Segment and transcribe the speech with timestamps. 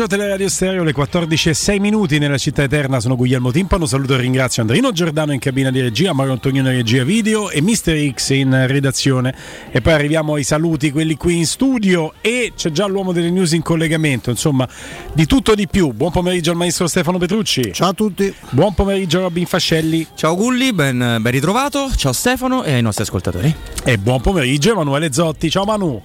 [0.00, 3.00] Pomeriggio, Teleradio Stereo, le 14 e 6 minuti nella città eterna.
[3.00, 3.86] Sono Guglielmo Timpano.
[3.86, 7.60] Saluto e ringrazio Andrino Giordano in cabina di regia, Mario Antonio in regia video e
[7.60, 9.34] Mister X in redazione.
[9.70, 12.14] E poi arriviamo ai saluti, quelli qui in studio.
[12.20, 14.30] E c'è già l'uomo delle news in collegamento.
[14.30, 14.66] Insomma,
[15.12, 15.92] di tutto di più.
[15.92, 17.72] Buon pomeriggio al maestro Stefano Petrucci.
[17.72, 18.32] Ciao a tutti.
[18.50, 20.06] Buon pomeriggio a Robin Fascelli.
[20.14, 21.90] Ciao Gulli, ben, ben ritrovato.
[21.94, 23.54] Ciao Stefano e ai nostri ascoltatori.
[23.84, 25.50] E buon pomeriggio Emanuele Zotti.
[25.50, 26.00] Ciao Manu.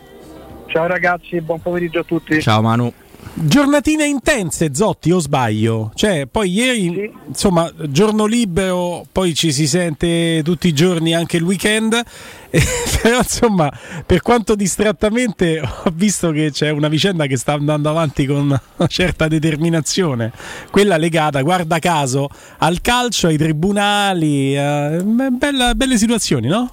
[0.68, 2.42] Ciao ragazzi, buon pomeriggio a tutti.
[2.42, 2.92] Ciao Manu.
[3.38, 5.92] Giornatine intense, Zotti, o sbaglio?
[5.94, 7.12] Cioè, poi ieri, sì.
[7.28, 12.02] insomma, giorno libero, poi ci si sente tutti i giorni anche il weekend.
[12.56, 12.62] Eh,
[13.02, 13.70] però, insomma,
[14.06, 18.88] per quanto distrattamente ho visto che c'è una vicenda che sta andando avanti con una
[18.88, 20.32] certa determinazione.
[20.72, 22.30] Quella legata, guarda caso,
[22.60, 24.56] al calcio, ai tribunali.
[24.56, 26.70] Eh, bella, belle situazioni, no?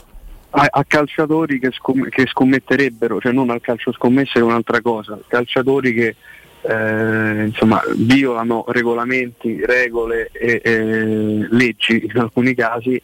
[0.50, 5.18] A, a, calciatori che, scom- che, scommetterebbero, cioè non al calcio scommesse è un'altra cosa,
[5.26, 6.14] calciatori che
[6.62, 13.00] eh, insomma, violano regolamenti, regole e, e, leggi in alcuni casi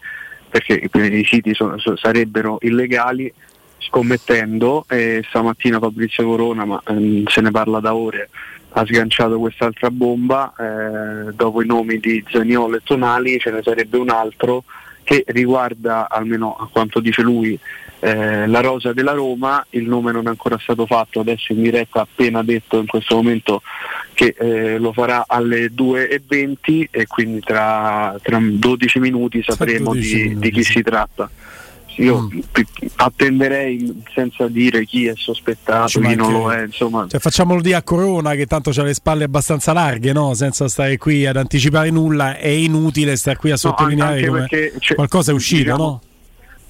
[0.49, 3.32] perché i siti sono, sarebbero illegali
[3.78, 8.31] scommettendo e stamattina Fabrizio Corona, ma ehm, se ne parla da ore,
[8.70, 13.99] ha sganciato quest'altra bomba, eh, dopo i nomi di Zaniolo e Tonali ce ne sarebbe
[13.99, 14.64] un altro
[15.04, 17.58] che riguarda, almeno a quanto dice lui,
[18.00, 22.00] eh, la rosa della Roma, il nome non è ancora stato fatto, adesso in diretta
[22.00, 23.62] ha appena detto in questo momento
[24.14, 30.22] che eh, lo farà alle 2.20 e quindi tra, tra 12 minuti sapremo 12 di,
[30.22, 30.38] minuti.
[30.38, 31.28] di, chi si tratta.
[31.96, 32.38] Io mm.
[32.96, 36.62] attenderei senza dire chi è sospettato, chi non lo è.
[36.62, 37.06] Insomma.
[37.08, 40.34] Cioè, facciamolo di a Corona che tanto ha le spalle abbastanza larghe, no?
[40.34, 42.36] senza stare qui ad anticipare nulla.
[42.36, 44.48] È inutile stare qui a sottolineare no, come
[44.94, 46.00] qualcosa è uscito, diciamo, no?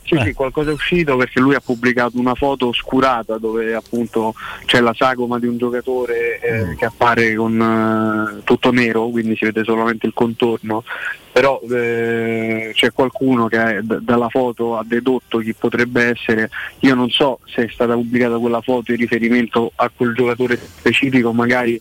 [0.08, 0.24] Sì, eh.
[0.24, 4.34] sì, qualcosa è uscito perché lui ha pubblicato una foto oscurata dove appunto
[4.64, 6.74] c'è la sagoma di un giocatore eh, mm.
[6.76, 7.60] che appare con
[8.38, 10.82] eh, tutto nero, quindi si vede solamente il contorno,
[11.30, 16.48] però eh, c'è qualcuno che d- dalla foto ha dedotto chi potrebbe essere,
[16.80, 21.34] io non so se è stata pubblicata quella foto in riferimento a quel giocatore specifico,
[21.34, 21.78] magari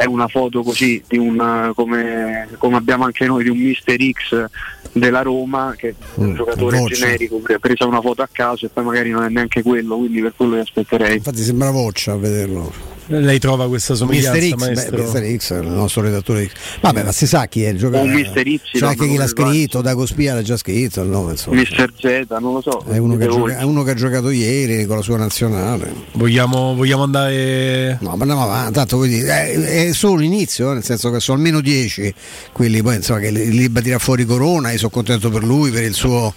[0.00, 4.46] è una foto così di un, come, come, abbiamo anche noi di un Mister X
[4.92, 6.94] della Roma che è un mm, giocatore voce.
[6.94, 9.98] generico che ha preso una foto a caso e poi magari non è neanche quello
[9.98, 14.56] quindi per quello li aspetterei infatti sembra voccia a vederlo lei trova questa somiglianza Mister
[14.56, 14.96] X, maestro?
[14.96, 16.52] Beh, Mister X, il nostro redattore X.
[16.80, 18.08] Vabbè, ma si sa chi è il giocatore.
[18.08, 18.60] Un Mister Y.
[18.72, 21.56] C'è anche chi l'ha scritto, da Cospia l'ha già scritto il nome, insomma.
[21.56, 22.84] Mister Z, non lo so.
[22.88, 25.92] È uno, che, gioca, è uno che ha giocato ieri con la sua nazionale.
[26.12, 27.98] Vogliamo, vogliamo andare.
[28.00, 31.38] No, ma andiamo avanti, tanto vuoi dire, è, è, solo l'inizio, nel senso che sono
[31.38, 32.14] almeno 10
[32.52, 35.94] quelli poi insomma che li batterà fuori Corona, io sono contento per lui, per il
[35.94, 36.34] suo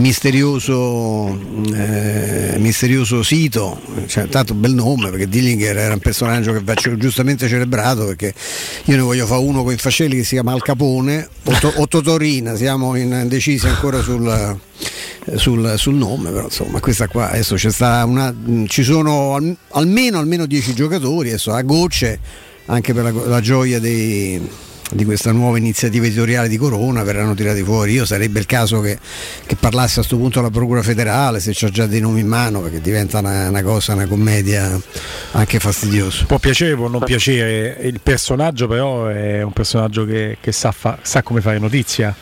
[0.00, 1.38] misterioso,
[1.74, 7.46] eh, misterioso sito, cioè, tanto bel nome perché Dillinger era un personaggio che va giustamente
[7.48, 8.34] celebrato perché
[8.84, 12.56] io ne voglio fare uno con i fascelli che si chiama Al Capone o, Totorina,
[12.56, 14.58] siamo indecisi ancora sul,
[15.36, 17.56] sul, sul, nome, però insomma questa qua adesso
[18.04, 18.34] una,
[18.66, 22.18] ci sono al, almeno, almeno 10 giocatori, adesso a gocce
[22.66, 27.62] anche per la, la gioia dei di questa nuova iniziativa editoriale di Corona verranno tirati
[27.62, 27.92] fuori.
[27.92, 28.98] Io sarebbe il caso che,
[29.46, 32.60] che parlasse a questo punto la Procura federale, se c'ha già dei nomi in mano,
[32.60, 34.78] perché diventa una, una cosa, una commedia
[35.32, 36.24] anche fastidiosa.
[36.26, 40.98] Può piacere, può non piacere, il personaggio però è un personaggio che, che sa, fa,
[41.02, 42.14] sa come fare notizia.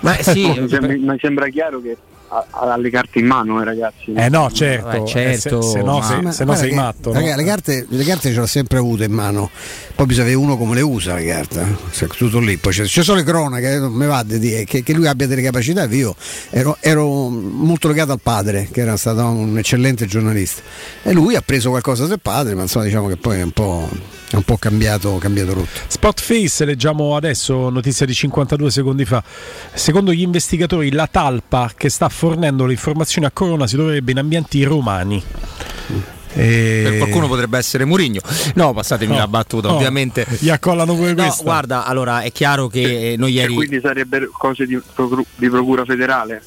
[0.00, 1.96] Ma sì, mi sembra chiaro che
[2.28, 4.12] ha, le carte in mano, eh, ragazzi.
[4.12, 5.58] Eh no, certo, eh, certo.
[5.58, 7.12] Eh, se, se, no, se, se no sei matto.
[7.12, 7.36] Ragazzi, no?
[7.36, 9.50] le, carte, le carte ce l'ha sempre avute in mano,
[9.94, 11.76] poi bisogna vedere uno come le usa le carte.
[12.00, 12.06] Eh.
[12.06, 12.56] Tutto lì.
[12.56, 15.42] Poi ci sono le cronache, non mi va di dire che, che, lui abbia delle
[15.42, 15.84] capacità.
[15.84, 16.14] Io
[16.50, 20.62] ero, ero, molto legato al padre, che era stato un eccellente giornalista.
[21.02, 23.88] E lui ha preso qualcosa del padre, ma insomma diciamo che poi è un po'
[24.28, 25.80] è un po' cambiato, cambiato rotta.
[25.86, 29.22] Spotface, leggiamo adesso, notizia di 52 secondi fa.
[29.72, 34.18] Secondo gli investigatori, la talpa che sta fornendo le informazioni a Corona si dovrebbe in
[34.18, 35.22] ambienti romani.
[36.32, 36.80] E...
[36.82, 38.20] Per qualcuno potrebbe essere Murigno.
[38.54, 40.26] No, passatemi no, la battuta, no, ovviamente.
[40.38, 41.42] Gli accollano pure no, questa.
[41.42, 43.52] Guarda, allora è chiaro che noi ieri.
[43.52, 44.80] E quindi sarebbero cose di,
[45.36, 46.42] di procura federale?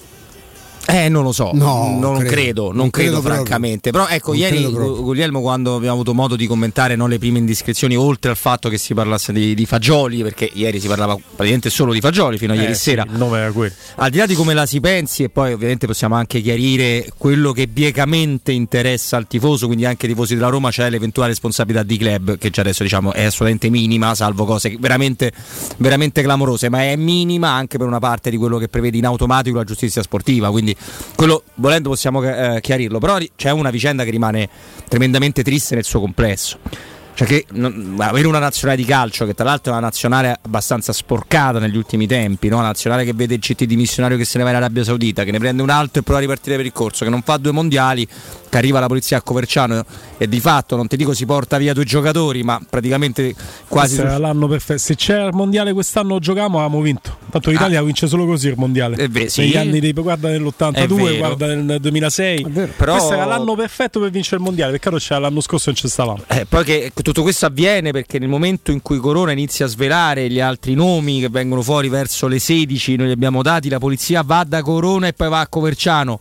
[0.90, 3.92] Eh, non lo so, no, non credo, credo non, non credo, credo francamente.
[3.92, 7.96] Però ecco, non ieri Guglielmo quando abbiamo avuto modo di commentare no, le prime indiscrezioni,
[7.96, 11.94] oltre al fatto che si parlasse di, di, fagioli, perché ieri si parlava praticamente solo
[11.94, 13.06] di fagioli fino a eh, ieri sì, sera.
[13.08, 13.72] Il nome era quello.
[13.96, 17.52] Al di là di come la si pensi, e poi ovviamente possiamo anche chiarire quello
[17.52, 21.98] che biecamente interessa al tifoso, quindi anche ai tifosi della Roma, c'è l'eventuale responsabilità di
[21.98, 25.32] club, che già adesso diciamo è assolutamente minima, salvo cose veramente,
[25.78, 29.58] veramente clamorose, ma è minima anche per una parte di quello che prevede in automatico
[29.58, 30.50] la giustizia sportiva.
[30.50, 30.76] Quindi
[31.16, 34.50] quello volendo possiamo eh, chiarirlo, però c'è una vicenda che rimane
[34.88, 36.60] tremendamente triste nel suo complesso.
[37.20, 40.94] Cioè che non, avere una nazionale di calcio, che tra l'altro è una nazionale abbastanza
[40.94, 42.60] sporcata negli ultimi tempi, no?
[42.60, 45.26] una nazionale che vede il CT di missionario che se ne va in Arabia Saudita,
[45.26, 47.36] che ne prende un altro e prova a ripartire per il corso, che non fa
[47.36, 48.08] due mondiali,
[48.48, 49.84] che arriva la polizia a Coverciano
[50.18, 53.36] e di fatto, non ti dico si porta via due giocatori, ma praticamente
[53.68, 53.96] quasi...
[53.96, 54.80] Sarà l'anno perfetto.
[54.80, 57.18] Se c'era il mondiale quest'anno giochiamo, avevamo vinto.
[57.30, 57.84] Tanto l'Italia ah.
[57.84, 58.96] vince solo così il mondiale.
[58.96, 59.42] Eh beh, sì.
[59.42, 62.48] Negli anni dei, guarda nell'82, guarda nel 2006.
[62.78, 62.94] Però...
[62.94, 64.72] Questo era l'anno perfetto per vincere il mondiale.
[64.72, 66.24] Peccato c'era l'anno scorso e non ci stavamo.
[66.28, 70.30] Eh, poi che tutto questo avviene perché nel momento in cui Corona inizia a svelare
[70.30, 74.22] gli altri nomi che vengono fuori verso le 16, noi li abbiamo dati, la polizia
[74.22, 76.20] va da Corona e poi va a Coverciano.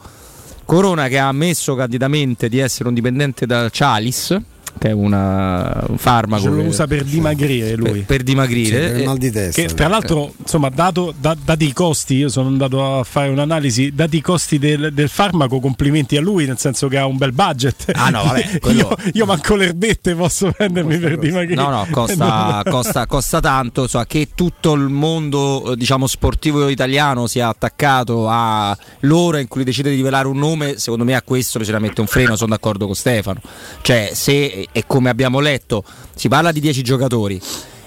[0.65, 4.35] Corona che ha ammesso candidamente di essere un dipendente da Cialis
[4.79, 6.43] che è una, un farmaco.
[6.43, 7.91] Ce lo usa per dimagrire lui.
[7.91, 8.89] Per, per dimagrire.
[8.89, 9.63] Sì, per mal di testa.
[9.63, 13.93] Che, tra l'altro, insomma, dato, da, dati i costi, io sono andato a fare un'analisi,
[13.93, 17.33] dati i costi del, del, farmaco, complimenti a lui, nel senso che ha un bel
[17.33, 17.91] budget.
[17.95, 18.79] Ah no, vabbè, quello...
[18.79, 21.61] io, io, manco le erbette posso prendermi costa, per dimagrire.
[21.61, 27.49] No, no, costa, costa, costa tanto, so, che tutto il mondo diciamo, sportivo italiano sia
[27.49, 31.79] attaccato a l'ora in cui decide di rivelare un nome, secondo me a questo bisogna
[31.79, 33.41] mettere un freno, sono d'accordo con Stefano.
[33.83, 35.85] Cioè, se e come abbiamo letto
[36.15, 37.41] si parla di 10 giocatori.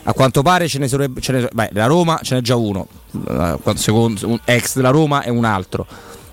[0.03, 2.87] A quanto pare ce ne sarebbe, ce ne, beh, la Roma ce n'è già uno,
[3.75, 5.85] secondo, un ex della Roma e un altro.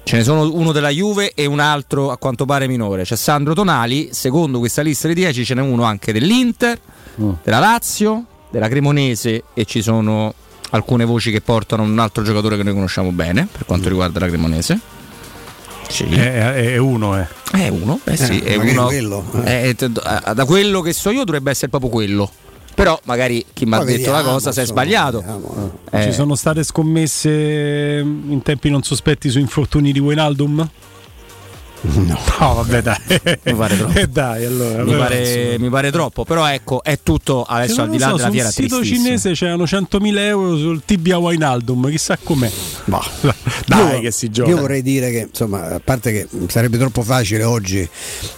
[0.04, 3.02] Ce ne sono uno della Juve e un altro a quanto pare minore.
[3.02, 6.80] C'è Sandro Tonali, secondo questa lista di 10 ce n'è uno anche dell'Inter,
[7.20, 7.30] mm.
[7.42, 10.32] della Lazio, della Cremonese e ci sono
[10.70, 14.28] alcune voci che portano un altro giocatore che noi conosciamo bene per quanto riguarda la
[14.28, 14.80] Cremonese.
[15.88, 16.04] Sì.
[16.04, 17.26] È, è, uno, eh.
[17.50, 18.86] È uno, eh sì, eh, è uno.
[18.86, 19.74] Quello, eh.
[19.74, 22.30] da quello che so io dovrebbe essere proprio quello.
[22.74, 25.72] Però magari chi mi ha detto la cosa si è sbagliato.
[25.90, 26.02] Eh.
[26.02, 30.68] Ci sono state scommesse in tempi non sospetti su infortuni di Wijnaldum?
[31.80, 32.98] No, no, vabbè, dai.
[33.44, 33.98] mi pare troppo.
[33.98, 36.24] Eh dai, allora, mi, pare, mi, pare, troppo.
[36.24, 38.50] Però ecco, è tutto adesso al di là so, della fiera.
[38.50, 41.88] Sul sito cinese c'erano 100.000 euro sul tibia Wijnaldum.
[41.90, 42.50] Chissà com'è.
[42.84, 43.04] Bah.
[43.66, 44.50] Dai, io, che si gioca.
[44.50, 47.88] Io vorrei dire che, insomma, a parte che sarebbe troppo facile oggi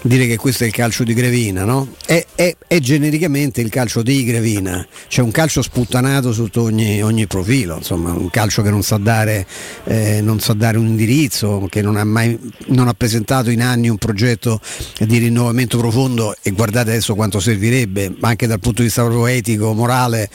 [0.02, 1.88] dire che questo è il calcio di Grevina, no?
[2.04, 4.86] È, è, è genericamente il calcio di Grevina.
[5.08, 7.76] C'è un calcio sputtanato sotto ogni, ogni profilo.
[7.76, 9.46] Insomma, un calcio che non sa dare,
[9.84, 13.62] eh, non sa dare un indirizzo, che non ha mai non ha presentato presentato in
[13.62, 14.60] anni un progetto
[14.98, 19.72] di rinnovamento profondo e guardate adesso quanto servirebbe, anche dal punto di vista proprio etico,
[19.72, 20.28] morale,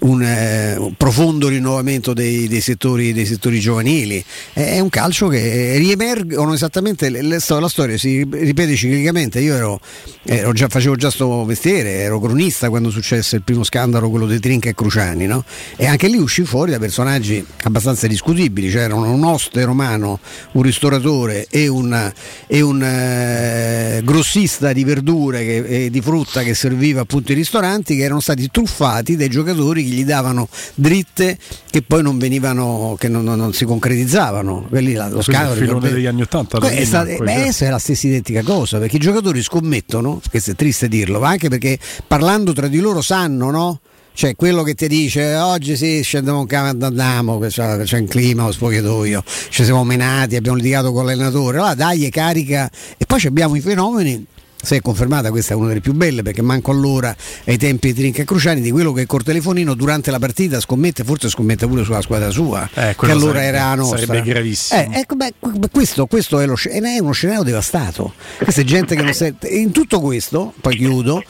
[0.00, 4.22] un, eh, un profondo rinnovamento dei, dei, settori, dei, settori, giovanili.
[4.52, 9.40] È un calcio che riemergono esattamente, la storia si ripete ciclicamente.
[9.40, 9.80] Io ero,
[10.24, 14.40] ero già, facevo già sto mestiere, ero cronista quando successe il primo scandalo, quello dei
[14.40, 15.44] Trinca e Cruciani, no?
[15.76, 20.20] e anche lì uscì fuori da personaggi abbastanza discutibili, c'erano un oste romano,
[20.52, 22.12] un ristoratore e un,
[22.52, 28.02] e un eh, grossista di verdure e di frutta che serviva appunto i ristoranti che
[28.02, 31.38] erano stati truffati dai giocatori che gli davano dritte
[31.70, 34.66] che poi non venivano, che non, non, non si concretizzavano.
[34.68, 36.58] Quelli, lo scandalo il filone degli anni Ottanta.
[36.58, 40.88] È, sta, beh, è la stessa identica cosa perché i giocatori scommettono, questo è triste
[40.88, 43.80] dirlo, ma anche perché parlando tra di loro sanno, no?
[44.14, 48.44] Cioè quello che ti dice oggi sì scendiamo un campo andiamo c'è, c'è un clima
[48.44, 49.22] lo spogliatoio.
[49.48, 51.58] Ci siamo menati abbiamo litigato con l'allenatore.
[51.58, 52.70] Allora dai carica.
[52.96, 54.26] E poi abbiamo i fenomeni
[54.62, 57.14] se è confermata questa è una delle più belle perché manco allora
[57.44, 61.28] ai tempi di Trinca Cruciani di quello che col telefonino durante la partita scommette forse
[61.28, 63.98] scommette pure sulla squadra sua eh, che allora sarebbe, era nostra.
[63.98, 64.80] sarebbe gravissimo.
[64.80, 65.34] Eh, ecco, beh,
[65.70, 68.14] questo, questo è, lo, è, uno scenario devastato.
[68.38, 71.22] Questa è gente che non sente in tutto questo poi chiudo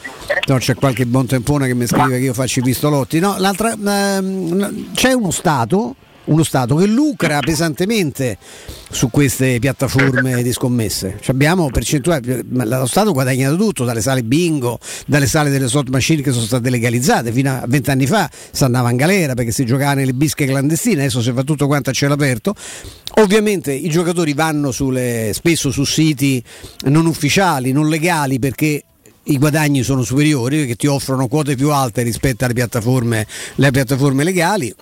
[0.47, 4.93] no, c'è qualche buon tempone che mi scrive che io faccio i pistolotti no, ehm,
[4.93, 8.37] c'è uno Stato uno Stato che lucra pesantemente
[8.89, 11.17] su queste piattaforme di scommesse.
[11.19, 15.89] Cioè abbiamo percentuali, lo Stato ha guadagnato tutto, dalle sale bingo, dalle sale delle slot
[15.89, 19.65] machine che sono state legalizzate, fino a vent'anni fa si andava in galera perché si
[19.65, 22.53] giocava nelle bische clandestine, adesso si fa tutto quanto a cielo aperto.
[23.15, 26.43] Ovviamente i giocatori vanno sulle, spesso su siti
[26.85, 28.83] non ufficiali, non legali perché
[29.25, 33.25] i guadagni sono superiori perché ti offrono quote più alte rispetto alle piattaforme,
[33.57, 34.73] alle piattaforme legali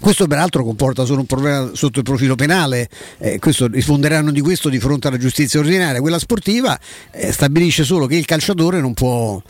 [0.00, 2.88] questo peraltro comporta solo un problema sotto il profilo penale,
[3.18, 6.00] eh, questo, risponderanno di questo di fronte alla giustizia ordinaria.
[6.00, 6.78] Quella sportiva
[7.10, 9.42] eh, stabilisce solo che il calciatore non può,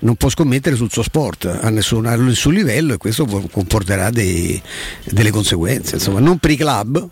[0.00, 4.60] non può scommettere sul suo sport a nessun, a nessun livello e questo comporterà dei,
[5.04, 5.96] delle conseguenze.
[5.96, 7.08] Insomma, non per i club,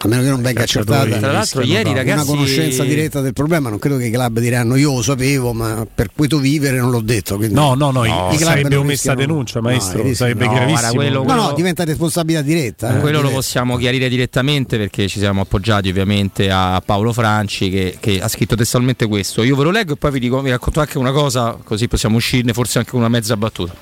[0.00, 1.18] a meno che non venga accertata.
[1.18, 4.76] tra l'altro ieri ragazzi una conoscenza diretta del problema non credo che i club diranno
[4.76, 8.30] io lo sapevo ma per questo vivere non l'ho detto quindi no no no, no
[8.32, 10.92] i sarebbe omessa denuncia maestro no, sarebbe no, gravissimo.
[10.92, 13.28] Quello, quello, no no diventa responsabilità diretta eh, quello diretta.
[13.28, 18.28] lo possiamo chiarire direttamente perché ci siamo appoggiati ovviamente a Paolo Franci che, che, ha
[18.28, 19.42] scritto testualmente questo.
[19.42, 22.16] Io ve lo leggo e poi vi, dico, vi racconto anche una cosa così possiamo
[22.16, 23.74] uscirne forse anche una mezza battuta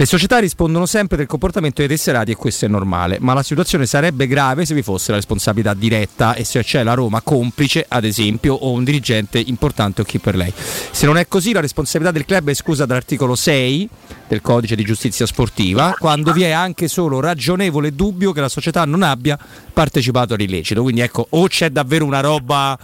[0.00, 3.84] le società rispondono sempre del comportamento dei tesserati e questo è normale, ma la situazione
[3.84, 8.04] sarebbe grave se vi fosse la responsabilità diretta e se c'è la Roma complice, ad
[8.04, 10.50] esempio, o un dirigente importante o chi per lei.
[10.56, 13.88] Se non è così, la responsabilità del club è esclusa dall'articolo 6
[14.26, 18.86] del codice di giustizia sportiva, quando vi è anche solo ragionevole dubbio che la società
[18.86, 19.38] non abbia
[19.70, 20.80] partecipato all'illecito.
[20.80, 22.78] Quindi ecco, o c'è davvero una roba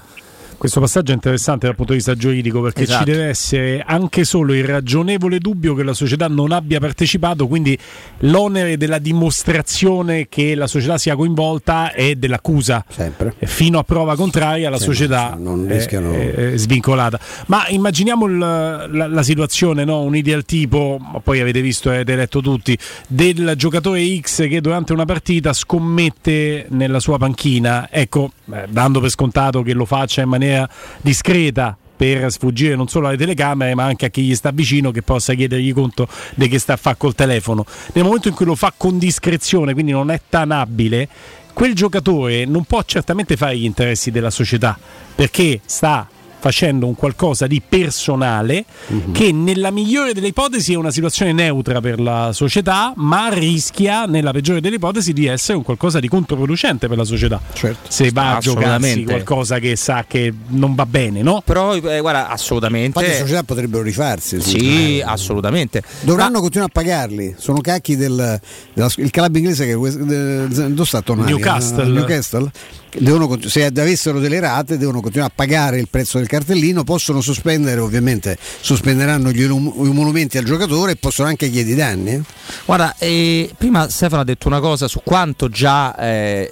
[0.56, 3.04] questo passaggio è interessante dal punto di vista giuridico perché esatto.
[3.04, 7.78] ci deve essere anche solo il ragionevole dubbio che la società non abbia partecipato, quindi
[8.20, 12.84] l'onere della dimostrazione che la società sia coinvolta è dell'accusa.
[12.88, 13.34] Sempre.
[13.38, 16.12] Fino a prova contraria la Sempre, società non rischiano...
[16.12, 17.20] è, è, svincolata.
[17.46, 20.02] Ma immaginiamo il, la, la, situazione, no?
[20.02, 22.76] un ideal tipo, poi avete visto e avete letto tutti,
[23.08, 28.32] del giocatore X che durante una partita scommette nella sua panchina, ecco,
[28.68, 30.68] dando per scontato che lo faccia in maniera maniera
[31.00, 35.02] discreta per sfuggire non solo alle telecamere ma anche a chi gli sta vicino che
[35.02, 37.64] possa chiedergli conto di che sta a fare col telefono.
[37.92, 41.08] Nel momento in cui lo fa con discrezione, quindi non è tanabile,
[41.52, 44.78] quel giocatore non può certamente fare gli interessi della società
[45.14, 46.06] perché sta
[46.46, 49.10] facendo un qualcosa di personale uh-huh.
[49.10, 54.30] che nella migliore delle ipotesi è una situazione neutra per la società, ma rischia nella
[54.30, 57.40] peggiore delle ipotesi di essere un qualcosa di controproducente per la società.
[57.52, 57.90] Certo.
[57.90, 61.42] Se va a giocarsi qualcosa che sa che non va bene, no?
[61.44, 62.86] Però eh, guarda, assolutamente.
[62.86, 64.40] Infatti le società potrebbero rifarsi.
[64.40, 65.82] Sì, assolutamente.
[66.02, 66.40] Dovranno ma...
[66.40, 67.34] continuare a pagarli.
[67.38, 68.40] Sono cacchi del,
[68.72, 71.32] del il club inglese che dove sta tornando?
[71.32, 71.86] Newcastle.
[71.86, 72.50] Newcastle
[72.98, 77.80] devono, se avessero delle rate devono continuare a pagare il prezzo del cartellino, possono sospendere
[77.80, 82.10] ovviamente, sospenderanno gli emolumenti al giocatore e possono anche chiedere i danni.
[82.12, 82.20] Eh?
[82.64, 86.50] Guarda, eh, prima Stefano ha detto una cosa su quanto già eh,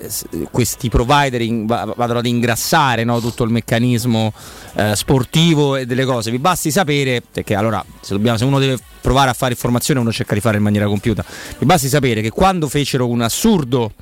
[0.50, 4.32] questi provider in, vadano ad ingrassare no, tutto il meccanismo
[4.74, 6.30] eh, sportivo e delle cose.
[6.30, 10.12] Vi basti sapere, perché allora se, dobbiamo, se uno deve provare a fare informazione uno
[10.12, 11.24] cerca di fare in maniera compiuta,
[11.58, 13.92] vi basti sapere che quando fecero un assurdo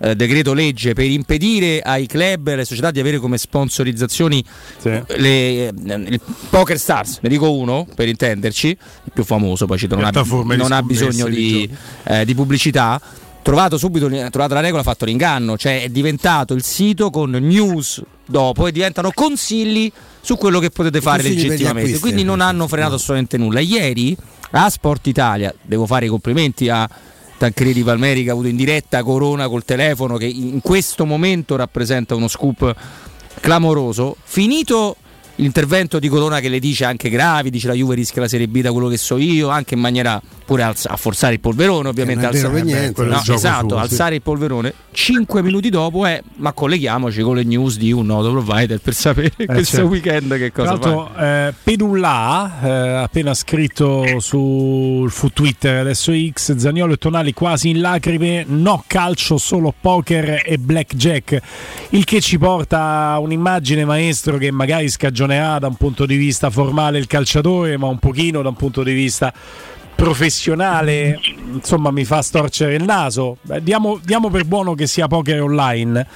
[0.00, 4.42] eh, decreto legge per impedire ai club e alle società di avere come sponsorizzazioni
[4.78, 4.88] sì.
[4.88, 10.04] le, eh, il Poker Stars, ne dico uno per intenderci, il più famoso, poi non,
[10.04, 10.12] ha,
[10.56, 11.68] non ha bisogno di,
[12.04, 13.00] eh, di pubblicità
[13.42, 18.02] trovato subito trovato la regola, ha fatto l'inganno, cioè è diventato il sito con news
[18.26, 19.90] dopo e diventano consigli
[20.20, 21.98] su quello che potete fare legittimamente.
[21.98, 23.60] Quindi non hanno frenato assolutamente nulla.
[23.60, 24.16] Ieri
[24.52, 26.88] a Sport Italia, devo fare i complimenti a
[27.40, 32.14] Tancredi Palmeri che ha avuto in diretta Corona col telefono che in questo momento rappresenta
[32.14, 32.76] uno scoop
[33.40, 34.16] clamoroso.
[34.22, 34.96] Finito
[35.36, 38.60] l'intervento di Corona che le dice anche gravi, dice la Juve rischia la Serie B
[38.60, 42.26] da quello che so io, anche in maniera pure a, a forzare il polverone, ovviamente.
[42.26, 44.16] Alzare, niente, no, esatto, suo, alzare sì.
[44.16, 44.74] il polverone.
[44.92, 49.32] Cinque minuti dopo è, ma colleghiamoci con le news di un noto provider per sapere
[49.36, 49.90] eh, questo certo.
[49.90, 51.48] weekend che cosa Tra fa.
[51.48, 52.68] Eh, Pedulla, eh,
[53.02, 59.38] appena scritto sul fu Twitter adesso X, Zaniolo e Tonali quasi in lacrime, no calcio,
[59.38, 61.40] solo poker e blackjack,
[61.90, 64.88] il che ci porta a un'immagine maestro che magari
[65.30, 68.82] scagionerà da un punto di vista formale il calciatore, ma un pochino da un punto
[68.82, 69.32] di vista
[69.94, 71.20] professionale
[71.52, 73.36] insomma mi fa storcere il naso.
[73.42, 76.06] Beh, diamo, diamo, per buono che sia poker online.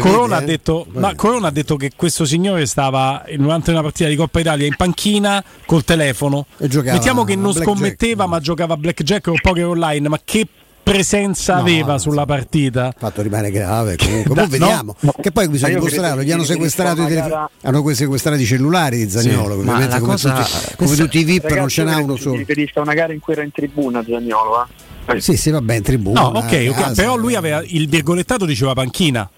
[0.00, 1.14] Corona, vede, ha detto, eh?
[1.16, 5.42] Corona, ha detto, che questo signore stava durante una partita di Coppa Italia in panchina
[5.66, 6.46] col telefono.
[6.58, 10.46] Mettiamo che non scommetteva ma giocava a blackjack o poker online ma che
[10.90, 12.86] presenza no, aveva sulla partita.
[12.86, 14.34] Il fatto rimane grave comunque.
[14.36, 14.94] Da, vediamo.
[15.00, 15.12] No?
[15.20, 16.22] Che poi bisogna dimostrarlo.
[16.22, 19.58] Gli hanno sequestrato, i telefoni, hanno sequestrato i cellulari di Zagnolo.
[19.58, 20.34] Sì, come, cosa...
[20.34, 22.32] tutti, come tutti i VIP Ragazzi, non ce n'ha uno solo.
[22.32, 24.68] Mi riferisco a una gara in cui era in tribuna Zagnolo.
[25.06, 25.20] Eh?
[25.20, 26.20] Sì, sì, va bene, in tribuna.
[26.20, 26.94] No, ok, eh, okay.
[26.94, 29.28] però lui aveva il virgolettato diceva panchina.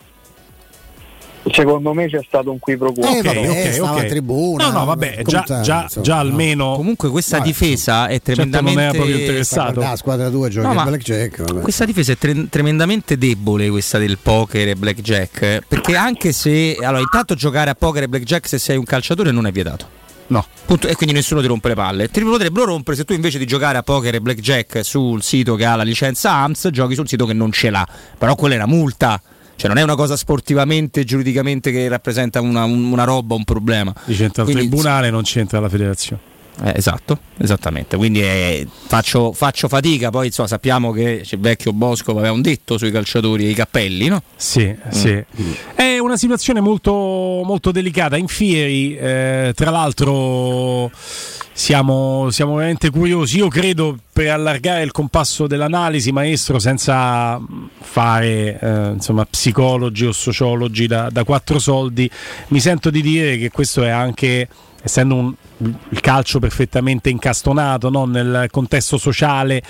[1.53, 3.05] Secondo me c'è stato un qui pro quo.
[3.05, 4.09] Eh, okay, okay, okay.
[4.09, 4.71] tribuna.
[4.71, 6.75] No, no, vabbè, già, già, già almeno.
[6.75, 8.81] Comunque questa no, difesa è tremendamente.
[8.81, 9.81] Certo non era proprio interessato.
[9.81, 11.43] La squadra 2 gioca no, blackjack.
[11.43, 11.61] Vabbè.
[11.61, 15.63] Questa difesa è tre- tremendamente debole, questa del poker e blackjack.
[15.67, 16.77] Perché anche se.
[16.81, 19.99] Allora, intanto giocare a poker e blackjack se sei un calciatore non è vietato.
[20.29, 20.45] No.
[20.67, 22.09] Punto, e quindi nessuno ti rompe le palle.
[22.09, 25.65] Ti potrebbero rompere se tu invece di giocare a poker e blackjack sul sito che
[25.65, 27.87] ha la licenza AMS, giochi sul sito che non ce l'ha.
[28.17, 29.21] Però quella è una multa.
[29.59, 33.93] Cioè non è una cosa sportivamente, giuridicamente che rappresenta una, una roba, un problema.
[34.07, 36.23] C'entra il tribunale, non c'entra la federazione.
[36.65, 37.97] Eh, esatto, esattamente.
[37.97, 42.79] Quindi eh, faccio, faccio, fatica, poi insomma, sappiamo che il vecchio Bosco aveva un detto
[42.79, 44.23] sui calciatori e i cappelli, no?
[44.35, 44.91] Sì, mm.
[44.91, 45.25] sì.
[45.75, 48.17] È una situazione molto, molto delicata.
[48.17, 50.91] In Fieri, eh, tra l'altro
[51.53, 53.39] siamo, siamo, veramente curiosi.
[53.39, 57.41] Io credo per allargare il compasso dell'analisi, maestro, senza
[57.81, 62.11] fare eh, insomma, psicologi o sociologi da, da quattro soldi,
[62.49, 64.49] mi sento di dire che questo è anche
[64.83, 68.05] essendo un, il calcio perfettamente incastonato no?
[68.05, 69.63] nel contesto sociale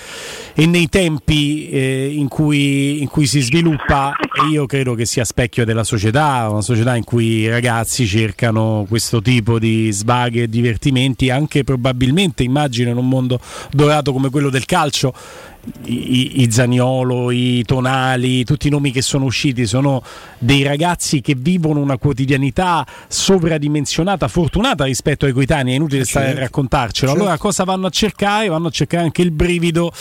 [0.55, 4.15] e nei tempi eh, in, cui, in, cui, si sviluppa.
[4.17, 8.85] E io credo che sia specchio della società, una società in cui i ragazzi cercano
[8.89, 14.51] questo tipo di svaghe e divertimenti anche probabilmente immagino in un mondo dorato come quello
[14.51, 15.15] del calcio.
[15.85, 20.03] I, i Zaniolo, i Tonali, tutti i nomi che sono usciti sono
[20.39, 27.13] dei ragazzi che vivono una quotidianità sovradimensionata, fortunata rispetto ai coetanei, inutile stare a raccontarcelo.
[27.13, 27.45] Allora certo.
[27.45, 28.49] cosa vanno a cercare?
[28.49, 29.93] Vanno a cercare anche il brivido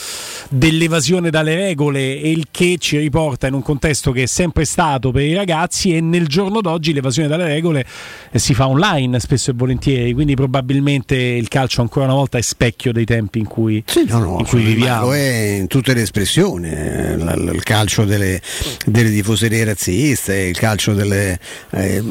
[0.50, 5.10] dell'evasione dalle regole e il che ci riporta in un contesto che è sempre stato
[5.10, 7.86] per i ragazzi e nel giorno d'oggi l'evasione dalle regole
[8.34, 12.92] si fa online spesso e volentieri, quindi probabilmente il calcio ancora una volta è specchio
[12.92, 15.12] dei tempi in cui, sì, no, no, in cui viviamo.
[15.12, 18.40] È in tutte le espressioni, eh, il calcio delle,
[18.86, 21.38] delle tifoserie razziste, il calcio delle...
[21.70, 22.02] Eh,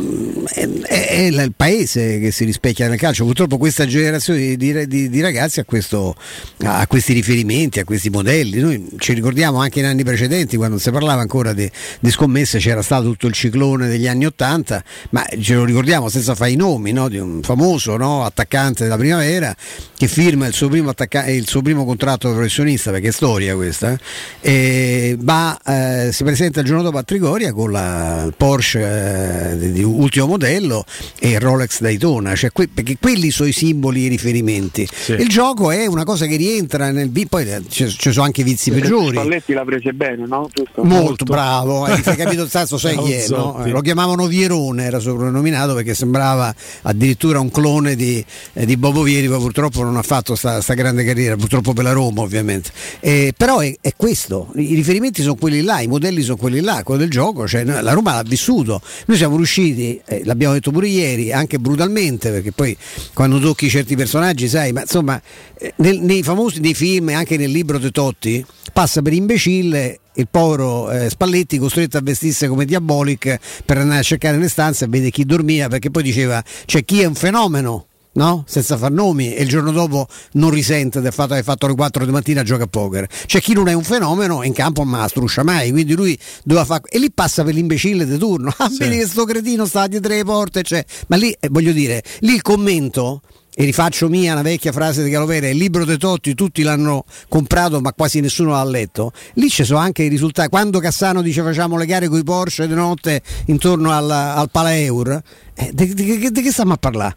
[0.45, 5.21] è, è, il paese che si rispecchia nel calcio, purtroppo questa generazione di, di, di
[5.21, 6.15] ragazzi ha, questo,
[6.63, 10.91] ha, questi riferimenti, ha questi modelli, noi ci ricordiamo anche in anni precedenti quando si
[10.91, 15.55] parlava ancora di, di scommesse c'era stato tutto il ciclone degli anni Ottanta, ma ce
[15.55, 17.09] lo ricordiamo senza fare i nomi no?
[17.09, 18.25] di un famoso no?
[18.25, 19.55] attaccante della primavera
[19.97, 23.97] che firma il suo primo, attacca- il suo primo contratto professionista perché è storia questa,
[24.41, 29.83] eh, ma eh, si presenta il giorno dopo a Trigoria con la Porsche eh, di
[29.83, 30.85] ultimo modello
[31.19, 34.87] e il Rolex Daytona, cioè que- perché quelli sono i simboli e i riferimenti.
[34.91, 35.13] Sì.
[35.13, 39.17] Il gioco è una cosa che rientra nel poi eh, ci, sono anche vizi peggiori.
[39.17, 40.49] Spalletti l'ha prese bene, no?
[40.75, 43.61] Molto, Molto, bravo, hai capito il senso, sai chi è, no?
[43.65, 49.27] Lo chiamavano Vierone, era soprannominato perché sembrava addirittura un clone di, eh, di Bobo Vieri,
[49.27, 52.69] ma purtroppo non ha fatto questa grande carriera, purtroppo per la Roma ovviamente.
[52.99, 56.81] Eh, però è, è, questo, i riferimenti sono quelli là, i modelli sono quelli là,
[56.83, 60.87] quello del gioco, cioè la Roma l'ha vissuto, noi siamo riusciti, eh, l'abbiamo detto pure
[60.87, 62.75] ieri, anche brutalmente, perché poi
[63.13, 65.21] quando tocchi certi personaggi sai, ma insomma
[65.57, 70.27] eh, nel, nei famosi nei film anche nel libro di Totti passa per imbecille il
[70.29, 74.87] povero eh, Spalletti costretto a vestirsi come Diabolic per andare a cercare le stanze e
[74.87, 77.86] vedere chi dormiva perché poi diceva c'è chi è un fenomeno
[78.17, 78.43] no?
[78.47, 81.75] senza far nomi e il giorno dopo non risente del fatto che hai fatto alle
[81.75, 83.07] 4 di mattina a gioca a poker.
[83.25, 86.81] C'è chi non è un fenomeno in campo ma struscia mai, quindi lui doveva fare...
[86.89, 88.53] E lì passa per l'imbecille di turno.
[88.59, 88.79] Ah, sì.
[88.79, 90.83] vedi che sto cretino sta dietro le porte, cioè...
[91.07, 93.21] Ma lì, eh, voglio dire, lì il commento
[93.53, 97.79] e rifaccio mia una vecchia frase di Calovera, il libro dei Totti tutti l'hanno comprato
[97.81, 101.77] ma quasi nessuno l'ha letto, lì ci sono anche i risultati, quando Cassano dice facciamo
[101.77, 105.21] le gare con i Porsche di notte intorno al, al Paleur,
[105.53, 107.15] eh, di, di, di, di che stiamo a parlare?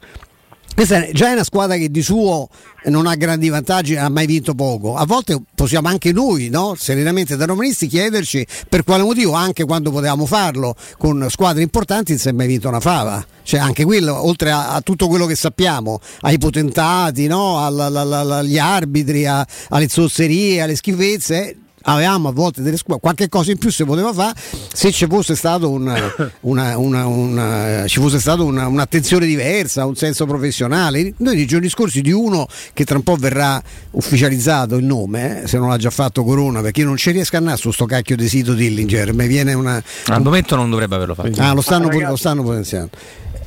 [0.74, 2.48] Questa è già una squadra che di suo
[2.84, 4.96] non ha grandi vantaggi, ha mai vinto poco.
[4.96, 6.74] A volte possiamo anche noi, no?
[6.76, 12.20] serenamente da romanisti, chiederci per quale motivo, anche quando potevamo farlo con squadre importanti, non
[12.20, 13.24] si è mai vinto una fava.
[13.42, 17.58] Cioè anche quello, oltre a, a tutto quello che sappiamo, ai potentati, no?
[17.58, 23.58] agli arbitri, a, alle zozzerie, alle schifezze avevamo a volte delle squadre, qualche cosa in
[23.58, 24.38] più si poteva fare
[24.72, 25.98] se ci fosse stato una,
[26.40, 31.14] una, una, una ci fosse stata un'attenzione diversa, un senso professionale.
[31.18, 33.62] Noi nei giorni scorsi di uno che tra un po' verrà
[33.92, 37.36] ufficializzato il nome, eh, se non l'ha già fatto Corona, perché io non ci riesco
[37.36, 39.82] a andare su sto cacchio di sito Dillinger, mi viene una...
[40.06, 41.40] Al momento non dovrebbe averlo fatto.
[41.40, 42.90] Ah, lo stanno, ah, lo stanno potenziando.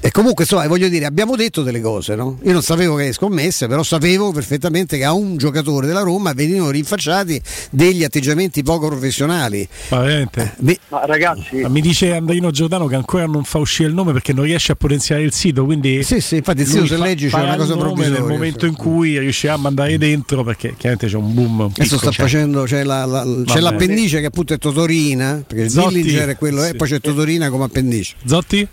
[0.05, 2.37] E comunque insomma, voglio dire, abbiamo detto delle cose, no?
[2.43, 6.71] Io non sapevo che scommesse, però sapevo perfettamente che a un giocatore della Roma venivano
[6.71, 9.65] rinfacciati degli atteggiamenti poco professionali.
[9.91, 10.55] Ma veramente?
[10.67, 14.11] Eh, Ma ragazzi, Ma mi dice Andrino Giordano che ancora non fa uscire il nome
[14.11, 17.29] perché non riesce a potenziare il sito, quindi Sì, sì, infatti il sito se leggi
[17.29, 18.19] c'è una cosa provvisoria.
[18.19, 21.59] Nel momento in cui riuscirà a mandare dentro perché chiaramente c'è un boom.
[21.61, 22.25] Un Adesso sta cioè.
[22.25, 26.61] facendo c'è, la, la, c'è l'appendice che appunto è Totorina, perché Zotti, Dillinger è quello,
[26.61, 26.71] sì.
[26.71, 28.15] e poi c'è Totorina come appendice.
[28.25, 28.67] Zotti?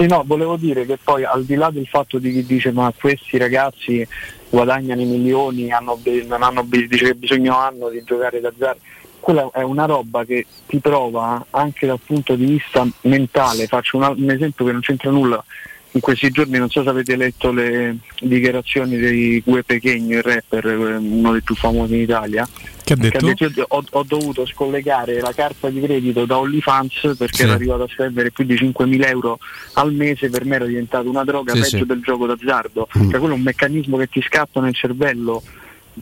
[0.00, 2.90] Sì, no, volevo dire che poi al di là del fatto di chi dice ma
[2.98, 4.06] questi ragazzi
[4.48, 8.80] guadagnano i milioni, hanno, non hanno dice che bisogno hanno di giocare d'azzardo,
[9.20, 14.14] quella è una roba che ti prova anche dal punto di vista mentale, faccio un,
[14.16, 15.44] un esempio che non c'entra nulla,
[15.90, 20.64] in questi giorni non so se avete letto le dichiarazioni di Gue Pechegno, il rapper,
[20.64, 22.48] uno dei più famosi in Italia,
[22.90, 23.26] Che ha detto?
[23.34, 27.42] Che ha detto ho, ho, dovuto scollegare la carta di credito da OnlyFans perché sì.
[27.42, 29.38] ero arrivato a spendere più di 5.000 euro
[29.74, 31.86] al mese, per me era diventato una droga sì, peggio sì.
[31.86, 32.88] del gioco d'azzardo.
[32.98, 33.10] Mm.
[33.10, 35.40] Cioè quello è un meccanismo che ti scatta nel cervello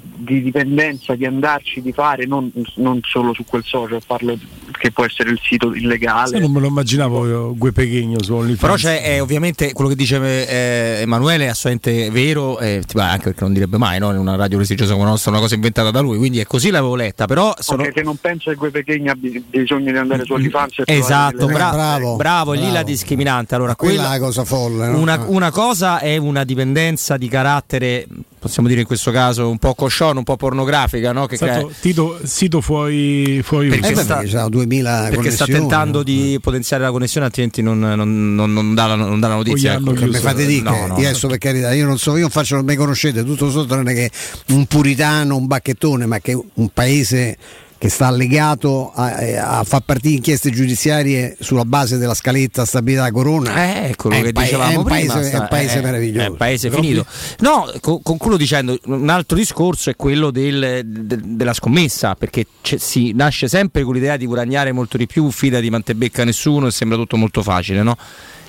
[0.01, 4.37] di dipendenza, di andarci, di fare, non, non, solo su quel social, parlo
[4.79, 6.31] che può essere il sito illegale.
[6.31, 8.61] Se non me lo immaginavo io, Gue Pechegno su OnlyFans.
[8.61, 10.17] Però c'è eh, ovviamente quello che dice
[10.49, 14.11] eh, Emanuele è assolutamente vero, eh, anche perché non direbbe mai no?
[14.11, 16.71] in una radio prestigiosa come la nostra una cosa inventata da lui, quindi è così
[16.71, 17.27] l'avevo letta.
[17.27, 17.83] Però sono...
[17.83, 20.83] Perché non penso che Gue Pechegno abbia bisogno di andare su OnlyFans.
[20.85, 23.55] Esatto, bra- bravo, bravo, è lì la discriminante.
[23.55, 24.89] Allora, quella, quella è la cosa folle.
[24.89, 24.99] No?
[24.99, 28.07] Una, una cosa è una dipendenza di carattere
[28.39, 31.27] possiamo dire in questo caso un po' coscion, un po' pornografica, no?
[31.27, 37.27] Che Stato, Tito, sito fuori, fuori perché, sta, perché sta tentando di potenziare la connessione,
[37.27, 39.75] altrimenti non, non, non, non dà, la, non dà la notizia.
[39.75, 39.93] Ecco.
[39.93, 42.57] Mi fate dire, no, no, io adesso per carità, io non so, io non faccio,
[42.57, 44.11] non mi conoscete, tutto sotto non è che
[44.49, 47.37] un puritano, un bacchettone, ma che un paese
[47.79, 53.87] che sta legato a, a far partire inchieste giudiziarie sulla base della scaletta stabilità corona.
[53.87, 56.27] Eh, quello è che pa- dicevamo è un prima, paese, è un paese è, meraviglioso.
[56.27, 57.07] è un paese finito.
[57.39, 63.13] no co- concludo dicendo un altro discorso è quello del, de, della scommessa perché si
[63.13, 66.99] nasce sempre con l'idea di guadagnare molto di più fida di mantebecca nessuno e sembra
[66.99, 67.97] tutto molto facile no?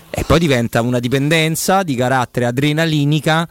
[0.09, 3.47] e poi diventa una dipendenza di carattere adrenalinica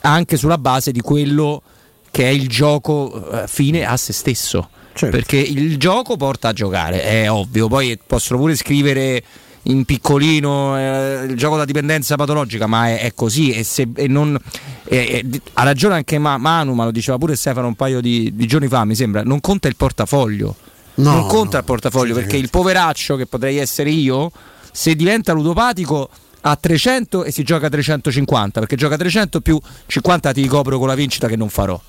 [0.00, 1.62] anche sulla base di quello
[2.10, 5.16] che è il gioco eh, fine a se stesso Certo.
[5.16, 7.68] Perché il gioco porta a giocare, è ovvio.
[7.68, 9.22] Poi possono pure scrivere
[9.62, 13.52] in piccolino eh, il gioco da dipendenza patologica, ma è, è così.
[13.52, 14.36] E se, e non,
[14.82, 18.66] e, ha ragione anche Manu, ma lo diceva pure Stefano un paio di, di giorni
[18.66, 19.22] fa, mi sembra.
[19.22, 20.56] Non conta il portafoglio.
[20.94, 24.32] No, non conta no, il portafoglio perché il poveraccio che potrei essere io,
[24.72, 26.08] se diventa ludopatico
[26.40, 30.76] a 300 e si gioca a 350 perché gioca a 300 più 50 ti ricopro
[30.76, 31.80] con la vincita che non farò.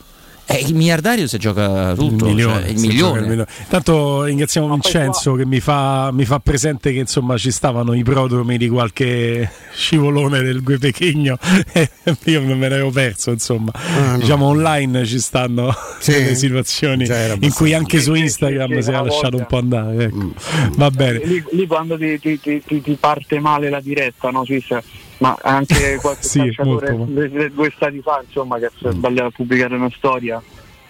[0.52, 2.62] Eh, il miliardario si gioca tutto, il milione.
[2.62, 3.20] Cioè, il milione.
[3.20, 3.48] Il milione.
[3.68, 8.02] Tanto ringraziamo Ma Vincenzo che mi fa, mi fa, presente che insomma ci stavano i
[8.02, 11.38] prodromi di qualche scivolone del Gue Pechegno
[11.72, 11.88] e
[12.26, 13.72] io non me ne ero perso insomma.
[13.74, 14.18] Ah, no.
[14.18, 16.14] Diciamo online ci stanno sì.
[16.14, 17.08] delle situazioni
[17.42, 20.06] in cui anche su Instagram si è lasciato un po' andare.
[20.06, 20.16] Ecco.
[20.16, 20.32] Mm.
[20.78, 21.20] Va bene.
[21.26, 24.44] Lì, lì quando ti, ti, ti, ti, parte male la diretta, no?
[24.44, 24.82] Suissa?
[25.20, 29.76] Ma anche qualche sì, calciatore due, due stati fa insomma che ha sbagliato a pubblicare
[29.76, 30.42] una storia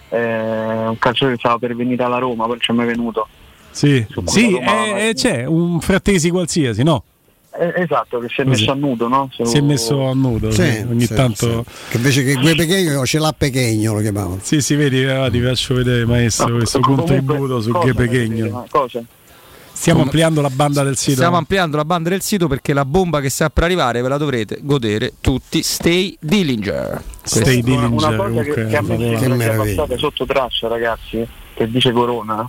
[0.08, 3.28] eh, un calciatore che stava per venire alla Roma poi non ci è mai venuto
[3.70, 7.04] sì, sì è, è, c'è un frattesi qualsiasi no?
[7.52, 9.28] Eh, esatto, che si è messo a nudo, no?
[9.32, 9.44] Su...
[9.44, 10.84] Si è messo a nudo, sì, sì.
[10.88, 11.64] ogni sì, tanto.
[11.88, 14.38] Che invece che Gue Pechegno ce l'ha Pechegno lo chiamavano.
[14.40, 18.66] Sì, sì, vedi, ah, ti faccio vedere maestro no, questo contributo su Gue Pechegno.
[18.70, 19.02] Cosa?
[19.80, 21.12] Stiamo ampliando la banda del sito.
[21.16, 24.18] Stiamo ampliando la banda del sito perché la bomba che sta per arrivare ve la
[24.18, 25.62] dovrete godere tutti.
[25.62, 27.02] Stay Dillinger.
[27.22, 27.90] Stay Dillinger.
[27.90, 32.46] Una, una cosa che, che a me sembra passata sotto traccia, ragazzi, che dice Corona.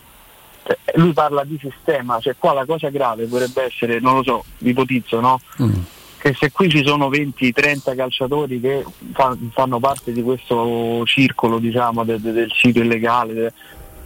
[0.63, 4.43] Cioè, lui parla di sistema, cioè qua la cosa grave potrebbe essere, non lo so,
[4.57, 5.39] ipotizzo, no?
[5.61, 5.71] Mm.
[6.17, 12.03] Che se qui ci sono 20-30 calciatori che fa, fanno parte di questo circolo, diciamo,
[12.03, 13.53] de, de, del sito illegale, de,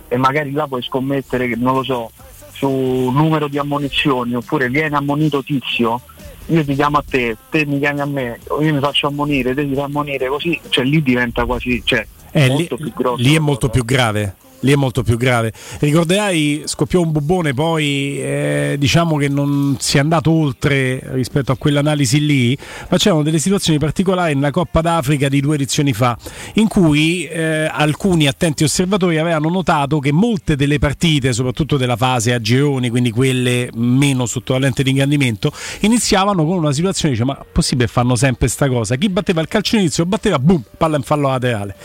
[0.09, 2.11] e magari là puoi scommettere che, non lo so,
[2.55, 6.01] su numero di ammonizioni oppure viene ammonito tizio
[6.47, 9.67] io ti chiamo a te, te mi chiami a me, io mi faccio ammonire, te
[9.67, 13.21] ti fai ammonire così, cioè lì diventa quasi, cioè, eh, molto lì, più grosso.
[13.23, 15.53] Lì è molto più grave lì è molto più grave.
[15.79, 21.57] Ricorderai, scoppiò un bubone, poi eh, diciamo che non si è andato oltre rispetto a
[21.57, 22.57] quell'analisi lì,
[22.89, 26.17] ma c'erano delle situazioni particolari nella Coppa d'Africa di due edizioni fa,
[26.53, 32.33] in cui eh, alcuni attenti osservatori avevano notato che molte delle partite, soprattutto della fase
[32.33, 37.25] a gironi, quindi quelle meno sotto la lente di ingrandimento, iniziavano con una situazione, dice,
[37.25, 38.95] ma possibile fanno sempre questa cosa?
[38.95, 41.75] Chi batteva il calcio inizio batteva, boom, palla in fallo laterale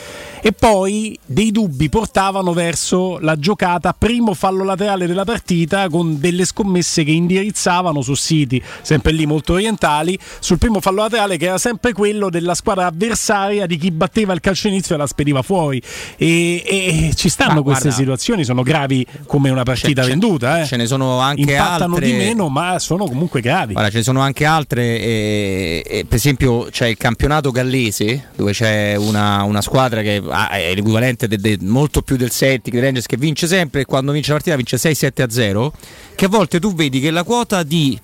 [0.43, 6.45] e poi dei dubbi portavano verso la giocata primo fallo laterale della partita con delle
[6.45, 11.59] scommesse che indirizzavano su siti sempre lì molto orientali sul primo fallo laterale che era
[11.59, 15.81] sempre quello della squadra avversaria di chi batteva il calcio inizio e la spediva fuori.
[16.17, 20.63] E, e ci stanno ma queste guarda, situazioni sono gravi come una partita c'è, venduta
[20.63, 20.67] eh.
[20.67, 22.07] ce ne sono anche impattano altre.
[22.07, 23.73] di meno ma sono comunque gravi.
[23.73, 28.53] Guarda ce ne sono anche altre e, e, per esempio c'è il campionato gallese dove
[28.53, 33.07] c'è una, una squadra che è l'equivalente de, de, molto più del Celtic, dei Rangers
[33.07, 35.73] che vince sempre e quando vince la partita vince 6-7 a 0,
[36.15, 37.99] che a volte tu vedi che la quota di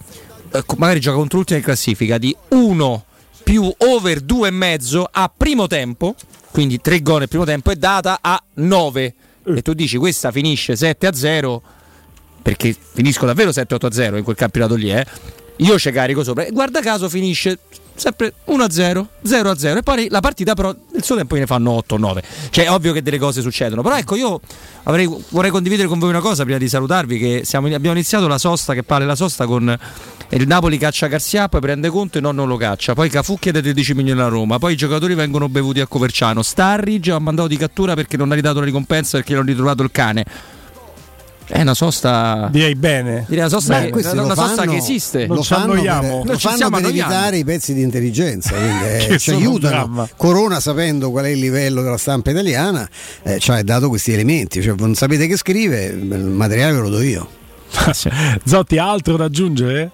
[0.52, 3.04] eh, magari gioca contro l'ultima in classifica di 1
[3.42, 6.14] più over 2,5 a primo tempo,
[6.50, 10.74] quindi 3 gol nel primo tempo è data a 9 e tu dici questa finisce
[10.74, 11.62] 7 a 0
[12.42, 15.04] perché finisco davvero 7-8 a 0 in quel campionato lì, eh.
[15.56, 16.44] Io ci carico sopra.
[16.44, 17.58] E guarda caso finisce
[17.96, 22.22] sempre 1-0, 0-0 e poi la partita però nel suo tempo ne fanno 8-9.
[22.50, 24.40] Cioè è ovvio che delle cose succedono, però ecco io
[24.84, 28.38] avrei, vorrei condividere con voi una cosa prima di salutarvi che siamo, abbiamo iniziato la
[28.38, 29.78] sosta che parla la sosta con
[30.30, 32.94] il Napoli caccia Garcia, poi prende conto e no, non lo caccia.
[32.94, 34.58] Poi Cafu chiede 13 milioni a Roma.
[34.58, 36.42] Poi i giocatori vengono bevuti a Coverciano.
[36.42, 39.82] Starridge ha mandato di cattura perché non ha ridato la ricompensa perché non ha ritrovato
[39.82, 40.24] il cane.
[41.48, 42.48] È una sosta.
[42.50, 43.24] Direi bene.
[43.28, 45.26] Direi una sosta, Beh, che, una, una fanno, sosta che esiste.
[45.26, 46.08] Lo Non ci fanno per, annoiamo.
[46.08, 48.50] lo Non ci fanno stiamo per evitare i pezzi di intelligenza.
[48.56, 50.08] Quindi, eh, Che ci aiutano.
[50.16, 52.88] Corona, sapendo qual è il livello della stampa italiana,
[53.22, 54.60] eh, ci ha dato questi elementi.
[54.62, 57.28] Cioè, non sapete che scrive, il materiale ve lo do io.
[58.44, 59.90] Zotti, altro da aggiungere?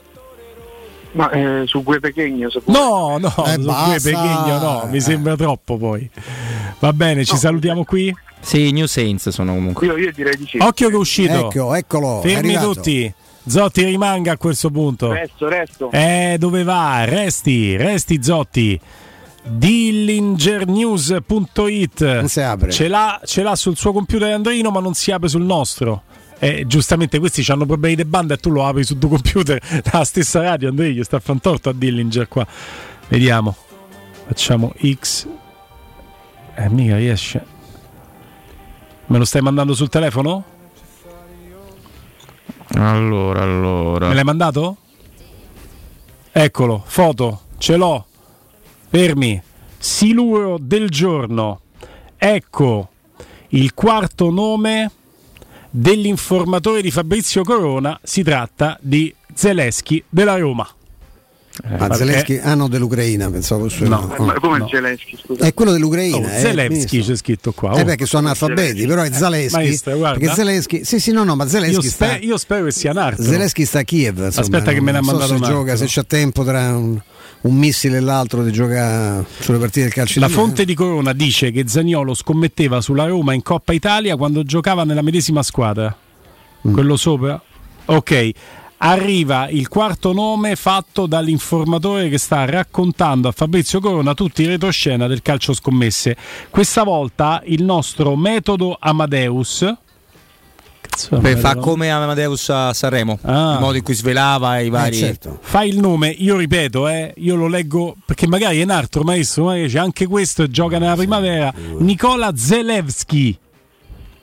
[1.12, 3.62] Ma eh, su Gue Pechegno No, no, Eh, su.
[3.62, 6.08] Gue Pechegno no, mi sembra troppo poi.
[6.78, 8.14] Va bene, ci salutiamo qui.
[8.40, 9.86] Sì, New Saints sono comunque.
[9.86, 10.58] Io, io direi di sì.
[10.60, 11.50] Occhio che è uscito.
[11.50, 12.20] Ecco, eccolo.
[12.22, 13.12] Fermi tutti.
[13.44, 15.12] Zotti rimanga a questo punto.
[15.12, 15.90] Resto, resto.
[15.90, 17.04] Eh, dove va?
[17.04, 18.78] Resti, resti Zotti.
[19.44, 22.70] Dillingernews.it Non si apre.
[22.70, 26.02] ce l'ha, ce l'ha sul suo computer Andrino, ma non si apre sul nostro.
[26.44, 30.02] Eh, giustamente questi hanno problemi di banda e tu lo apri sul tuo computer dalla
[30.02, 32.44] stessa radio, Andrino, sta a fan torto a Dillinger qua.
[33.06, 33.54] Vediamo.
[34.26, 35.28] Facciamo X.
[36.56, 37.46] Eh, mica riesce.
[39.06, 40.44] Me lo stai mandando sul telefono?
[42.74, 44.08] Allora, allora.
[44.08, 44.78] Me l'hai mandato?
[46.32, 48.04] Eccolo, foto, ce l'ho.
[48.88, 49.40] Fermi.
[49.78, 51.60] Siluro del giorno.
[52.18, 52.88] Ecco
[53.50, 54.90] il quarto nome
[55.72, 57.98] dell'informatore di Fabrizio Corona.
[58.02, 60.68] Si tratta di Zeleschi della Roma.
[61.64, 64.14] Ma perché- Zelensky, ah no, dell'Ucraina, pensavo fosse No.
[64.16, 64.24] no.
[64.24, 64.68] Ma come no.
[64.68, 65.44] Zelensky, scusa?
[65.44, 66.16] È quello dell'Ucraina.
[66.16, 67.02] Oh, eh, Zelensky ministro.
[67.02, 67.76] c'è scritto qua.
[67.76, 67.84] Eh oh.
[67.84, 69.54] perché sono analfabeti, però è Zaleschi.
[69.56, 70.18] Maestro, guarda.
[70.18, 72.90] perché Zelensky, sì, sì, no, no, ma io, Zelensky spe- sta, io spero che sia
[72.92, 73.22] un altro.
[73.22, 74.18] Zelensky sta a Kiev.
[74.24, 76.74] Insomma, Aspetta che me ne ha non so mandato se gioca, se c'è tempo tra
[76.76, 77.00] un,
[77.42, 81.50] un missile e l'altro di giocare sulle partite del calcio La fonte di Corona dice
[81.50, 85.94] che Zagnolo scommetteva sulla Roma in Coppa Italia quando giocava nella medesima squadra.
[86.66, 86.72] Mm.
[86.72, 87.40] Quello sopra?
[87.86, 88.30] Ok.
[88.84, 95.06] Arriva il quarto nome fatto dall'informatore che sta raccontando a Fabrizio Corona tutti i retroscena
[95.06, 96.16] del calcio scommesse.
[96.50, 99.72] Questa volta il nostro metodo Amadeus.
[100.92, 103.54] Cazzo Per- fa come Amadeus a Sanremo, Ah.
[103.54, 104.96] il modo in cui svelava i Eh, vari.
[104.96, 105.38] certo.
[105.40, 109.44] Fai il nome, io ripeto, eh, io lo leggo perché magari è un altro maestro,
[109.44, 111.50] magari c'è anche questo e gioca nella primavera.
[111.78, 113.38] Nicola Zelevski.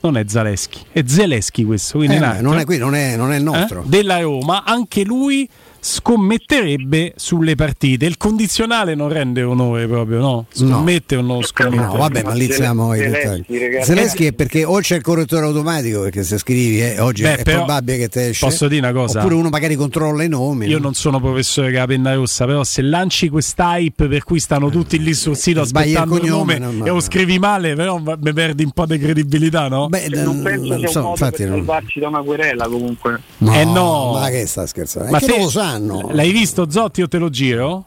[0.02, 3.36] Non è Zaleschi, è Zeleschi questo, quindi Eh, non è qui, non è, non è
[3.36, 3.44] il Eh?
[3.44, 3.82] nostro.
[3.84, 5.46] della Roma, anche lui
[5.80, 8.06] scommetterebbe sulle partite.
[8.06, 10.46] Il condizionale non rende onore proprio, no?
[10.52, 11.76] Scommette o non scommette?
[11.76, 13.44] No, vabbè, ma lì siamo ai dettagli.
[13.82, 17.42] Zelensky è perché o c'è il correttore automatico, perché se scrivi eh, oggi Beh, è
[17.42, 18.44] però, probabile che te esce.
[18.46, 19.18] posso dire una cosa?
[19.20, 20.66] Oppure uno magari controlla i nomi.
[20.66, 20.84] Io no?
[20.84, 24.98] non sono professore con la penna rossa, però se lanci quest'hype per cui stanno tutti
[25.02, 27.98] lì sul sito Sbagli il aspettando il cognome, nome no, e lo scrivi male, però
[27.98, 29.88] mi perdi un po' di credibilità, no?
[29.88, 32.22] Beh, Cioè, non eh, penso sia un so, modo infatti per non- salvarci da una
[32.22, 33.20] querela comunque.
[33.38, 34.12] no, Eh, no.
[34.18, 35.10] ma che sta scherzando?
[35.10, 36.10] Ma che te lo sanno.
[36.12, 37.84] L'hai visto Zotti o te lo giro?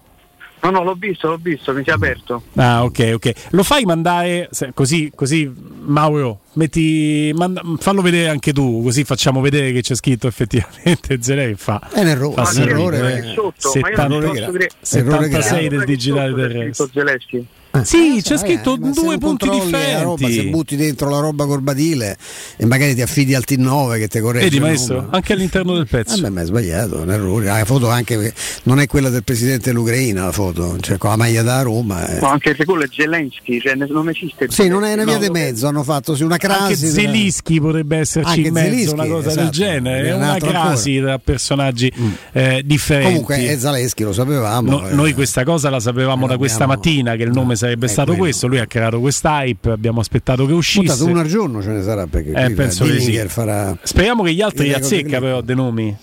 [0.63, 2.43] No, no, l'ho visto, l'ho visto, mi si è aperto.
[2.55, 3.31] Ah, ok, ok.
[3.49, 9.73] Lo fai mandare così, così Mauro, metti, manda- fallo vedere anche tu, così facciamo vedere
[9.73, 11.81] che c'è scritto effettivamente Zelei fa.
[11.91, 13.17] È un errore, Fa un errore.
[13.17, 13.33] eh.
[13.33, 14.41] sotto, ma io non posso.
[14.41, 15.67] Errore 76 grave.
[15.67, 17.45] del digitale terrestre.
[17.81, 17.83] Scritto Zelensky.
[17.83, 20.49] Sì, Eh, c'è scritto eh, se due punti la roba, se differenti.
[20.49, 22.17] butti dentro la roba corbatile
[22.57, 24.45] e magari ti affidi al T9 che ti corregge.
[24.45, 26.15] Vedi maestro, anche all'interno del pezzo.
[26.15, 27.45] Vabbè, ma è sbagliato, è un errore.
[27.45, 28.33] La foto anche
[28.63, 32.07] non è quella del presidente dell'Ucraina, la foto, cioè con la maglia da Roma.
[32.07, 32.19] eh.
[32.19, 34.47] No, anche se quello è Zelensky, cioè non esiste.
[34.49, 36.61] Sì, non è una via No, di mezzo, hanno fatto sì, una crasi.
[36.61, 39.49] Anche tra- Zelischi potrebbe esserci Anche in mezzo, Zelinski, una cosa del esatto.
[39.49, 41.91] genere, È è un una crasi tra personaggi
[42.33, 43.07] eh, differenti.
[43.11, 44.69] Comunque è Zaleschi, lo sapevamo.
[44.69, 44.93] No- eh.
[44.93, 48.07] noi questa cosa la sapevamo Eh, da questa mattina che il nome sarebbe è stato
[48.09, 48.23] quello.
[48.23, 50.85] questo, lui ha creato questa hype, abbiamo aspettato che uscisse.
[50.85, 53.17] Puntato uno al giorno ce ne sarà perché Eh, penso di sì.
[53.27, 53.75] Farà.
[53.81, 55.95] Speriamo che gli altri Il li record di azzecca però dei nomi.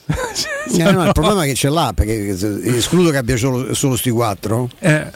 [0.78, 2.28] Eh, no, il problema è che ce l'ha, perché
[2.76, 4.68] escludo che abbia solo, solo sti quattro.
[4.78, 5.06] Eh,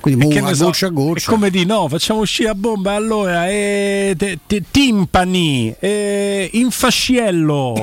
[0.00, 1.30] Quindi e mo che a so, goccia a goccia.
[1.30, 7.74] come di no, facciamo uscire a bomba allora eh, te- te- timpani, eh, infasciello,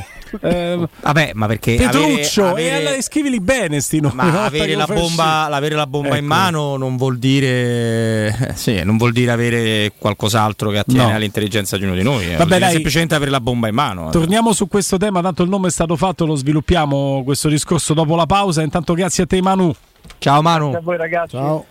[0.41, 4.15] eh, Vabbè, ma perché Petruccio, avere, e avere- allora scrivili bene sti nomi.
[4.15, 6.25] ma avere la, bomba, avere la bomba in Ecco.
[6.25, 11.15] mano non vuol dire eh, sì, non vuol dire avere qualcos'altro che attiene No.
[11.15, 12.31] all'intelligenza di uno di noi.
[12.33, 12.35] eh.
[12.35, 12.71] Vabbè, dai.
[12.71, 14.09] semplicemente avere la bomba in mano.
[14.09, 14.11] eh.
[14.11, 18.15] Torniamo su questo tema, tanto il nome è stato fatto, lo sviluppiamo questo discorso dopo
[18.15, 18.61] la pausa.
[18.61, 19.73] Intanto grazie a te Manu.
[20.19, 20.79] Ciao Grazie a Manu.
[20.81, 21.35] voi ragazzi.
[21.35, 21.65] Ciao.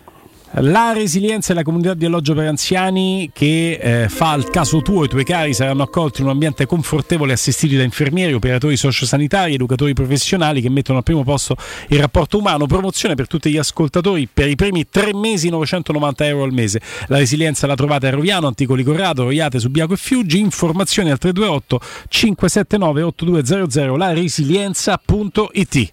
[0.61, 5.03] La resilienza è la comunità di alloggio per anziani che eh, fa il caso tuo
[5.03, 9.53] e i tuoi cari saranno accolti in un ambiente confortevole assistiti da infermieri, operatori sociosanitari,
[9.53, 11.57] educatori professionali che mettono al primo posto
[11.89, 12.65] il rapporto umano.
[12.65, 16.81] Promozione per tutti gli ascoltatori per i primi tre mesi 990 euro al mese.
[17.09, 20.39] La resilienza la trovate a Roviano, Anticoli Corrado, Roiate, Subiaco e Fiuggi.
[20.39, 25.93] Informazioni al 328 579 8200 la resilienza.it.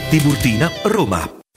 [0.09, 1.40] Tiburtina, Roma.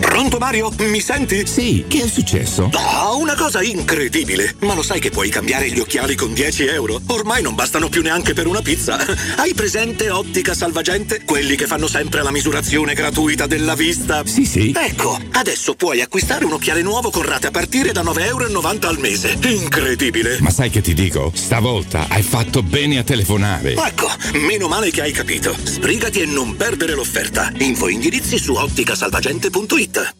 [0.00, 0.72] Pronto Mario?
[0.78, 1.46] Mi senti?
[1.46, 2.70] Sì, che è successo?
[2.72, 4.54] Oh, una cosa incredibile!
[4.60, 7.00] Ma lo sai che puoi cambiare gli occhiali con 10 euro?
[7.08, 8.98] Ormai non bastano più neanche per una pizza.
[9.36, 11.22] Hai presente Ottica Salvagente?
[11.24, 14.22] Quelli che fanno sempre la misurazione gratuita della vista?
[14.24, 14.74] Sì, sì.
[14.74, 18.98] Ecco, adesso puoi acquistare un occhiale nuovo con rate a partire da 9,90 euro al
[18.98, 19.38] mese.
[19.42, 20.38] Incredibile!
[20.40, 21.30] Ma sai che ti dico?
[21.34, 23.74] Stavolta hai fatto bene a telefonare.
[23.74, 24.10] Ecco,
[24.46, 25.54] meno male che hai capito.
[25.62, 27.52] Sbrigati e non perdere l'offerta.
[27.58, 29.89] Info indirizzi su otticasalvagente.it.
[29.92, 30.19] The.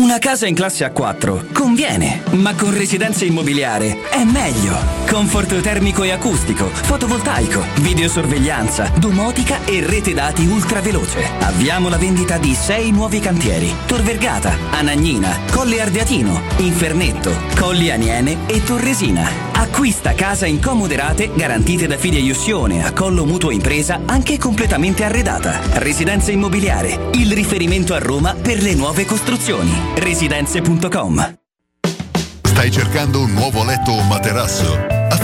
[0.00, 4.74] Una casa in classe A4 conviene, ma con residenza immobiliare è meglio.
[5.06, 11.28] Conforto termico e acustico, fotovoltaico, videosorveglianza, domotica e rete dati ultraveloce.
[11.40, 18.38] Avviamo la vendita di sei nuovi cantieri: Tor Vergata, Anagnina, Colle Ardeatino, Infernetto, Colli Aniene
[18.46, 19.51] e Torresina.
[19.62, 25.60] Acquista casa in comode rate garantite da fideiussione a collo mutuo impresa anche completamente arredata.
[25.78, 29.72] Residenza immobiliare, il riferimento a Roma per le nuove costruzioni.
[29.94, 31.38] Residenze.com
[32.42, 35.01] Stai cercando un nuovo letto o materasso?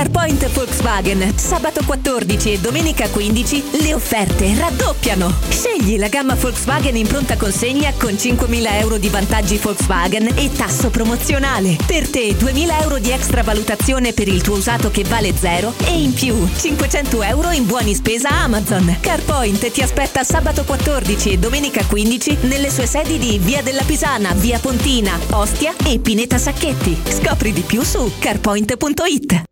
[0.00, 1.36] CarPoint Volkswagen.
[1.36, 5.30] Sabato 14 e domenica 15 le offerte raddoppiano.
[5.50, 10.88] Scegli la gamma Volkswagen in pronta consegna con 5.000 euro di vantaggi Volkswagen e tasso
[10.88, 11.76] promozionale.
[11.84, 16.00] Per te 2.000 euro di extra valutazione per il tuo usato che vale zero e
[16.00, 18.96] in più 500 euro in buoni spesa Amazon.
[19.00, 24.32] CarPoint ti aspetta sabato 14 e domenica 15 nelle sue sedi di Via della Pisana,
[24.32, 26.96] Via Pontina, Ostia e Pineta Sacchetti.
[27.06, 29.42] Scopri di più su carpoint.it.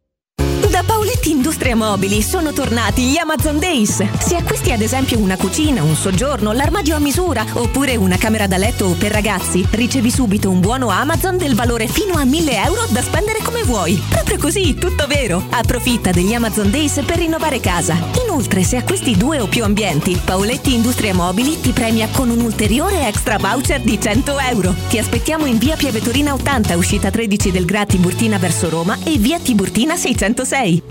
[1.09, 4.04] Da Paoletti Industria Mobili sono tornati gli Amazon Days.
[4.18, 8.59] Se acquisti ad esempio una cucina, un soggiorno, l'armadio a misura oppure una camera da
[8.59, 13.00] letto per ragazzi, ricevi subito un buono Amazon del valore fino a 1000 euro da
[13.00, 14.00] spendere come vuoi.
[14.09, 15.42] Proprio così, tutto vero.
[15.48, 17.96] Approfitta degli Amazon Days per rinnovare casa.
[18.22, 23.09] Inoltre, se acquisti due o più ambienti, Paoletti Industria Mobili ti premia con un ulteriore
[23.09, 24.74] extra voucher di 100 euro.
[24.88, 29.38] Ti aspettiamo in via Piavetorina 80, uscita 13 del Gra Tiburtina verso Roma e via
[29.38, 30.82] Tiburtina 606.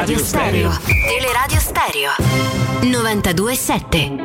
[0.00, 0.70] Teleradio Stereo.
[0.86, 2.10] Teleradio Stereo
[2.80, 4.16] 927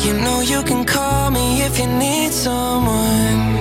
[0.00, 3.58] You know you can call me if you need someone.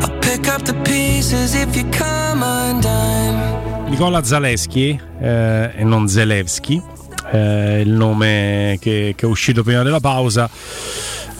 [0.00, 3.90] I'll pick up the pieces if you come undone.
[3.90, 6.82] Nicola Zaleschi eh, e non Zelewski,
[7.30, 10.48] eh, il nome che, che è uscito prima della pausa.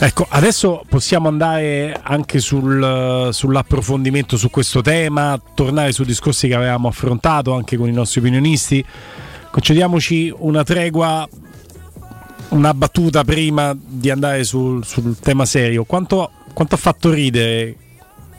[0.00, 6.86] Ecco, adesso possiamo andare anche sul, sull'approfondimento su questo tema, tornare su discorsi che avevamo
[6.86, 8.84] affrontato anche con i nostri opinionisti.
[9.50, 11.28] Concediamoci una tregua,
[12.50, 15.82] una battuta prima di andare sul, sul tema serio.
[15.82, 17.74] Quanto, quanto ha fatto ridere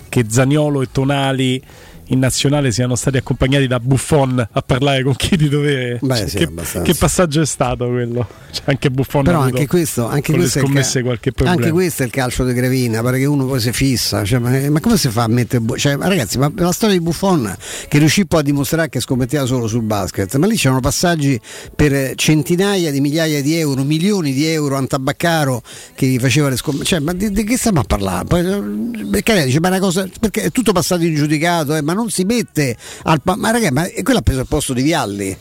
[0.08, 1.62] che Zaniolo e Tonali
[2.10, 6.00] in nazionale siano stati accompagnati da Buffon a parlare con chi di dovere.
[6.02, 6.50] Beh, sì, che,
[6.84, 8.28] che passaggio è stato quello?
[8.52, 11.52] Cioè, anche Buffon Però anche questo, anche questo, problema.
[11.52, 14.24] anche questo è il calcio di Gravina, pare che uno poi si fissa.
[14.24, 15.62] Cioè, ma, ma come si fa a mettere.
[15.62, 17.56] Bu- cioè, ma ragazzi, ma la storia di Buffon
[17.88, 21.40] che riuscì poi a dimostrare che scommetteva solo sul basket, ma lì c'erano passaggi
[21.76, 25.62] per centinaia di migliaia di euro, milioni di euro a Tabaccaro
[25.94, 26.86] che gli faceva le scommesse.
[26.86, 28.26] Cioè, ma di, di che stiamo a parlare?
[28.26, 30.08] Poi, eh, perché lei dice, ma è una cosa.
[30.20, 33.22] Perché è tutto passato in giudicato, eh, ma non si mette al.
[33.22, 35.38] pa- ma ragazzi, ma quello ha preso il posto di Vialli.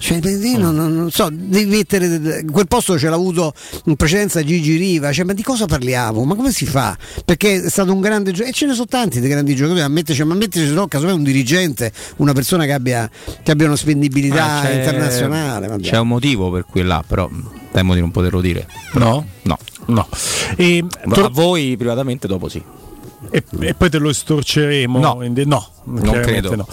[0.00, 0.20] Cioè,
[0.56, 3.52] non, non- non so, devi mettere quel posto ce l'ha avuto
[3.86, 6.22] in precedenza Gigi Riva, cioè, ma di cosa parliamo?
[6.22, 6.96] Ma come si fa?
[7.24, 9.88] Perché è stato un grande giocatore, e ce ne sono tanti di grandi giocatori, a
[9.88, 13.10] metterci, ma metterci no, casomai un dirigente, una persona che abbia,
[13.42, 15.66] che abbia una spendibilità Ah, c'è- internazionale.
[15.66, 15.82] vabbè.
[15.82, 17.28] C'è un motivo per cui là, però
[17.72, 18.68] temo di non poterlo dire.
[18.92, 19.26] No?
[19.42, 19.58] No.
[19.86, 20.06] No.
[20.56, 22.62] E, a voi privatamente dopo sì.
[23.30, 24.98] E, e poi te lo estorceremo?
[24.98, 25.28] No.
[25.28, 26.54] De- no, chiaramente credo.
[26.56, 26.66] no.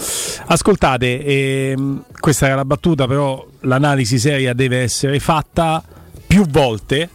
[0.46, 5.82] Ascoltate, ehm, questa era la battuta, però l'analisi seria deve essere fatta
[6.26, 7.10] più volte.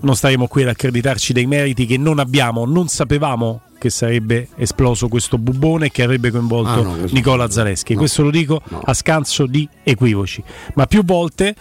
[0.00, 5.08] Non staremo qui ad accreditarci dei meriti che non abbiamo, non sapevamo che sarebbe esploso
[5.08, 7.92] questo bubbone che avrebbe coinvolto Ah, no, questo- Nicola Zaleschi.
[7.92, 7.98] no.
[7.98, 10.42] Questo lo dico a scanso di equivoci.
[10.74, 11.54] Ma più volte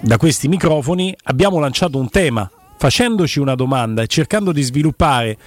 [0.00, 2.50] da questi microfoni abbiamo lanciato un tema
[2.84, 5.38] facendoci una domanda e cercando di sviluppare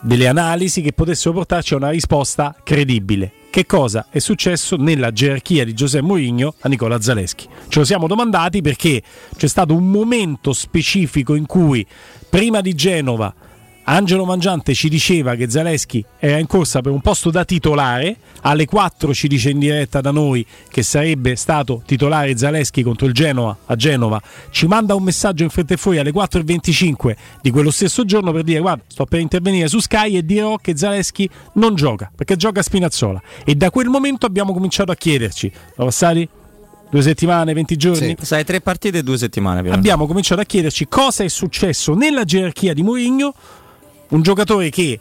[0.00, 3.30] delle analisi che potessero portarci a una risposta credibile.
[3.50, 7.46] Che cosa è successo nella gerarchia di Giuseppe Mourinho a Nicola Zaleschi?
[7.68, 9.02] Ce lo siamo domandati perché
[9.36, 11.86] c'è stato un momento specifico in cui
[12.30, 13.34] prima di Genova
[13.86, 18.64] Angelo Mangiante ci diceva che Zaleschi era in corsa per un posto da titolare, alle
[18.64, 23.54] 4 ci dice in diretta da noi che sarebbe stato titolare Zaleschi contro il Genoa
[23.66, 28.06] a Genova, ci manda un messaggio in fretta e fuori alle 4.25 di quello stesso
[28.06, 32.10] giorno per dire guarda sto per intervenire su Sky e dirò che Zaleschi non gioca
[32.14, 36.26] perché gioca a Spinazzola e da quel momento abbiamo cominciato a chiederci, sono passati
[36.88, 38.16] due settimane, 20 giorni?
[38.20, 39.68] Sai, tre partite e due settimane.
[39.68, 43.34] abbiamo cominciato a chiederci cosa è successo nella gerarchia di Mourinho,
[44.08, 44.98] un giocatore che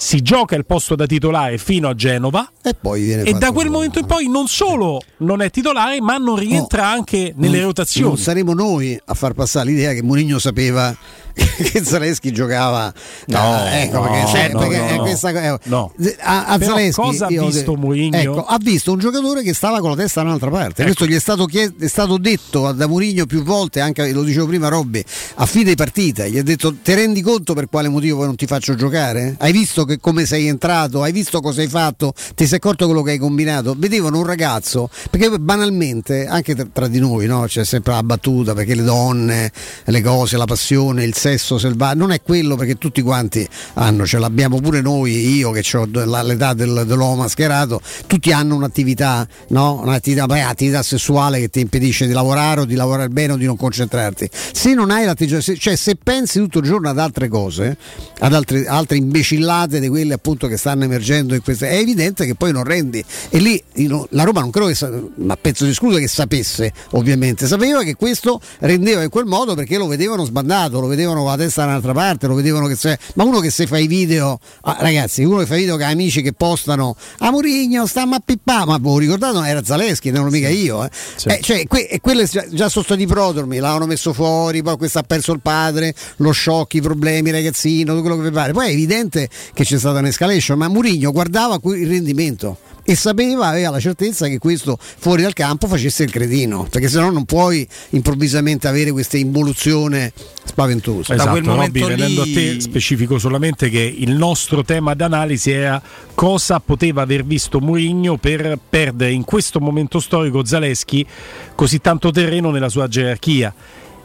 [0.00, 3.68] si gioca il posto da titolare fino a Genova e poi viene e da quel
[3.68, 8.06] momento in poi non solo non è titolare ma non rientra anche nelle Non- rotazioni.
[8.06, 10.96] Non saremo noi a far passare l'idea che Mourinho sapeva
[11.70, 12.92] che Zaleschi giocava
[13.26, 15.92] No, eh, ecco, no, perché, se- no, perché no, questa eh, No.
[16.20, 18.16] a, a Zaleschi cosa ha visto Mourinho?
[18.16, 20.94] ecco, ha visto un giocatore che stava con la testa da un'altra parte Ecco.
[20.94, 24.46] questo gli è stato, chie- è stato detto da Mourinho più volte anche lo dicevo
[24.46, 25.02] prima Robby
[25.36, 28.74] a fine partita gli ha detto ti rendi conto per quale motivo non ti faccio
[28.74, 29.36] giocare?
[29.38, 33.02] hai visto che come sei entrato hai visto cosa hai fatto ti sei accorto quello
[33.02, 37.44] che hai combinato vedevano un ragazzo perché banalmente anche tra, tra di noi no?
[37.46, 39.52] c'è sempre la battuta perché le donne
[39.84, 44.18] le cose la passione il sesso selvaggio non è quello perché tutti quanti hanno ce
[44.18, 49.80] l'abbiamo pure noi io che ho l'età del- dell'uomo mascherato tutti hanno un'attività no?
[49.82, 53.44] un'attività, beh, attività sessuale che ti impedisce di lavorare o di lavorare bene o di
[53.44, 54.28] non concentrarti.
[54.32, 57.76] Se non hai l'atteggiamento cioè se pensi tutto il giorno ad altre cose
[58.20, 62.34] ad altre, altre imbecillate di quelle appunto che stanno emergendo in queste è evidente che
[62.34, 63.04] poi non rendi.
[63.30, 63.62] E lì
[64.10, 67.46] la Roma non credo che sa- ma penso di escluso che sapesse ovviamente.
[67.46, 71.36] Sapeva che questo rendeva in quel modo perché lo vedevano sbandato lo vedevano con la
[71.36, 74.38] testa da un'altra parte lo vedevano che se ma uno che se fa i video
[74.62, 78.02] ah, ragazzi uno che fa i video che ha amici che postano a Murigno sta
[78.02, 80.90] a pippà ma voi ricordate non era Zaleschi non ero mica io eh.
[81.24, 85.02] Eh, cioè, que- e quelle già, sono stati prodromi l'hanno messo fuori poi questo ha
[85.02, 88.52] perso il padre lo shock i problemi ragazzino tutto quello che vi pare.
[88.52, 92.58] Poi è evidente che c'è stata un'escalation ma Murigno guardava il rendimento
[92.88, 97.10] e sapeva, aveva la certezza che questo fuori dal campo facesse il cretino, perché sennò
[97.10, 100.10] non puoi improvvisamente avere questa involuzione
[100.42, 101.12] spaventosa.
[101.12, 105.82] Esatto, Robby, venendo a te specifico solamente che il nostro tema d'analisi era
[106.14, 111.06] cosa poteva aver visto Mourinho per perdere in questo momento storico Zaleschi
[111.54, 113.54] così tanto terreno nella sua gerarchia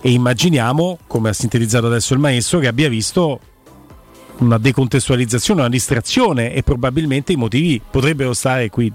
[0.02, 3.40] e immaginiamo, come ha sintetizzato adesso il maestro, che abbia visto
[4.38, 8.92] una decontestualizzazione, una distrazione e probabilmente i motivi potrebbero stare qui.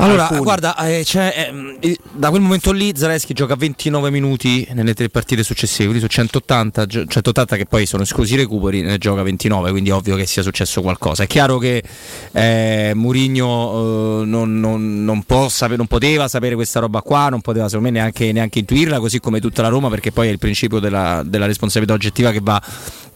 [0.00, 0.42] Allora, Alcuni.
[0.42, 5.42] guarda, eh, ehm, eh, da quel momento lì Zaleschi gioca 29 minuti nelle tre partite
[5.42, 9.72] successive, quindi su 180, gio- 180 che poi sono esclusi i recuperi, ne gioca 29,
[9.72, 11.24] quindi è ovvio che sia successo qualcosa.
[11.24, 11.82] È chiaro che
[12.30, 17.40] eh, Mourinho eh, non, non- non può sape- non poteva sapere questa roba qua, non
[17.40, 20.38] poteva secondo me neanche, neanche intuirla, così come tutta la Roma, perché poi è il
[20.38, 22.62] principio della, della responsabilità oggettiva che va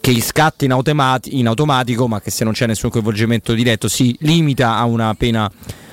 [0.03, 4.17] che scatta in, automati- in automatico, ma che se non c'è nessun coinvolgimento diretto si
[4.23, 5.49] limita a una pena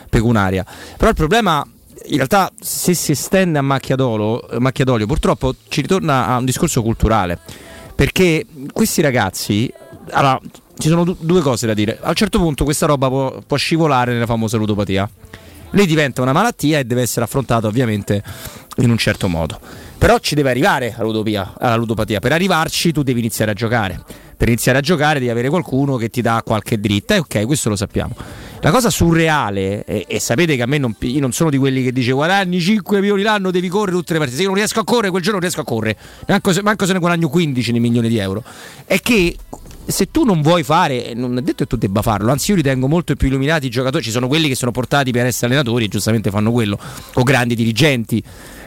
[0.10, 0.66] pecunaria.
[0.98, 1.64] Però il problema
[2.06, 7.38] in realtà se si estende a macchia, d'olio purtroppo ci ritorna a un discorso culturale.
[7.94, 9.72] Perché questi ragazzi
[10.10, 10.42] allora
[10.80, 12.00] ci sono du- due cose da dire.
[12.02, 15.08] A un certo punto questa roba può, può scivolare nella famosa ludopatia.
[15.74, 18.24] Lì diventa una malattia e deve essere affrontata ovviamente
[18.78, 19.60] in un certo modo
[20.00, 24.02] però ci deve arrivare alla ludopatia per arrivarci tu devi iniziare a giocare
[24.36, 27.70] per iniziare a giocare devi avere qualcuno che ti dà qualche dritta e ok questo
[27.70, 28.16] lo sappiamo
[28.62, 31.82] la cosa surreale, e, e sapete che a me non, io non sono di quelli
[31.82, 34.38] che dice guadagni 5 milioni l'anno, devi correre tutte le partite.
[34.38, 35.98] Se io non riesco a correre, quel giorno non riesco a correre,
[36.28, 38.44] manco se, manco se ne guadagno 15 nei milioni di euro.
[38.86, 39.38] È che
[39.86, 42.88] se tu non vuoi fare, non è detto che tu debba farlo, anzi io ritengo
[42.88, 45.88] molto più illuminati i giocatori, ci sono quelli che sono portati per essere allenatori e
[45.88, 46.78] giustamente fanno quello,
[47.14, 48.22] o grandi dirigenti.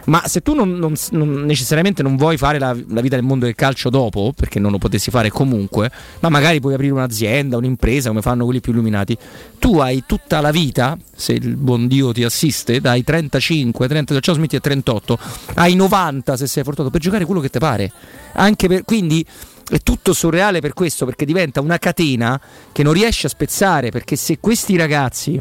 [0.06, 3.44] Ma se tu non, non- non- necessariamente non vuoi fare la, la vita del mondo
[3.44, 5.90] del calcio dopo, perché non lo potessi fare comunque,
[6.20, 9.16] ma magari puoi aprire un'azienda, un'impresa, come fanno quelli più illuminati,
[9.58, 14.34] tu hai tutta la vita, se il buon Dio ti assiste, dai 35, 30, ciao
[14.34, 15.18] Smith è 38,
[15.54, 17.92] ai 90 se sei fortunato per giocare quello che ti pare.
[18.56, 19.24] Per, quindi
[19.70, 22.40] è tutto surreale per questo, perché diventa una catena
[22.72, 25.40] che non riesce a spezzare, perché se questi ragazzi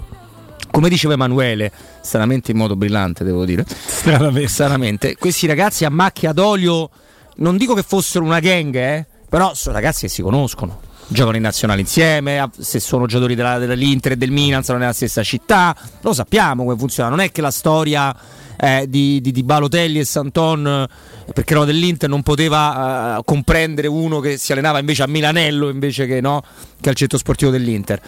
[0.72, 3.66] come diceva Emanuele, stranamente in modo brillante, devo dire.
[4.48, 5.16] Stranamente.
[5.18, 6.90] Questi ragazzi a macchia d'olio,
[7.36, 10.80] non dico che fossero una gang, eh, però sono ragazzi che si conoscono.
[11.08, 15.24] Giocano in nazionale insieme, se sono giocatori della- dell'Inter e del Milan, sono nella stessa
[15.24, 17.10] città, lo sappiamo come funziona.
[17.10, 18.16] Non è che la storia
[18.58, 20.88] eh, di, di, di Balotelli e Santon,
[21.28, 25.68] eh, perché no, dell'Inter non poteva eh, comprendere uno che si allenava invece a Milanello
[25.68, 26.44] invece che, no,
[26.80, 28.00] che al centro sportivo dell'Inter.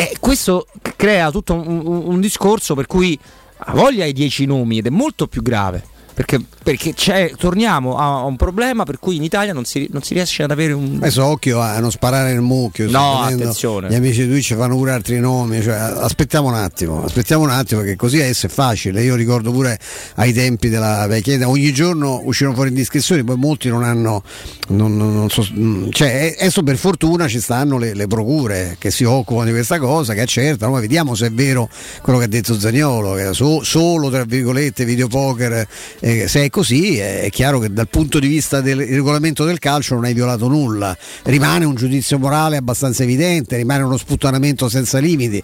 [0.00, 3.18] E questo crea tutto un, un- un discorso per cui
[3.56, 5.84] ha voglia ai dieci nomi ed è molto più grave.
[6.18, 10.14] Perché, perché c'è, torniamo a un problema per cui in Italia non si, non si
[10.14, 10.96] riesce ad avere un.
[10.96, 12.90] Adesso occhio a non sparare nel mucchio.
[12.90, 13.88] No, attenzione.
[13.88, 15.62] Gli amici di Twitch fanno pure altri nomi.
[15.62, 19.00] Cioè, aspettiamo un attimo, aspettiamo un attimo, che così è facile.
[19.04, 19.78] Io ricordo pure
[20.16, 24.24] ai tempi della vecchia età, ogni giorno uscivano fuori indiscrezioni, poi molti non hanno.
[24.70, 28.90] Non, non- non so- mm, cioè, adesso per fortuna ci stanno le, le procure che
[28.90, 30.72] si occupano di questa cosa, che accertano.
[30.72, 31.70] Poi vediamo se è vero
[32.02, 35.66] quello che ha detto Zagnolo, che so- solo tra virgolette videopoker.
[36.00, 39.94] eh, se è così, è chiaro che dal punto di vista del regolamento del calcio
[39.94, 40.96] non hai violato nulla.
[41.24, 45.42] Rimane un giudizio morale abbastanza evidente, rimane uno sputtanamento senza limiti.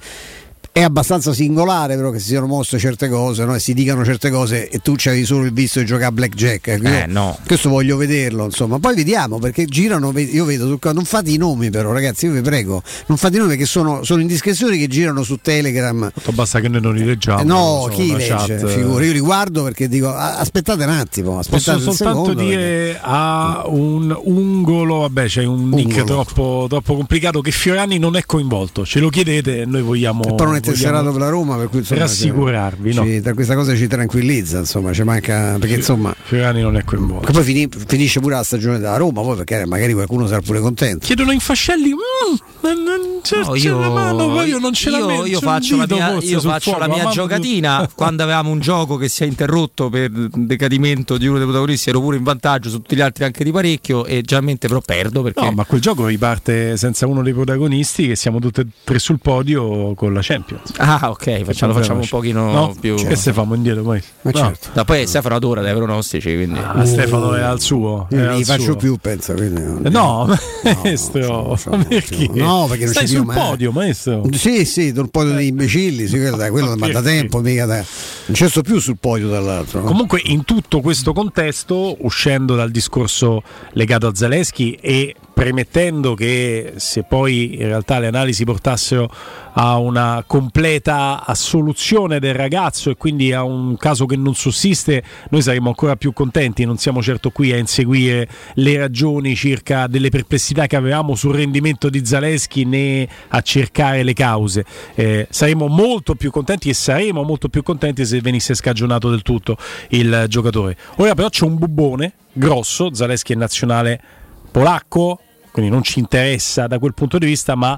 [0.76, 3.54] È abbastanza singolare però che si siano mosse certe cose no?
[3.54, 6.66] e si dicano certe cose e tu avevi solo il visto di giocare a blackjack
[6.66, 7.38] ecco, Eh, no.
[7.46, 11.92] questo voglio vederlo insomma poi vediamo perché girano io vedo non fate i nomi però
[11.92, 15.38] ragazzi io vi prego non fate i nomi perché sono, sono indiscrezioni che girano su
[15.40, 17.40] telegram Basta che noi non li leggiamo.
[17.40, 18.26] Eh, no, chi legge?
[18.26, 18.66] chat.
[18.66, 22.34] Figura, io li guardo perché dico "Ah, aspettate un attimo, aspettate Posso un soltanto secondo.
[22.34, 26.04] perché- dire a un ungolo, vabbè c'è un nick Ungolo.
[26.24, 30.34] troppo, troppo complicato che Fiorani non è coinvolto, ce lo chiedete e noi vogliamo, E
[30.72, 32.90] tesserato vogliamo per la Roma, per cui insomma, rassicurarvi.
[32.92, 33.04] ci- no.
[33.04, 36.14] ci- tra questa cosa ci tranquillizza, insomma, ci manca perché insomma.
[36.22, 37.26] Fiorani non è coinvolto.
[37.26, 40.60] Che poi fini- finisce pure la stagione della Roma, poi perché magari qualcuno sarà pure
[40.60, 41.04] contento.
[41.06, 42.34] Chiedono in fascelli, "Mm,
[42.64, 45.40] non- non c'è, No, c'è la mano, poi io non ce la io, metto, io
[45.40, 49.08] faccio la mia, io faccio la fuoco, mia mamma giocatina quando avevamo un gioco che
[49.08, 52.96] si è interrotto per decadimento di uno dei protagonisti ero pure in vantaggio su tutti
[52.96, 56.76] gli altri anche di parecchio e generalmente però perdo perché No, ma quel gioco riparte
[56.76, 60.72] senza uno dei protagonisti che siamo tutti e tre sul podio con la Champions.
[60.76, 62.94] Ah, ok, facciamo, lo facciamo un pochino No, più.
[62.94, 64.02] Che se famo indietro poi?
[64.22, 64.38] Ma No.
[64.38, 64.68] certo.
[64.72, 66.58] No, poi Stefano adora dai pronostici, quindi.
[66.58, 68.06] Ah, Stefano è al suo.
[68.10, 68.76] Io non li faccio suo.
[68.76, 69.32] più, penso.
[69.34, 70.26] quindi- Eh, No,
[70.82, 71.58] maestro,
[71.88, 72.28] perché?
[72.32, 73.36] No, perché non Stai ci sul mai.
[73.36, 74.22] podio, maestro.
[74.32, 77.76] Sì, sì, un podio di imbecilli, sì, quello, dai, quello ma da tempo, mica da,
[77.76, 79.80] non ci sto più sul podio dall'altro.
[79.80, 79.86] no?
[79.86, 83.42] Comunque in tutto questo contesto, uscendo dal discorso
[83.72, 89.10] legato a Zaleschi e premettendo che se poi in realtà le analisi portassero
[89.56, 95.42] a una completa assoluzione del ragazzo e quindi a un caso che non sussiste, noi
[95.42, 100.66] saremmo ancora più contenti, non siamo certo qui a inseguire le ragioni circa delle perplessità
[100.66, 104.64] che avevamo sul rendimento di Zaleschi né a cercare le cause.
[104.94, 109.56] Eh, saremmo molto più contenti e saremo molto più contenti se venisse scagionato del tutto
[109.90, 110.76] il giocatore.
[110.96, 114.22] Ora però c'è un bubbone grosso, Zaleschi è nazionale
[114.54, 115.18] polacco,
[115.50, 117.76] quindi non ci interessa da quel punto di vista, ma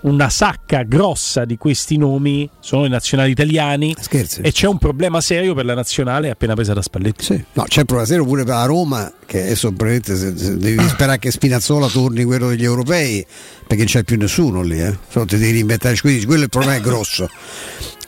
[0.00, 3.94] una sacca grossa di questi nomi sono i nazionali italiani
[4.42, 7.46] e c'è un problema serio per la nazionale appena presa da Spalletti.
[7.54, 11.30] No, c'è il problema serio pure per la Roma, che adesso se devi sperare che
[11.30, 13.24] Spinazzola torni quello degli europei,
[13.60, 14.94] perché non c'è più nessuno lì, eh.
[15.08, 17.30] Solo ti devi reinventare, quindi quello è il problema è grosso.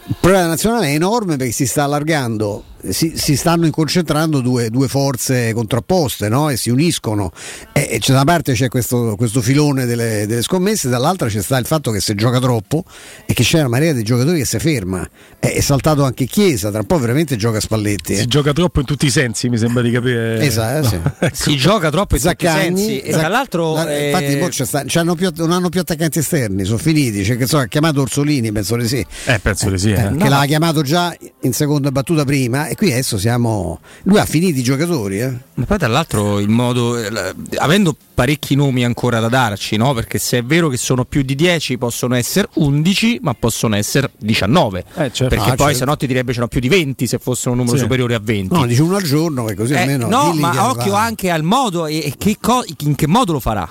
[0.07, 4.89] Il problema nazionale è enorme perché si sta allargando, si, si stanno concentrando due, due
[4.89, 6.49] forze contrapposte no?
[6.51, 7.32] e si uniscono.
[7.72, 11.43] E, e c'è da una parte c'è questo, questo filone delle, delle scommesse, dall'altra c'è
[11.43, 12.85] sta il fatto che si gioca troppo
[13.26, 15.09] e che c'è una marea di giocatori che si ferma.
[15.39, 18.12] È, è saltato anche Chiesa, tra un po' veramente gioca Spalletti.
[18.14, 18.16] eh.
[18.16, 20.41] Si gioca troppo in tutti i sensi, mi sembra di capire.
[20.41, 20.95] Esatto, sì.
[21.18, 21.35] ecco.
[21.35, 24.64] Si gioca troppo in tutti i Zaccagni, sensi e Zac- tra l'altro la- eh, infatti
[24.64, 27.22] sta- più- non hanno più attaccanti esterni, sono finiti.
[27.22, 29.05] C'è che so, ha chiamato Orsolini, penso di sì.
[29.26, 29.91] Eh, penso di sì.
[29.91, 29.95] eh.
[30.05, 34.24] Eh, che l'aveva chiamato già in seconda battuta prima e qui adesso siamo lui ha
[34.24, 35.32] finito i giocatori eh.
[35.54, 39.94] Ma poi tra l'altro il modo, eh, avendo parecchi nomi ancora da darci, no?
[39.94, 44.10] perché se è vero che sono più di 10 possono essere 11, ma possono essere
[44.18, 44.84] 19.
[44.94, 45.26] certo.
[45.28, 45.74] Perché Ah, poi certo.
[45.78, 47.82] se no ti direbbe ce n'ho più di 20 se fossero un numero Sì.
[47.82, 48.52] superiore a 20.
[48.54, 51.02] no dice uno al giorno che così Eh, almeno no, ma occhio va.
[51.04, 53.62] anche al modo e, e che co- in che modo lo farà.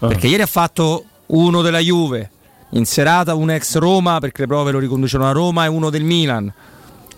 [0.00, 0.06] Ah.
[0.08, 2.30] Perché ieri ha fatto uno della Juve,
[2.72, 6.02] in serata un ex Roma perché le prove lo riconducono a Roma e uno del
[6.02, 6.52] Milan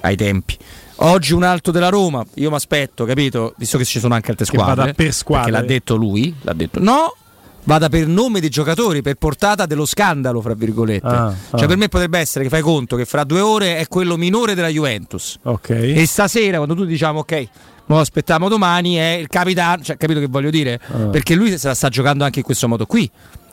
[0.03, 0.57] ai tempi.
[1.03, 3.55] Oggi un altro della Roma, io mi aspetto, capito?
[3.57, 4.95] Visto che ci sono anche altre Che vada squadre.
[4.95, 5.51] per squadre.
[5.51, 6.79] L'ha detto lui, l'ha detto.
[6.79, 7.17] No,
[7.65, 11.07] vada per nome dei giocatori, per portata dello scandalo, fra virgolette.
[11.07, 11.67] Ah, cioè ah.
[11.67, 14.69] per me potrebbe essere che fai conto che fra due ore è quello minore della
[14.69, 15.39] Juventus.
[15.45, 15.71] Ok.
[15.71, 17.49] E stasera, quando tu diciamo ok,
[17.87, 20.79] lo aspettiamo domani, è il capitano, cioè, capito che voglio dire?
[20.93, 21.07] Ah.
[21.07, 23.11] Perché lui se la sta giocando anche in questo modo qui.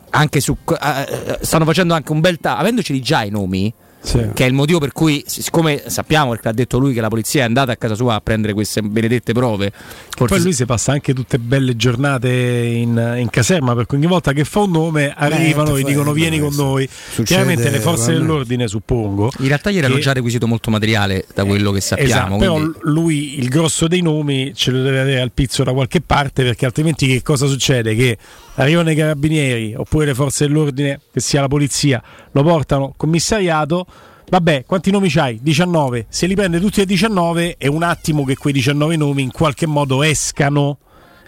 [0.09, 3.73] Anche su, eh, stanno facendo anche un bel ta- avendoceli già i nomi,
[4.07, 4.25] Sì.
[4.33, 7.41] che è il motivo per cui, siccome sappiamo perché ha detto lui che la polizia
[7.41, 9.71] è andata a casa sua a prendere queste benedette prove,
[10.09, 14.31] forse Poi lui si passa anche tutte belle giornate in, in caserma perché ogni volta
[14.31, 16.87] che fa un nome arrivano Beh, e dicono vieni con noi.
[16.87, 18.27] succede Chiaramente le forze veramente.
[18.27, 19.29] dell'ordine, suppongo.
[19.39, 22.09] in realtà hanno che- già requisito molto materiale da quello che sappiamo.
[22.11, 25.73] Esatto, però quindi- lui il grosso dei nomi ce lo deve avere al pizzo da
[25.73, 27.93] qualche parte perché altrimenti che cosa succede?
[27.93, 28.17] Che
[28.57, 32.01] arrivano i carabinieri oppure le forze dell'ordine, che sia la polizia,
[32.31, 33.85] lo portano commissariato.
[34.29, 35.39] Vabbè, quanti nomi c'hai?
[35.41, 36.07] 19.
[36.09, 39.65] Se li prende tutti e 19 è un attimo che quei 19 nomi in qualche
[39.65, 40.79] modo escano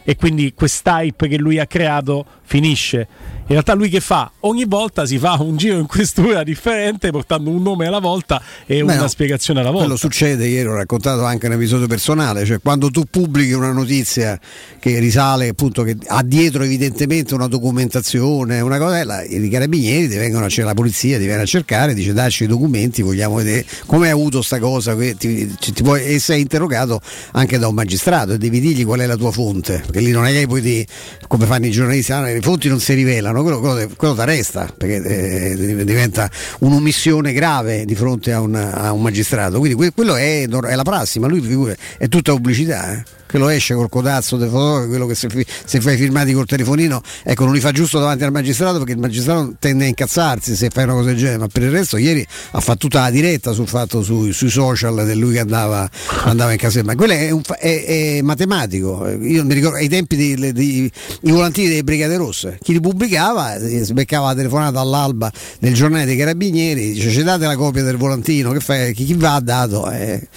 [0.09, 3.07] e quindi quest'hype che lui ha creato finisce.
[3.49, 4.31] In realtà lui che fa?
[4.41, 8.77] Ogni volta si fa un giro in questura differente portando un nome alla volta e
[8.77, 9.85] Beh, una no, spiegazione alla volta.
[9.85, 14.39] Quello succede, ieri ho raccontato anche un episodio personale, cioè quando tu pubblichi una notizia
[14.79, 20.17] che risale appunto che ha dietro evidentemente una documentazione, una cosa, la- i carabinieri ti
[20.17, 24.07] vengono a, la polizia ti viene a cercare, dice dacci i documenti, vogliamo vedere come
[24.07, 25.15] hai avuto sta cosa, ti-
[25.59, 26.99] ci- ti puoi- e sei interrogato
[27.33, 30.25] anche da un magistrato e devi dirgli qual è la tua fonte, perché lì non
[30.25, 30.87] è che poi ti,
[31.27, 34.73] come fanno i giornalisti, ah, le fonti non si rivelano, quello, quello, quello ti arresta,
[34.75, 36.29] perché eh, diventa
[36.59, 39.59] un'omissione grave di fronte a un, a un magistrato.
[39.59, 42.93] Quindi que- quello è, è, la prassi, ma lui figura, è tutta pubblicità.
[42.93, 45.29] Eh quello esce col codazzo del fotografo, quello che se,
[45.65, 48.99] se, fai filmati col telefonino, ecco, non li fa giusto davanti al magistrato perché il
[48.99, 52.25] magistrato tende a incazzarsi se fai una cosa del genere, ma per il resto ieri
[52.51, 55.89] ha fatto tutta la diretta sul fatto su, sui social di lui che andava,
[56.23, 59.07] andava in ma quello è, un, è, è, matematico.
[59.07, 63.57] Io mi ricordo ai tempi di, di, i volantini delle Brigate Rosse, chi li pubblicava
[63.59, 67.97] si beccava la telefonata all'alba nel giornale dei carabinieri, dice ci date la copia del
[67.97, 69.89] volantino, che fai, chi, chi va ha dato.
[69.89, 70.27] Eh eh,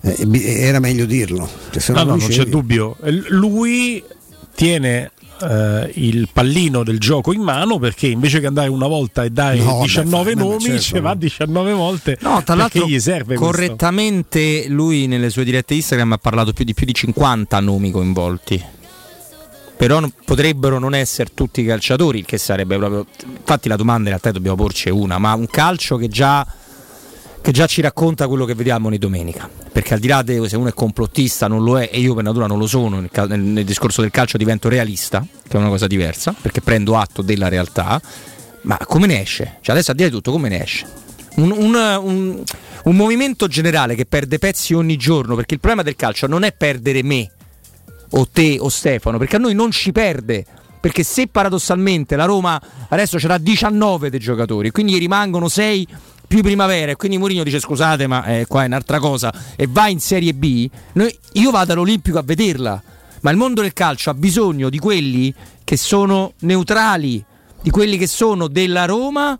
[0.00, 1.48] era meglio dirlo.
[1.88, 2.96] No, no, non c'è dubbio.
[3.28, 4.02] Lui
[4.54, 9.30] tiene eh, il pallino del gioco in mano perché invece che andare una volta e
[9.30, 12.18] dare no, 19 beh, nomi, certo, ce va 19 volte.
[12.20, 14.72] No, tra l'altro, gli serve correttamente questo.
[14.72, 18.78] lui nelle sue dirette Instagram ha parlato più di, più di 50 nomi coinvolti.
[19.76, 23.06] Però potrebbero non essere tutti calciatori, che sarebbe proprio.
[23.26, 26.46] Infatti, la domanda in realtà dobbiamo porci una: ma un calcio che già
[27.42, 29.48] che già ci racconta quello che vediamo ogni domenica.
[29.72, 32.24] Perché al di là di se uno è complottista, non lo è, e io per
[32.24, 35.68] natura non lo sono, nel, nel, nel, discorso del calcio divento realista, che è una
[35.68, 38.00] cosa diversa, perché prendo atto della realtà,
[38.62, 39.58] ma come ne esce?
[39.60, 40.86] Cioè adesso a dire tutto, come ne esce?
[41.36, 42.42] Un, un, un,
[42.84, 46.52] un movimento generale che perde pezzi ogni giorno, perché il problema del calcio non è
[46.52, 47.30] perdere me,
[48.10, 50.44] o te, o Stefano, perché a noi non ci perde
[50.80, 55.86] perché se paradossalmente la Roma adesso ce l'ha 19 dei giocatori, quindi rimangono 6
[56.30, 59.88] più primavera e quindi Mourinho dice scusate ma eh, qua è un'altra cosa e va
[59.88, 62.80] in Serie B, noi, io vado all'Olimpico a vederla,
[63.22, 67.24] ma il mondo del calcio ha bisogno di quelli che sono neutrali,
[67.60, 69.36] di quelli che sono della Roma,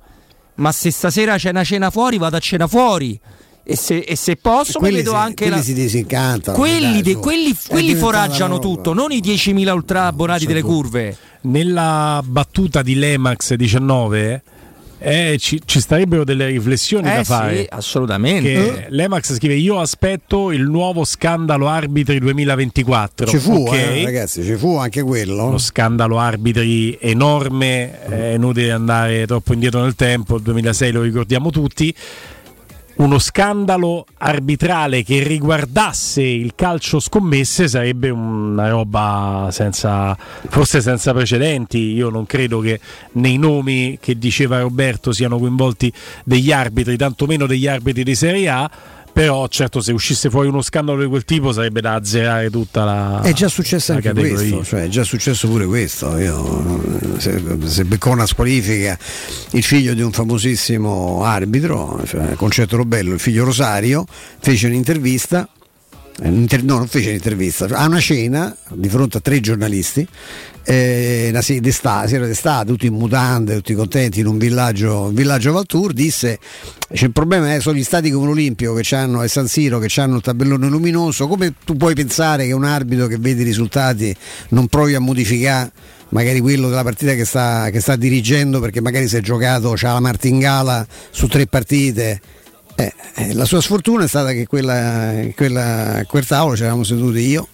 [0.56, 3.20] ma se stasera c'è una cena fuori vado a cena fuori.
[3.62, 5.62] E se, e se posso, mi vedo si, anche quelli la...
[5.62, 6.58] si disincantano.
[6.58, 11.16] Quelli, de, quelli, quelli foraggiano tutto, non i 10.000 ultra abbonati delle curve.
[11.42, 14.42] Nella battuta di Lemax 19
[15.00, 17.56] eh, ci, ci, starebbero delle riflessioni eh da fare.
[17.56, 18.52] Sì, assolutamente.
[18.52, 23.26] Che L'Emax scrive: Io aspetto il nuovo scandalo arbitri 2024.
[23.26, 24.02] Ci fu, okay.
[24.02, 25.50] eh, ragazzi, ci fu anche quello.
[25.50, 30.36] Lo scandalo arbitri enorme, è inutile andare troppo indietro nel tempo.
[30.36, 31.94] Il 2006 lo ricordiamo tutti
[33.00, 40.16] uno scandalo arbitrale che riguardasse il calcio scommesse sarebbe una roba senza,
[40.48, 41.78] forse senza precedenti.
[41.78, 42.78] Io non credo che
[43.12, 45.90] nei nomi che diceva Roberto siano coinvolti
[46.24, 48.70] degli arbitri, tantomeno degli arbitri di Serie A
[49.12, 53.20] però certo se uscisse fuori uno scandalo di quel tipo sarebbe da azzerare tutta la
[53.22, 54.34] è già successo anche categoria.
[54.34, 58.98] questo cioè è già successo pure questo Io, se, se beccò una squalifica
[59.52, 64.04] il figlio di un famosissimo arbitro cioè Concetto Robello il figlio Rosario
[64.38, 65.48] fece un'intervista
[66.22, 70.06] eh, no, non fece un'intervista, a una cena di fronte a tre giornalisti,
[70.70, 76.38] eh, sera d'estate, tutti in mutande, tutti contenti in un villaggio, villaggio Valtour, disse
[76.92, 80.00] c'è il problema è, sono gli stati come l'Olimpio che hanno, e San Siro che
[80.00, 84.14] hanno il tabellone luminoso, come tu puoi pensare che un arbitro che vede i risultati
[84.50, 85.72] non provi a modificare
[86.10, 89.92] magari quello della partita che sta, che sta dirigendo perché magari si è giocato, c'ha
[89.92, 92.20] la martingala su tre partite
[92.80, 97.20] eh, eh, la sua sfortuna è stata che quella, quella, a quel tavolo c'eravamo seduti
[97.20, 97.48] io,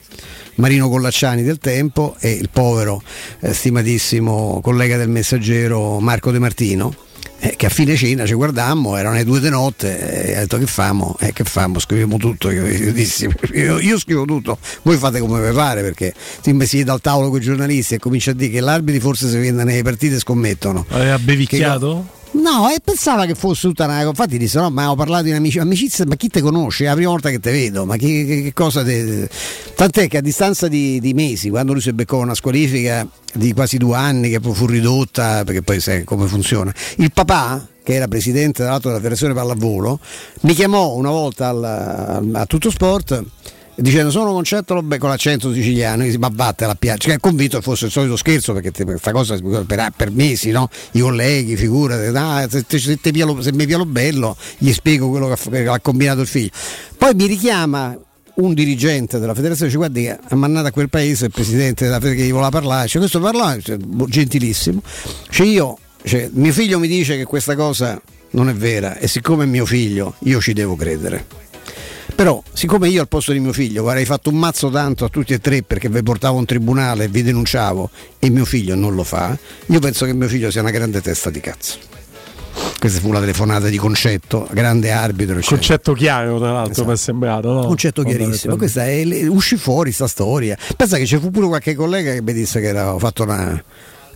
[0.57, 3.03] Marino Collacciani del tempo e il povero
[3.41, 6.95] eh, stimatissimo collega del messaggero Marco De Martino.
[7.39, 10.57] Eh, che a fine cena ci guardammo, erano le due di notte e ha detto
[10.57, 14.97] che famo, eh, che famo, scriviamo tutto, io, io, dissi, io, io, scrivo tutto, voi
[14.97, 18.35] fate come vi pare perché se siete al tavolo con i giornalisti e comincia a
[18.35, 20.87] dire che l'arbitro forse si vende nelle partite scommettono.
[20.89, 22.16] Aveva bevicchiato?
[22.37, 24.03] No, e pensava che fosse tutta una.
[24.03, 26.85] Infatti disse: No, ma ho parlato di amici, amicizia, ma chi te conosce?
[26.85, 29.29] È la prima volta che te vedo, ma che, che, che cosa te.
[29.75, 33.79] Tant'è che a distanza di, di, mesi, quando lui si beccò una squalifica di quasi
[33.79, 38.09] due anni, che poi fu ridotta, perché poi sai come funziona, il papà che era
[38.09, 40.01] presidente della Federazione Pallavolo,
[40.41, 43.25] mi chiamò una volta al, a Tutto Sport
[43.77, 47.87] dicendo sono Concetto con l'accento siciliano si ma batte la piazza cioè, convinto che fosse
[47.87, 50.69] il solito scherzo perché questa cosa per, per, mesi no?
[50.93, 55.29] i colleghi figurati ah, se, se, se, pialo, se mi pialo bello gli spiego quello
[55.29, 56.51] che, che ha combinato il figlio.
[56.97, 57.97] Poi mi richiama
[58.37, 62.23] un dirigente della federazione dice guardi ha mandato a quel paese il presidente della federazione
[62.23, 62.89] che gli voleva parlare.
[62.89, 64.83] Cioè, questo parla cioè, gentilissimo.
[65.29, 68.01] Cioè io cioè, mio figlio mi dice che questa cosa
[68.31, 71.25] non è vera e siccome è mio figlio io ci devo credere
[72.17, 75.35] però, siccome io al posto di mio figlio avrei fatto un mazzo tanto a tutti
[75.35, 79.05] e tre perché vi portavo un tribunale e vi denunciavo e mio figlio non lo
[79.05, 79.37] fa,
[79.67, 81.77] io penso che mio figlio sia una grande testa di cazzo.
[82.79, 85.37] questa fu la telefonata di concetto, grande arbitro.
[85.37, 85.57] eccetera.
[85.59, 87.53] Concetto chiaro, tra l'altro, mi è sembrato.
[87.53, 87.67] No?
[87.67, 88.57] concetto chiarissimo.
[88.57, 90.57] Questa è, uscì fuori sta storia.
[90.75, 93.63] Pensa che ci fu pure qualche collega che mi disse che avevo fatto una.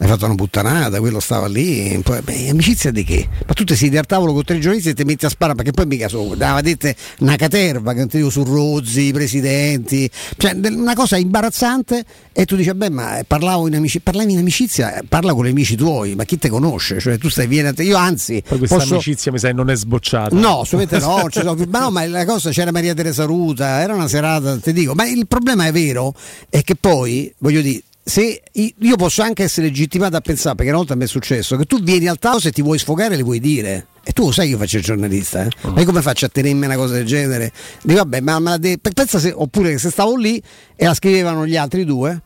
[0.02, 3.28] Hai fatto una puttanata, quello stava lì, poi, beh, amicizia di che?
[3.46, 5.72] Ma tu ti siedi al tavolo con tre giornalisti e ti metti a sparare, perché
[5.72, 10.94] poi mica sono, dava dette una caterva che dico su Rozzi, i presidenti, cioè una
[10.94, 15.44] cosa imbarazzante e tu dici, beh ma parlavo in amici- parlavi in amicizia, parla con
[15.44, 16.98] gli amici tuoi, ma chi te conosce?
[16.98, 19.52] Cioè tu stai vieni a te, io anzi, Poi questa posso- amicizia mi sa che
[19.52, 20.34] non è sbocciata.
[20.34, 24.08] No, assolutamente no, sono ma no, ma la cosa c'era Maria Teresa Ruta, era una
[24.08, 26.14] serata, ti dico, ma il problema è vero,
[26.48, 30.80] è che poi, voglio dire, se io posso anche essere legittimato a pensare, perché una
[30.80, 33.40] volta mi è successo, che tu vieni al tavolo se ti vuoi sfogare le vuoi
[33.40, 33.86] dire.
[34.02, 35.50] E tu lo sai che io faccio il giornalista, eh?
[35.68, 37.52] ma io come faccio a tenermi una cosa del genere?
[37.82, 40.42] Dico, vabbè, ma, me la de- pensa se, oppure se stavo lì
[40.74, 42.20] e la scrivevano gli altri due.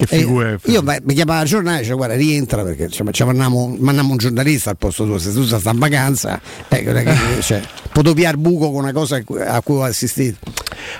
[0.00, 3.22] Che figure- io beh, mi chiamava il giornale e diceva guarda rientra perché cioè, ci
[3.22, 7.60] mandiamo, mandiamo un giornalista al posto tuo se tu stai in vacanza eh, cioè,
[7.92, 10.38] potevo piare buco con una cosa a cui- ho assistito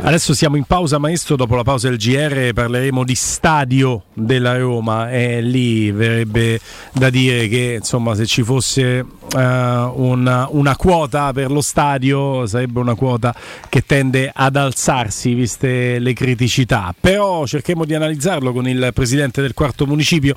[0.02, 1.36] Adesso siamo in pausa, maestro.
[1.36, 5.10] Dopo la pausa del GR parleremo di stadio della Roma.
[5.10, 6.60] E lì verrebbe
[6.92, 9.04] da dire che insomma, se ci fosse eh,
[9.36, 13.34] una, una quota per lo stadio, sarebbe una quota
[13.68, 16.94] che tende ad alzarsi, viste le criticità.
[16.98, 20.36] Però cerchiamo di analizzarlo con il presidente del quarto municipio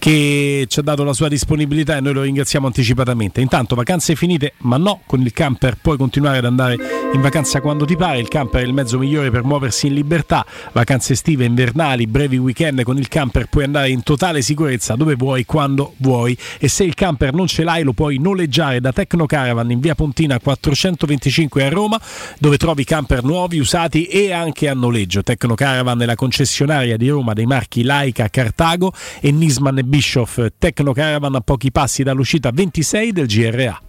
[0.00, 3.42] che ci ha dato la sua disponibilità e noi lo ringraziamo anticipatamente.
[3.42, 6.76] Intanto, vacanze finite, ma no, con il camper puoi continuare ad andare
[7.12, 8.18] in vacanza quando ti pare.
[8.18, 10.44] Il camper è il mezzo migliore per muoversi in libertà.
[10.72, 15.44] Vacanze estive, invernali, brevi weekend con il camper puoi andare in totale sicurezza dove vuoi,
[15.44, 16.36] quando vuoi.
[16.58, 19.94] E se il camper non ce l'hai, lo puoi noleggiare da Tecno Caravan in via
[19.94, 22.00] Pontina 425 a Roma,
[22.38, 25.22] dove trovi camper nuovi, usati e anche a noleggio.
[25.22, 30.40] Tecno Caravan è la concessionaria di Roma dei marchi Laika, Cartago e Nisman e Bischoff.
[30.56, 33.82] Tecno Caravan a pochi passi dall'uscita 26 del GRA.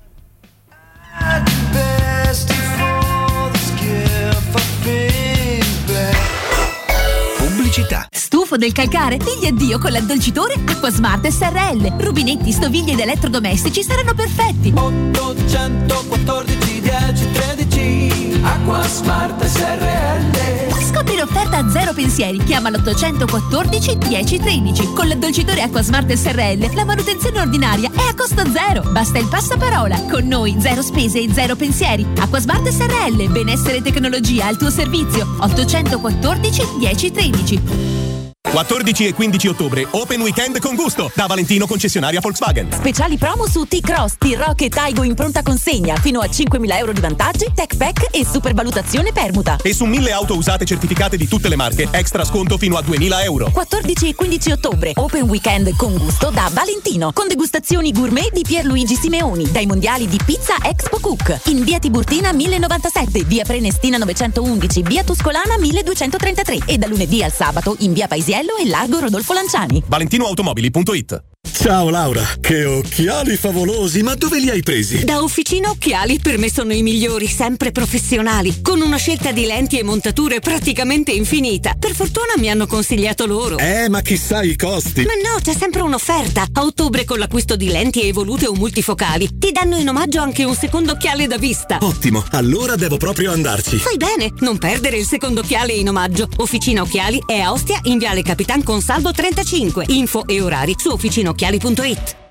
[7.38, 8.08] Pubblicità.
[8.10, 9.18] Stufo del calcare?
[9.18, 11.98] Digli addio con l'addolcitore Acquasmart SRL.
[12.00, 14.74] Rubinetti, stoviglie ed elettrodomestici saranno perfetti.
[14.76, 20.52] 814 10 13 Acqua Smart SRL
[20.92, 22.38] Scopri l'offerta zero pensieri.
[22.44, 24.94] Chiama l'814 10 13.
[24.94, 28.84] Con l'addolcitore Acquasmart SRL la manutenzione ordinaria è a costo zero.
[28.92, 30.02] Basta il passaparola.
[30.10, 32.06] Con noi zero spese e zero pensieri.
[32.18, 33.32] Acquasmart SRL.
[33.32, 35.26] Benessere e tecnologia al tuo servizio.
[35.40, 38.11] 814 10 13.
[38.52, 42.68] 14 e 15 ottobre, Open Weekend con gusto, da Valentino concessionaria Volkswagen.
[42.70, 47.00] Speciali promo su T-Cross, T-Rock e Taigo in pronta consegna fino a 5.000 euro di
[47.00, 49.58] vantaggi, tech pack e supervalutazione permuta.
[49.64, 53.24] E su 1000 auto usate certificate di tutte le marche, extra sconto fino a 2000
[53.24, 53.50] euro.
[53.52, 58.96] 14 e 15 ottobre, Open Weekend con gusto da Valentino, con degustazioni gourmet di Pierluigi
[58.96, 65.06] Simeoni, dai mondiali di Pizza Expo Cook, in via Tiburtina 1097, via Prenestina 911, via
[65.06, 69.84] Tuscolana 1233 e da lunedì al sabato in via Paisiello e largo Rodolfo Lanciani.
[69.86, 75.04] ValentinoAutomobili.it Ciao Laura, che occhiali favolosi, ma dove li hai presi?
[75.04, 79.78] Da Officina Occhiali per me sono i migliori, sempre professionali, con una scelta di lenti
[79.78, 81.76] e montature praticamente infinita.
[81.78, 83.58] Per fortuna mi hanno consigliato loro.
[83.60, 85.04] Eh, ma chissà i costi.
[85.04, 86.48] Ma no, c'è sempre un'offerta.
[86.52, 90.56] A ottobre con l'acquisto di lenti evolute o multifocali ti danno in omaggio anche un
[90.56, 91.78] secondo occhiale da vista.
[91.82, 93.78] Ottimo, allora devo proprio andarci.
[93.78, 96.28] Fai bene, non perdere il secondo occhiale in omaggio.
[96.38, 99.86] Officina Occhiali è a Ostia in Viale Capitan Consalvo 35.
[99.90, 100.90] Info e orari su
[101.32, 102.31] officinocchiali.it.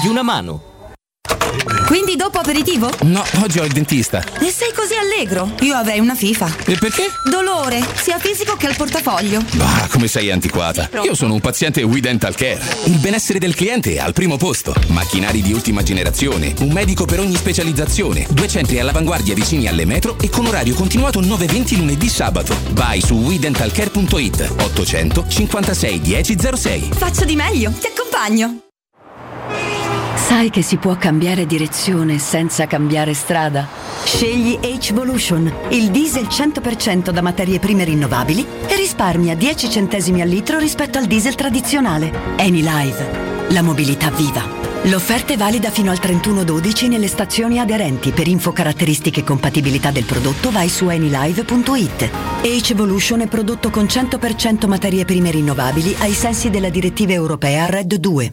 [0.00, 0.76] di una mano.
[1.86, 2.90] Quindi dopo aperitivo?
[3.04, 4.22] No, oggi ho il dentista.
[4.40, 5.50] E sei così allegro?
[5.60, 6.56] Io avrei una FIFA.
[6.66, 7.10] E perché?
[7.24, 9.42] Dolore, sia fisico che al portafoglio.
[9.54, 10.90] Bah, come sei antiquata.
[11.02, 12.60] Io sono un paziente We Dental Care.
[12.84, 14.74] Il benessere del cliente è al primo posto.
[14.88, 20.18] Macchinari di ultima generazione, un medico per ogni specializzazione, due centri all'avanguardia vicini alle metro
[20.20, 22.54] e con orario continuato 9-20 lunedì sabato.
[22.72, 26.90] Vai su WeDentalCare.it 800 56 1006.
[26.92, 28.67] Faccio di meglio, ti accompagno.
[30.18, 33.66] Sai che si può cambiare direzione senza cambiare strada?
[34.04, 40.58] Scegli H-Volution, il diesel 100% da materie prime rinnovabili e risparmia 10 centesimi al litro
[40.58, 42.12] rispetto al diesel tradizionale.
[42.36, 44.44] Anylive, la mobilità viva.
[44.82, 48.10] L'offerta è valida fino al 31-12 nelle stazioni aderenti.
[48.10, 52.10] Per info caratteristiche e compatibilità del prodotto vai su anylive.it.
[52.42, 58.32] H-Evolution è prodotto con 100% materie prime rinnovabili ai sensi della direttiva europea RED 2.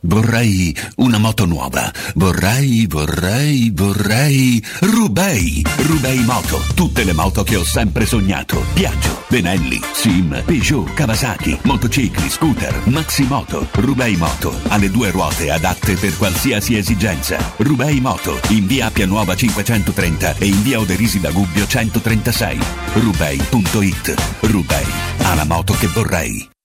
[0.00, 1.92] Vorrei una moto nuova.
[2.14, 4.62] Vorrei, vorrei, vorrei.
[4.80, 5.64] Rubei!
[5.78, 6.60] Rubei Moto.
[6.74, 8.64] Tutte le moto che ho sempre sognato.
[8.72, 13.66] Piaggio, Benelli, Sim, Peugeot, Kawasaki, motocicli, scooter, Maximoto.
[13.72, 14.58] Rubei Moto.
[14.68, 17.38] Ha le due ruote adatte per qualsiasi esigenza.
[17.56, 18.38] Rubei Moto.
[18.48, 22.58] In via Appia Nuova 530 e in via Oderisi da Gubbio 136.
[22.94, 24.14] Rubei.it.
[24.40, 24.86] Rubei.
[25.22, 26.54] Ha la moto che vorrei.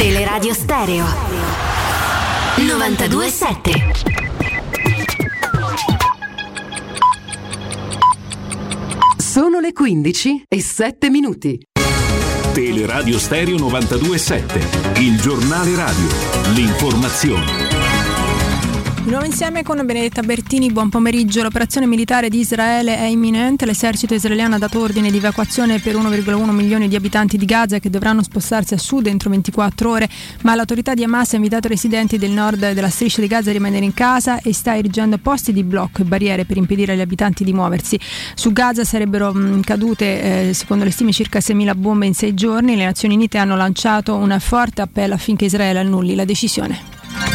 [0.00, 1.04] Teleradio Stereo
[2.56, 3.72] 927
[9.18, 11.60] Sono le 15 e 7 minuti.
[12.54, 16.08] Teleradio Stereo 927, il giornale radio,
[16.54, 17.69] l'informazione.
[19.02, 21.42] Di nuovo insieme con Benedetta Bertini, buon pomeriggio.
[21.42, 23.64] L'operazione militare di Israele è imminente.
[23.64, 27.88] L'esercito israeliano ha dato ordine di evacuazione per 1,1 milioni di abitanti di Gaza che
[27.88, 30.08] dovranno spostarsi a sud entro 24 ore,
[30.42, 33.54] ma l'autorità di Hamas ha invitato i residenti del nord della striscia di Gaza a
[33.54, 37.42] rimanere in casa e sta erigendo posti di blocco e barriere per impedire agli abitanti
[37.42, 37.98] di muoversi.
[38.34, 42.76] Su Gaza sarebbero mh, cadute, eh, secondo le stime, circa 6.000 bombe in sei giorni.
[42.76, 47.29] Le Nazioni Unite hanno lanciato un forte appello affinché Israele annulli la decisione.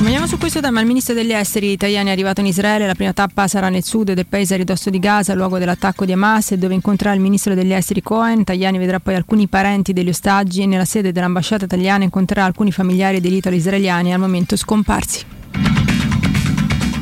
[0.00, 0.80] Rimaniamo su questo tema.
[0.80, 2.86] Il ministro degli esteri italiani è arrivato in Israele.
[2.86, 6.12] La prima tappa sarà nel sud del paese a ridosso di Gaza, luogo dell'attacco di
[6.12, 8.42] Hamas, dove incontrerà il ministro degli esteri Cohen.
[8.42, 13.20] Tajani vedrà poi alcuni parenti degli ostaggi e nella sede dell'ambasciata italiana incontrerà alcuni familiari
[13.20, 15.26] degli italo-israeliani al momento scomparsi.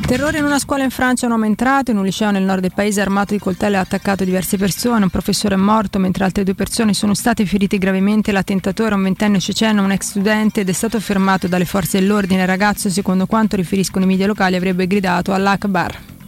[0.09, 2.61] Terrore in una scuola in Francia, un uomo è entrato in un liceo nel nord
[2.61, 6.43] del paese armato di coltello ha attaccato diverse persone, un professore è morto mentre altre
[6.43, 10.71] due persone sono state ferite gravemente, l'attentatore un ventenne ceceno, un ex studente ed è
[10.71, 15.31] stato fermato dalle forze dell'ordine, il ragazzo secondo quanto riferiscono i media locali avrebbe gridato
[15.31, 16.18] all'Akbar.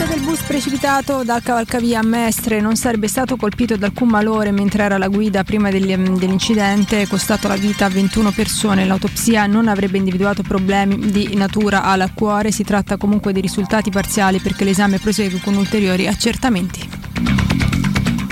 [0.00, 4.50] L'autista del bus precipitato dal cavalcavia a Mestre non sarebbe stato colpito da alcun malore
[4.50, 8.86] mentre era alla guida prima degli- dell'incidente, costato la vita a 21 persone.
[8.86, 14.38] L'autopsia non avrebbe individuato problemi di natura al cuore, si tratta comunque di risultati parziali
[14.38, 16.88] perché l'esame prosegue con ulteriori accertamenti.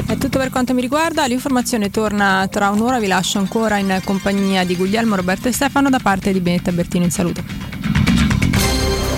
[0.07, 4.65] È tutto per quanto mi riguarda, l'informazione torna tra un'ora, vi lascio ancora in compagnia
[4.65, 7.69] di Guglielmo, Roberto e Stefano da parte di Benetta Bertino in salute.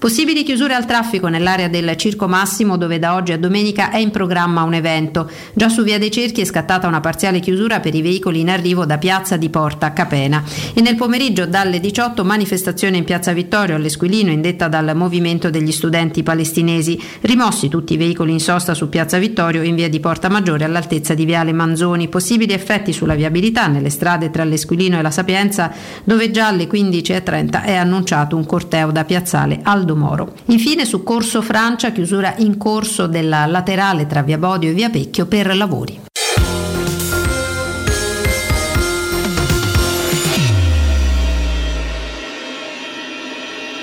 [0.00, 4.10] Possibili chiusure al traffico nell'area del Circo Massimo dove da oggi a domenica è in
[4.10, 5.30] programma un evento.
[5.52, 8.86] Già su Via dei Cerchi è scattata una parziale chiusura per i veicoli in arrivo
[8.86, 10.42] da Piazza di Porta a Capena.
[10.72, 16.22] E nel pomeriggio dalle 18 manifestazione in Piazza Vittorio all'Esquilino indetta dal Movimento degli Studenti
[16.22, 16.98] Palestinesi.
[17.20, 21.12] Rimossi tutti i veicoli in sosta su Piazza Vittorio in Via di Porta Maggiore all'altezza
[21.12, 22.08] di Viale Manzoni.
[22.08, 25.70] Possibili effetti sulla viabilità nelle strade tra l'Esquilino e la Sapienza
[26.04, 30.34] dove già alle 15.30 è annunciato un corteo da Piazzale Aldo Moro.
[30.46, 35.26] Infine su Corso Francia, chiusura in corso della laterale tra Via Bodio e Via Pecchio
[35.26, 36.00] per lavori.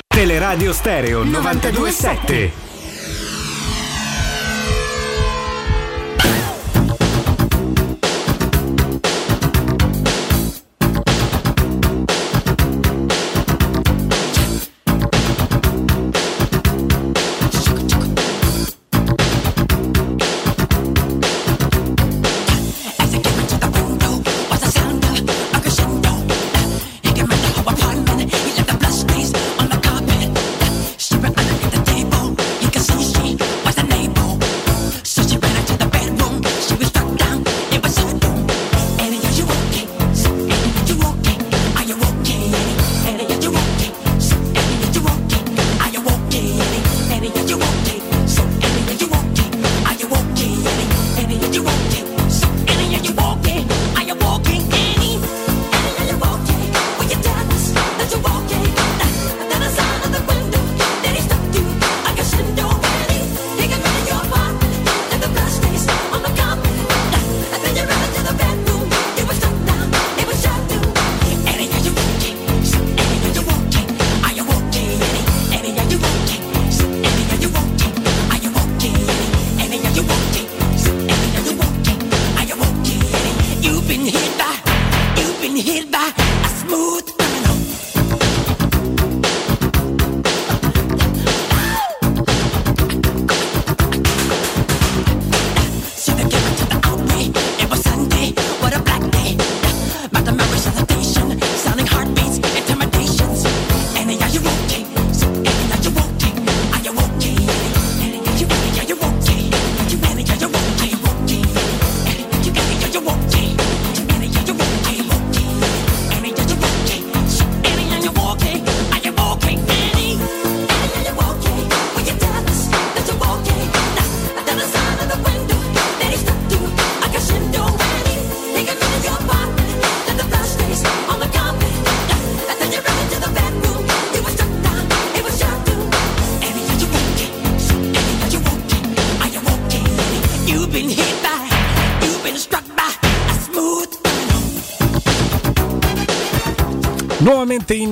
[0.08, 2.67] Teleradio Stereo 927.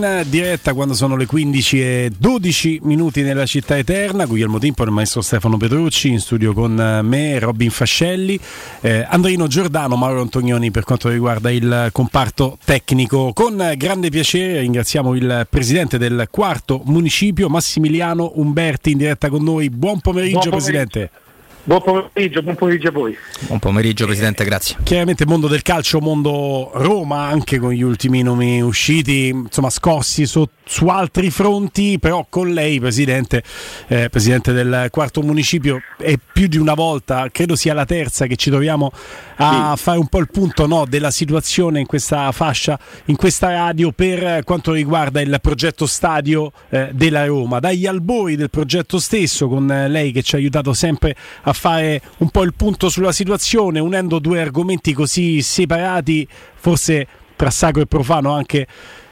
[0.06, 4.86] In diretta quando sono le 15 e 12 minuti nella città eterna, Guglielmo Timpo e
[4.86, 8.40] il maestro Stefano Petrucci in studio con me, Robin Fascelli,
[8.82, 13.34] eh, Andrino Giordano, Mauro Antonioni per quanto riguarda il comparto tecnico.
[13.34, 19.70] Con grande piacere ringraziamo il presidente del quarto municipio, Massimiliano Umberti, in diretta con noi.
[19.70, 20.82] Buon pomeriggio, Buon pomeriggio.
[20.82, 21.25] presidente.
[21.68, 23.18] Buon pomeriggio, buon pomeriggio a voi.
[23.48, 24.78] Buon pomeriggio Presidente, grazie.
[24.84, 30.48] Chiaramente mondo del calcio, mondo Roma anche con gli ultimi nomi usciti, insomma scossi su,
[30.64, 33.42] su altri fronti, però con lei Presidente,
[33.88, 38.36] eh, Presidente del quarto municipio, è più di una volta, credo sia la terza che
[38.36, 38.92] ci troviamo
[39.38, 43.92] a fare un po' il punto no, della situazione in questa fascia, in questa radio
[43.92, 47.58] per quanto riguarda il progetto stadio eh, della Roma.
[47.58, 52.02] Dagli albori del progetto stesso, con eh, lei che ci ha aiutato sempre a fare
[52.18, 57.86] un po' il punto sulla situazione, unendo due argomenti così separati, forse tra sacro e
[57.86, 58.68] profano anche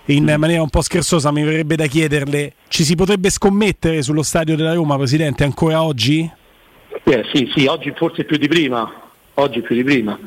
[0.05, 4.55] in maniera un po' scherzosa, mi verrebbe da chiederle, ci si potrebbe scommettere sullo stadio
[4.55, 6.29] della Roma, Presidente, ancora oggi?
[7.03, 8.91] Eh, sì, sì, oggi forse più di prima,
[9.35, 10.19] oggi più di prima,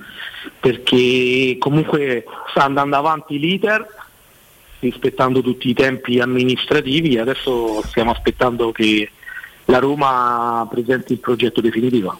[0.59, 3.87] perché comunque sta andando avanti l'iter,
[4.81, 9.11] rispettando tutti i tempi amministrativi, adesso stiamo aspettando che
[9.67, 12.19] la Roma presenti il progetto definitivo.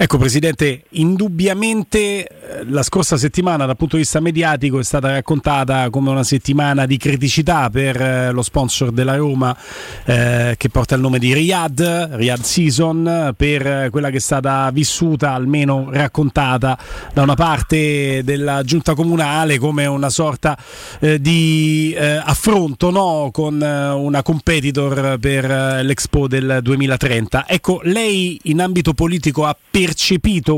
[0.00, 5.90] Ecco Presidente, indubbiamente eh, la scorsa settimana dal punto di vista mediatico è stata raccontata
[5.90, 9.56] come una settimana di criticità per eh, lo sponsor della Roma
[10.04, 14.70] eh, che porta il nome di Riyadh, Riyadh Season, per eh, quella che è stata
[14.70, 16.78] vissuta, almeno raccontata
[17.12, 20.56] da una parte della giunta comunale come una sorta
[21.00, 23.30] eh, di eh, affronto no?
[23.32, 27.48] con una competitor per l'Expo del 2030.
[27.48, 29.86] Ecco, lei in ambito politico ha percepito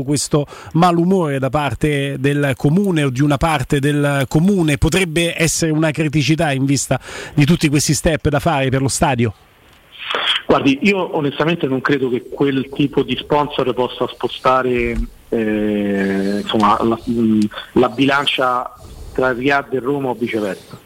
[0.03, 4.77] questo malumore da parte del comune o di una parte del comune?
[4.77, 6.99] Potrebbe essere una criticità in vista
[7.33, 9.33] di tutti questi step da fare per lo stadio?
[10.45, 14.99] Guardi, io onestamente non credo che quel tipo di sponsor possa spostare
[15.29, 16.99] eh, insomma, la,
[17.73, 18.69] la bilancia
[19.13, 20.77] tra Riyadh e Roma o viceversa.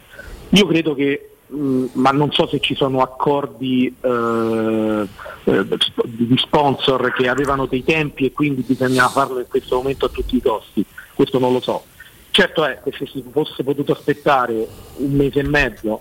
[0.50, 5.08] Io credo che Mm, ma non so se ci sono accordi eh,
[5.44, 5.66] eh,
[6.04, 10.36] di sponsor che avevano dei tempi e quindi bisognava farlo in questo momento a tutti
[10.36, 11.84] i costi, questo non lo so.
[12.32, 14.66] Certo è che se si fosse potuto aspettare
[14.96, 16.00] un mese e mezzo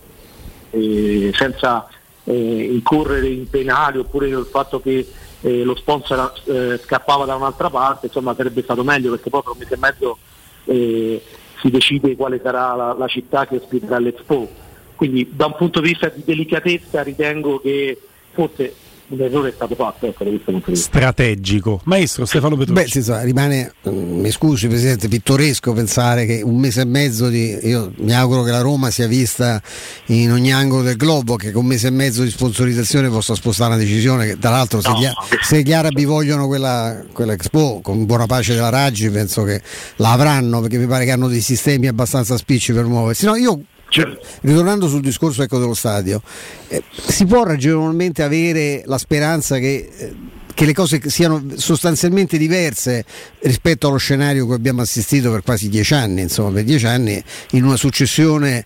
[0.72, 1.88] eh, senza
[2.24, 5.08] eh, incorrere in penali oppure il fatto che
[5.42, 9.52] eh, lo sponsor eh, scappava da un'altra parte, insomma sarebbe stato meglio perché poi per
[9.52, 10.18] un mese e mezzo
[10.66, 14.64] si decide quale sarà la, la città che ospiterà l'Expo
[14.96, 17.98] quindi da un punto di vista di delicatezza ritengo che
[18.32, 18.74] forse
[19.08, 20.98] un errore è stato fatto ecco, da questo punto di vista.
[20.98, 21.82] strategico.
[21.84, 22.82] Maestro Stefano Petrucci.
[22.82, 27.30] Beh sì, so, rimane mm, mi scusi Presidente pittoresco pensare che un mese e mezzo
[27.30, 29.62] di io mi auguro che la Roma sia vista
[30.08, 33.76] in ogni angolo del globo che con un mese e mezzo di sponsorizzazione possa spostare
[33.76, 35.08] una decisione che tra l'altro se, no, gli,
[35.42, 39.62] se gli arabi vogliono quella, quella Expo con buona pace della Raggi penso che
[39.98, 43.26] la avranno perché mi pare che hanno dei sistemi abbastanza spicci per muoversi.
[43.26, 43.62] No io
[43.96, 44.28] Certo.
[44.42, 46.22] Ritornando sul discorso ecco, dello stadio,
[46.68, 50.14] eh, si può ragionevolmente avere la speranza che, eh,
[50.54, 53.06] che, le cose siano sostanzialmente diverse
[53.40, 57.64] rispetto allo scenario che abbiamo assistito per quasi dieci anni, insomma, per dieci anni in
[57.64, 58.66] una successione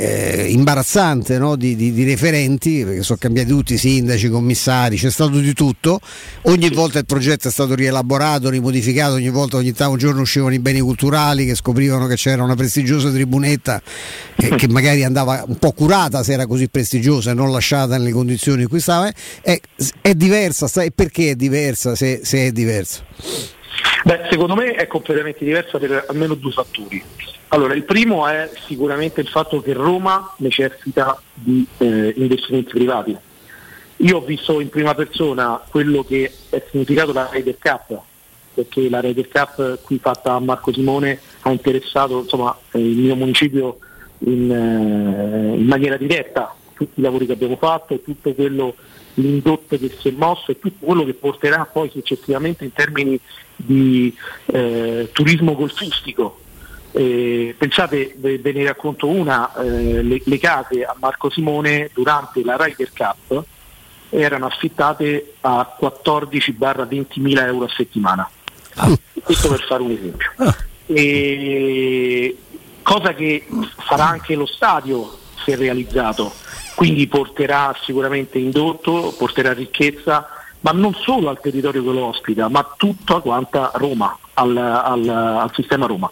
[0.00, 1.56] eh, imbarazzante no?
[1.56, 6.00] di, di, di, referenti, perché sono cambiati tutti i sindaci, commissari, c'è stato di tutto.
[6.42, 10.58] Ogni volta il progetto è stato rielaborato, rimodificato, ogni volta, ogni un giorno uscivano i
[10.58, 13.82] beni culturali che scoprivano che c'era una prestigiosa tribunetta
[14.36, 18.12] eh, che magari andava un po' curata se era così prestigiosa e non lasciata nelle
[18.12, 19.12] condizioni in cui stava.
[19.42, 19.60] È,
[20.00, 23.04] è diversa, e perché è diversa se, se è diversa?
[24.04, 27.02] Beh, secondo me è completamente diversa per almeno due fattori.
[27.48, 33.16] Allora, il primo è sicuramente il fatto che Roma necessita di eh, investimenti privati.
[33.96, 38.00] Io ho visto in prima persona quello che è significato la Ryder Cup,
[38.54, 43.78] perché la Ryder Cup qui fatta a Marco Simone ha interessato insomma, il mio municipio
[44.20, 48.74] in, eh, in, maniera diretta, tutti i lavori che abbiamo fatto, tutto quello
[49.14, 53.18] l'indotto che si è mosso e tutto quello che porterà poi successivamente in termini
[53.56, 54.14] di
[54.46, 56.40] eh, turismo golfistico
[56.92, 62.42] eh, pensate, ve, ve, ne racconto una, eh, le, le, case a Marco Simone durante
[62.42, 63.44] la Ryder Cup
[64.10, 68.28] erano affittate a 14-20 mila euro a settimana.
[68.74, 68.90] Ah.
[69.22, 70.30] Questo per fare un esempio.
[70.36, 70.56] Ah.
[70.86, 72.36] E,
[72.82, 73.46] cosa che
[73.86, 75.18] farà anche lo stadio
[75.50, 76.32] se realizzato,
[76.74, 80.28] quindi porterà sicuramente indotto, porterà ricchezza,
[80.60, 85.50] ma non solo al territorio che lo ospita, ma tutta quanta Roma, al, al, al
[85.54, 86.10] sistema Roma.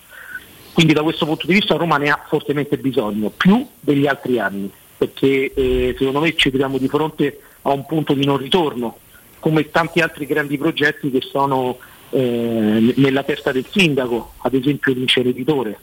[0.72, 4.70] Quindi da questo punto di vista Roma ne ha fortemente bisogno, più degli altri anni,
[4.96, 8.98] perché eh, secondo me ci troviamo di fronte a un punto di non ritorno,
[9.40, 11.78] come tanti altri grandi progetti che sono
[12.10, 15.78] eh, nella testa del sindaco, ad esempio l'inceneritore.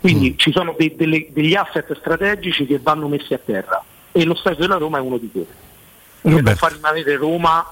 [0.00, 0.34] Quindi mm.
[0.36, 4.60] ci sono de- delle, degli asset strategici che vanno messi a terra e lo Stadio
[4.60, 6.42] della Roma è uno di questi.
[6.42, 7.64] Per far rimanere Roma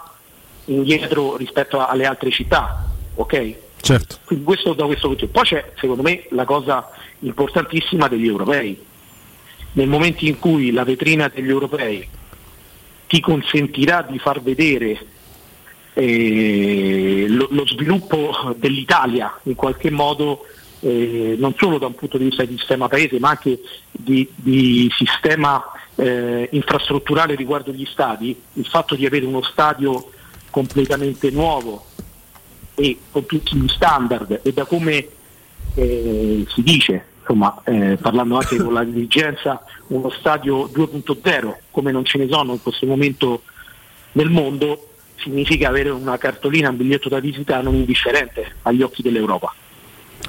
[0.67, 3.55] indietro rispetto alle altre città, ok?
[3.81, 4.19] Certo.
[4.25, 5.29] Quindi questo da questo punto.
[5.29, 6.89] Poi c'è secondo me la cosa
[7.21, 8.85] importantissima degli europei.
[9.73, 12.09] Nel momento in cui la vetrina degli europei
[13.07, 14.99] ti consentirà di far vedere
[15.93, 20.47] eh, lo, lo, sviluppo dell'Italia in qualche modo
[20.87, 23.61] eh, non solo da un punto di vista di sistema paese ma anche
[23.91, 25.63] di, di sistema
[25.97, 30.11] eh, infrastrutturale riguardo gli stadi, il fatto di avere uno stadio
[30.51, 31.87] completamente nuovo
[32.77, 35.09] e con tutti gli standard e da come
[35.75, 42.05] eh, si dice, insomma, eh, parlando anche con la dirigenza, uno stadio 2.0 come non
[42.05, 43.43] ce ne sono in questo momento
[44.13, 49.53] nel mondo, significa avere una cartolina, un biglietto da visita non indifferente agli occhi dell'Europa.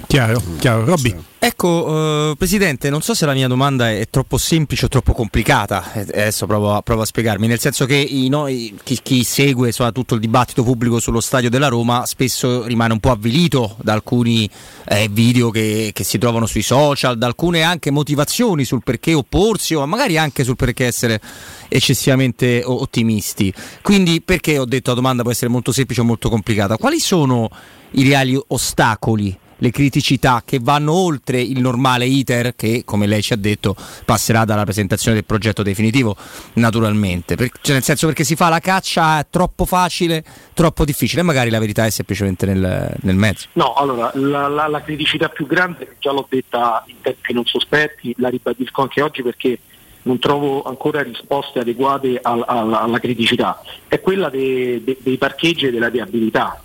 [0.07, 0.85] Chiaro, chiaro.
[0.85, 1.15] Robby.
[1.38, 5.91] Ecco, eh, Presidente, non so se la mia domanda è troppo semplice o troppo complicata,
[5.93, 9.68] Eh, adesso provo a, provo a spiegarmi, nel senso che i noi- chi, chi segue
[9.68, 13.93] insomma, tutto il dibattito pubblico sullo stadio della Roma spesso rimane un po' avvilito da
[13.93, 14.49] alcuni
[14.88, 19.73] eh, video che, che si trovano sui social, da alcune anche motivazioni sul perché opporsi
[19.76, 21.19] o magari anche sul perché essere
[21.68, 23.53] eccessivamente ottimisti.
[23.81, 26.77] Quindi perché ho detto la domanda può essere molto semplice o molto complicata?
[26.77, 27.49] Quali sono
[27.91, 29.38] i reali ostacoli?
[29.57, 33.75] Le criticità che vanno oltre il normale iter che, come lei ci ha detto,
[34.05, 36.15] passerà dalla presentazione del progetto definitivo,
[36.53, 37.35] naturalmente.
[37.35, 40.23] Per- cioè, nel senso perché si fa la caccia troppo facile,
[40.53, 43.47] troppo difficile, magari la verità è semplicemente nel, nel mezzo.
[43.53, 48.13] No, allora, la, la- la criticità più grande, già l'ho detta in tempi non sospetti,
[48.17, 49.59] la ribadisco anche oggi perché
[50.03, 55.65] non trovo ancora risposte adeguate al- al- alla criticità, è quella de- de- dei parcheggi
[55.67, 56.61] e della viabilità.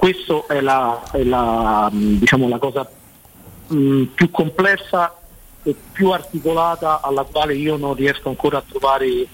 [0.00, 2.90] Questa è la, è la, mh, diciamo, la cosa
[3.66, 5.14] mh, più complessa
[5.62, 9.28] e più articolata alla quale io non riesco ancora a trovare eh,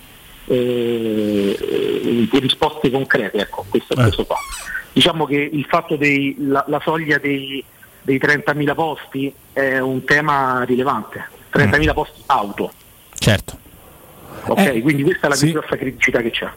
[0.48, 3.38] eh, risposte concrete.
[3.38, 4.38] Ecco, questo, questo qua.
[4.92, 7.62] Diciamo che il fatto dei, la, la soglia dei,
[8.02, 12.72] dei 30.000 posti è un tema rilevante, 30.000 posti auto.
[13.14, 13.56] Certo.
[14.46, 15.44] Ok, quindi questa è la sì.
[15.44, 16.50] più grossa criticità che c'è.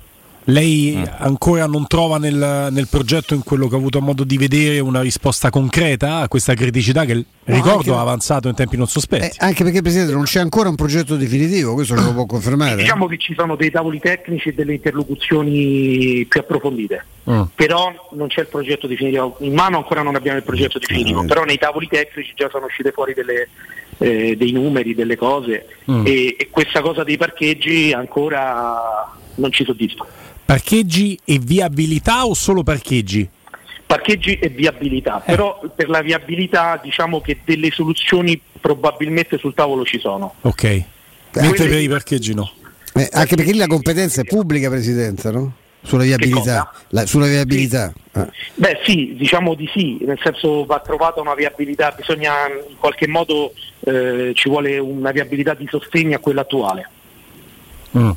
[0.49, 4.79] Lei ancora non trova nel, nel progetto, in quello che ha avuto modo di vedere,
[4.79, 9.25] una risposta concreta a questa criticità che, ricordo, anche- ha avanzato in tempi non sospetti.
[9.25, 12.77] Eh, anche perché Presidente non c'è ancora un progetto definitivo, questo ce lo può confermare.
[12.77, 17.41] Diciamo che ci sono dei tavoli tecnici e delle interlocuzioni più approfondite, Mm.
[17.53, 19.35] però non c'è il progetto definitivo.
[19.41, 22.91] In mano ancora non abbiamo il progetto definitivo, però nei tavoli tecnici già sono uscite
[22.91, 23.49] fuori delle,
[23.99, 26.05] eh, dei numeri, delle cose Mm.
[26.07, 30.05] e, e questa cosa dei parcheggi ancora non ci soddisfa.
[30.49, 33.29] Parcheggi e viabilità o solo parcheggi?
[33.85, 35.35] Parcheggi e viabilità, Eh.
[35.35, 40.33] però per la viabilità diciamo che delle soluzioni probabilmente sul tavolo ci sono.
[40.41, 40.83] Ok.
[41.35, 42.49] Mentre per i parcheggi no.
[42.95, 45.53] Eh, anche perché lì la competenza è pubblica, Presidente, no?
[45.83, 46.73] Sulla viabilità.
[46.87, 47.93] La- sulla viabilità.
[48.13, 48.27] Ah.
[48.55, 53.53] Beh sì, diciamo di sì, nel senso va trovata una viabilità, bisogna in qualche modo
[53.81, 56.89] eh, ci vuole una viabilità di sostegno a quella attuale.
[57.95, 58.09] Mm,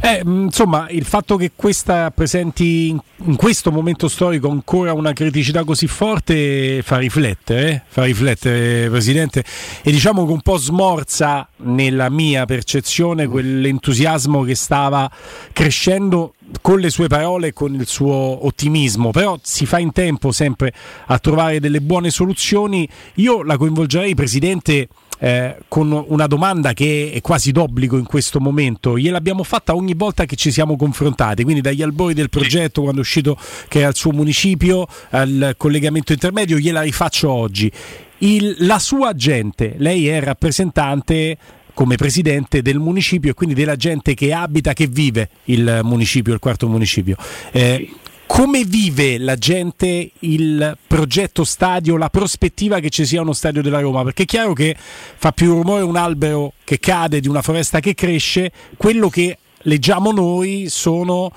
[0.00, 5.12] Eh, mh, insomma, il fatto che questa presenti in, in questo momento storico ancora una
[5.12, 7.82] criticità così forte fa riflettere, eh?
[7.86, 9.44] fa riflettere, Presidente,
[9.82, 15.10] e diciamo che un po' smorza nella mia percezione quell'entusiasmo che stava
[15.52, 20.32] crescendo con le sue parole e con il suo ottimismo, però si fa in tempo
[20.32, 20.72] sempre
[21.06, 22.86] a trovare delle buone soluzioni.
[23.14, 24.88] Io la coinvolgerei, Presidente,
[25.22, 28.98] eh, con una domanda che è quasi d'obbligo in questo momento.
[28.98, 33.04] Gliel'abbiamo fatta ogni volta che ci siamo confrontati, quindi dagli albori del progetto, quando è
[33.04, 33.38] uscito
[33.68, 37.70] che era il suo municipio, al collegamento intermedio, gliela rifaccio oggi.
[38.18, 41.36] Il- la sua gente, lei è rappresentante
[41.72, 46.40] come presidente del municipio e quindi della gente che abita, che vive il municipio, il
[46.40, 47.16] quarto municipio.
[47.52, 47.88] Eh,
[48.26, 53.80] come vive la gente il progetto stadio, la prospettiva che ci sia uno stadio della
[53.80, 54.02] Roma?
[54.04, 57.94] Perché è chiaro che fa più rumore un albero che cade di una foresta che
[57.94, 61.30] cresce, quello che leggiamo noi sono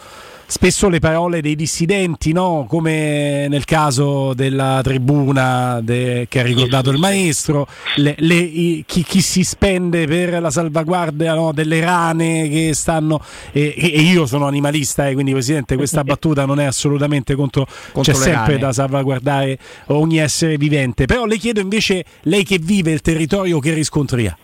[0.48, 2.66] spesso le parole dei dissidenti, no?
[2.70, 9.04] come nel caso della tribuna de- che ha ricordato il maestro, le- le- i- chi,
[9.04, 11.52] chi si spende per la salvaguardia no?
[11.52, 13.22] delle rane che stanno...
[13.52, 17.66] E, e- io sono animalista, eh, quindi Presidente questa battuta non è assolutamente contro...
[17.92, 18.60] Contro c'è sempre rane.
[18.60, 19.58] da salvaguardare
[19.88, 24.38] ogni essere vivente, però le chiedo invece, lei che vive il territorio, che riscontri ha?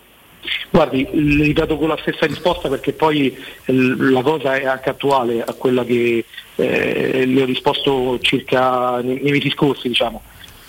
[0.70, 3.36] Guardi, le ripeto con la stessa risposta perché poi
[3.66, 9.20] eh, la cosa è anche attuale a quella che eh, le ho risposto circa nei,
[9.22, 10.22] nei mesi scorsi, diciamo.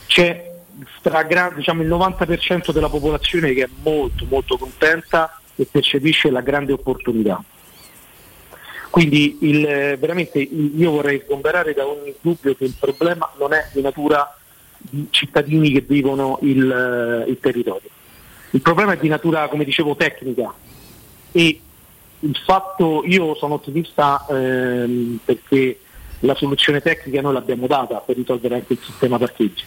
[0.06, 0.50] C'è
[0.98, 6.72] stragra- diciamo, il 90% della popolazione che è molto molto contenta e percepisce la grande
[6.72, 7.42] opportunità.
[8.90, 13.80] Quindi il, veramente io vorrei sgomberare da ogni dubbio che il problema non è di
[13.80, 14.36] natura
[14.76, 17.88] di cittadini che vivono il, eh, il territorio.
[18.54, 20.52] Il problema è di natura, come dicevo, tecnica
[21.32, 21.60] e
[22.20, 25.80] il fatto, io sono ottimista ehm, perché
[26.20, 29.64] la soluzione tecnica noi l'abbiamo data per risolvere anche il sistema parcheggi.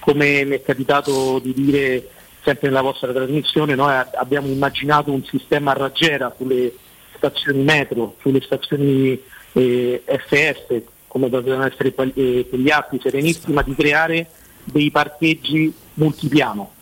[0.00, 2.08] Come mi è capitato di dire
[2.42, 6.74] sempre nella vostra trasmissione, noi abbiamo immaginato un sistema a raggiera sulle
[7.14, 9.22] stazioni metro, sulle stazioni
[9.52, 14.30] eh, FS, come potevano essere eh, quegli atti serenissima, di creare
[14.64, 16.72] dei parcheggi multipiano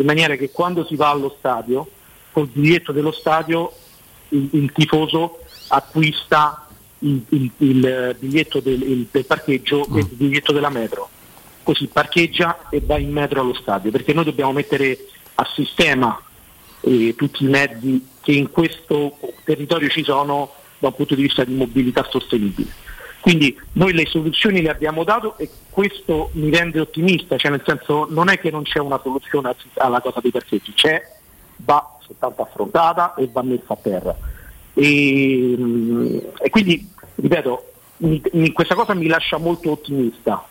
[0.00, 1.88] in maniera che quando si va allo stadio,
[2.32, 3.72] col biglietto dello stadio,
[4.30, 5.38] il, il tifoso
[5.68, 6.66] acquista
[7.00, 11.08] il, il- il biglietto del, del parcheggio e il biglietto della metro.
[11.62, 14.98] così parcheggia e va in metro allo stadio, perché noi dobbiamo mettere
[15.34, 16.18] a sistema
[16.80, 21.44] eh, tutti i mezzi che in questo territorio ci sono da un punto di vista
[21.44, 22.70] di mobilità sostenibile.
[23.28, 28.06] Quindi noi le soluzioni le abbiamo dato e questo mi rende ottimista, cioè nel senso
[28.08, 31.06] non è che non c'è una soluzione alla cosa dei parcheggi, c'è,
[31.56, 34.16] va soltanto affrontata e va messa a terra.
[34.72, 40.46] E, mm, e quindi, ripeto, mi- mi- questa cosa mi lascia molto ottimista.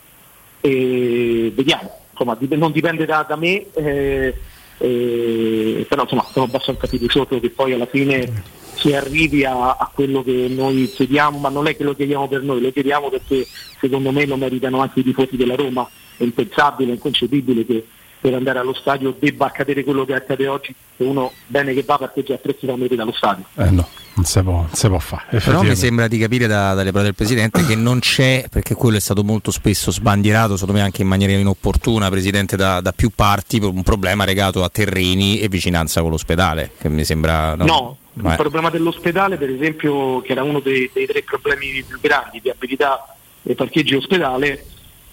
[0.62, 4.36] E vediamo, insomma, dip- non dipende da, da me, eh,
[4.78, 8.32] eh, però insomma sono abbastanza fiducioso che poi alla fine
[8.78, 12.41] si arrivi a, a quello che noi chiediamo, ma non è che lo chiediamo per
[12.44, 13.45] noi, lo chiediamo perché
[13.80, 15.88] secondo me lo meritano anche i tifosi della Roma,
[16.18, 17.86] è impensabile, è inconcepibile che
[18.20, 21.98] per andare allo stadio debba accadere quello che accade oggi, che uno bene che va
[21.98, 23.45] parcheggia a 3 km dallo stadio.
[23.56, 25.40] Eh no, non si può, non si può fare.
[25.40, 28.98] Però mi sembra di capire da- dalle parole del Presidente che non c'è, perché quello
[28.98, 33.12] è stato molto spesso sbandierato, secondo me anche in maniera inopportuna, Presidente, da, da più
[33.14, 37.56] parti, per un problema legato a terreni e vicinanza con l'ospedale, che mi sembra...
[37.56, 41.99] No, Ma il problema dell'ospedale per esempio, che era uno dei, dei tre problemi più
[41.99, 44.65] grandi, viabilità e parcheggi ospedale,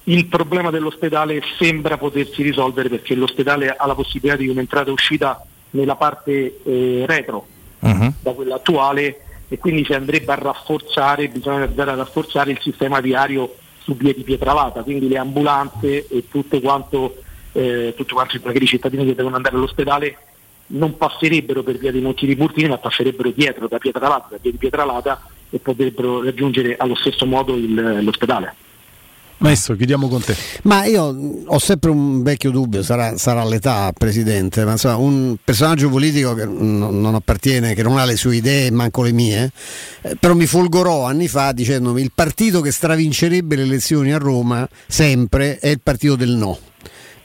[0.05, 5.45] il problema dell'ospedale sembra potersi risolvere perché l'ospedale ha la possibilità di un'entrata e uscita
[5.71, 7.47] nella parte eh, retro
[8.21, 13.01] da quella attuale e quindi si andrebbe a rafforzare, bisogna andare a rafforzare il sistema
[13.01, 17.17] viario su via di Pietralata, quindi le ambulanze e tutto quanto,
[17.53, 20.17] eh, tutto quanto i cittadini che devono andare all'ospedale
[20.69, 24.51] non passerebbero per via dei Monti di Burtini ma passerebbero dietro da Pietralata, da via
[24.51, 25.21] di Pietralata
[25.51, 28.55] e potrebbero raggiungere allo stesso modo il- l'ospedale.
[29.39, 30.35] Maestro, chiudiamo con te.
[30.63, 35.91] Ma io ho sempre un vecchio dubbio, sarà, sarà l'età, Presidente, ma insomma, un personaggio
[35.91, 39.51] politico che non, non appartiene, che non ha le sue idee, manco le mie,
[40.03, 44.67] eh, però mi folgorò anni fa dicendomi il partito che stravincerebbe le elezioni a Roma
[44.87, 46.59] sempre è il partito del no.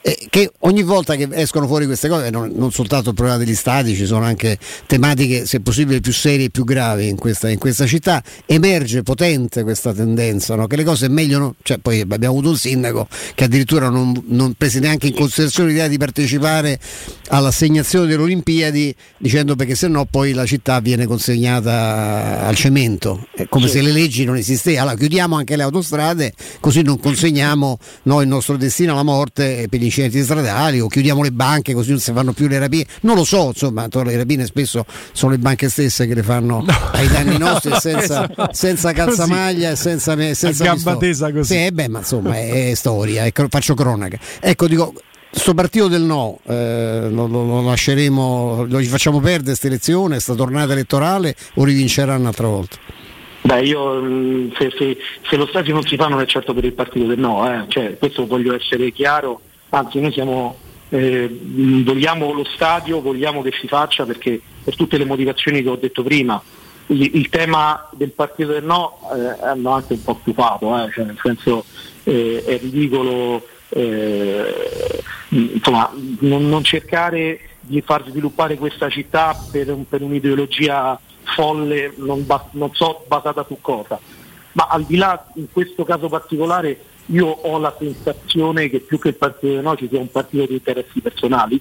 [0.02, 3.56] E che ogni volta che escono fuori queste cose, non, non soltanto il problema degli
[3.56, 7.58] stati, ci sono anche tematiche, se possibile, più serie e più gravi in questa, in
[7.58, 10.68] questa città, emerge potente questa tendenza, no?
[10.68, 11.56] che le cose meglio, no?
[11.64, 15.88] cioè, poi abbiamo avuto un sindaco che addirittura non, non prese neanche in considerazione l'idea
[15.88, 16.80] di partecipare
[17.30, 23.48] all'assegnazione delle Olimpiadi dicendo perché se no poi la città viene consegnata al cemento, è
[23.50, 24.84] come se le leggi non esistevano.
[24.84, 29.80] Allora chiudiamo anche le autostrade così non consegniamo noi il nostro destino alla morte per
[29.80, 32.86] gli incidenti stradali o chiudiamo le banche così non si fanno più le rapine.
[33.02, 37.08] Non lo so, insomma, le rapine spesso sono le banche stesse che le fanno ai
[37.08, 41.54] danni nostri senza, senza calzamaglia e senza, me- senza gamba tesa così.
[41.54, 44.18] Sì, eh beh, ma insomma è, è storia, ecco, faccio cronaca.
[44.40, 44.94] Ecco, dico,
[45.32, 50.14] sto partito del no, eh, lo, lo- lo lasceremo, lo gli facciamo perdere questa elezione,
[50.14, 52.78] questa tornata elettorale o rivincerà un'altra volta?
[53.42, 54.98] Beh, io mh, se, se-
[55.30, 57.66] se lo stadio non si fa non è certo per il partito del no, eh.
[57.70, 60.58] Cioè, questo voglio essere chiaro, anzi noi siamo,
[60.90, 61.28] eh,
[61.84, 66.04] vogliamo lo stadio, vogliamo che si faccia perché per tutte le motivazioni che ho detto
[66.04, 66.42] prima,
[66.88, 70.92] il, il tema del partito del no eh, hanno anche un po' stufato, eh.
[70.92, 71.66] Cioè, nel senso
[72.04, 80.02] eh, è ridicolo eh, insomma, non, non cercare di far sviluppare questa città per, per
[80.02, 81.00] un'ideologia
[81.36, 84.00] folle, non, ba- non so basata su cosa.
[84.54, 86.80] Ma al di là, in questo caso particolare,
[87.12, 90.46] io ho la sensazione che più che il partito di no ci sia un partito
[90.46, 91.60] di interessi personali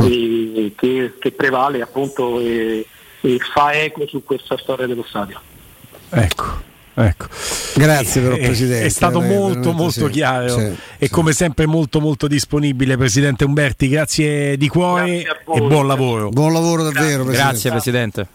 [0.00, 2.86] e che, che prevale appunto e,
[3.20, 5.40] e fa eco su questa storia dello stadio.
[6.10, 6.70] Ecco.
[6.94, 7.26] Ecco.
[7.74, 8.84] Grazie però Eh, Presidente.
[8.84, 13.44] È stato Eh, molto molto sì, chiaro sì, e come sempre molto molto disponibile Presidente
[13.44, 16.28] Umberti, grazie di cuore e buon lavoro.
[16.28, 17.32] Buon lavoro davvero Presidente.
[17.32, 18.26] Grazie Presidente.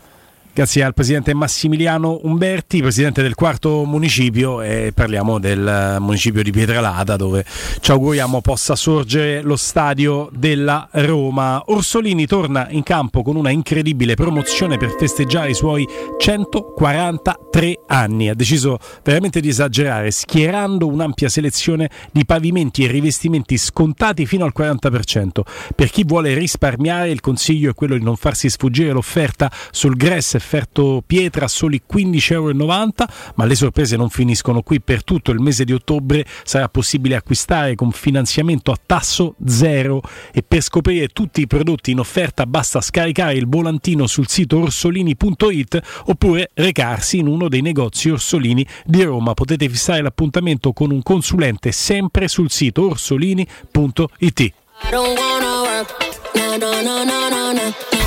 [0.58, 6.50] Grazie al Presidente Massimiliano Umberti, Presidente del quarto municipio e parliamo del eh, municipio di
[6.50, 7.46] Pietralata dove
[7.80, 11.62] ci auguriamo possa sorgere lo stadio della Roma.
[11.68, 18.30] Orsolini torna in campo con una incredibile promozione per festeggiare i suoi 143 anni.
[18.30, 24.54] Ha deciso veramente di esagerare schierando un'ampia selezione di pavimenti e rivestimenti scontati fino al
[24.58, 25.42] 40%.
[25.76, 30.46] Per chi vuole risparmiare il consiglio è quello di non farsi sfuggire l'offerta sul Gress
[30.48, 32.54] offerto pietra a soli 15,90 euro,
[33.36, 34.80] ma le sorprese non finiscono qui.
[34.80, 40.02] Per tutto il mese di ottobre sarà possibile acquistare con finanziamento a tasso zero
[40.32, 46.04] e per scoprire tutti i prodotti in offerta basta scaricare il volantino sul sito orsolini.it
[46.06, 49.34] oppure recarsi in uno dei negozi Orsolini di Roma.
[49.34, 54.40] Potete fissare l'appuntamento con un consulente sempre sul sito orsolini.it.
[54.40, 56.16] I don't wanna work.
[56.36, 58.07] No, no, no, no, no, no.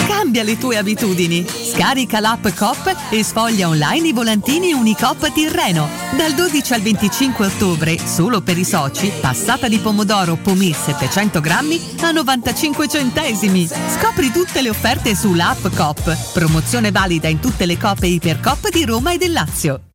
[0.31, 1.45] Cambia le tue abitudini.
[1.45, 5.89] Scarica l'app Coop e sfoglia online i volantini Unicoop Tirreno.
[6.15, 11.81] Dal 12 al 25 ottobre, solo per i soci, passata di pomodoro Pomì 700 grammi
[11.99, 13.67] a 95 centesimi.
[13.67, 16.31] Scopri tutte le offerte sull'app Coop.
[16.31, 19.90] Promozione valida in tutte le coppe Ipercoop di Roma e del Lazio.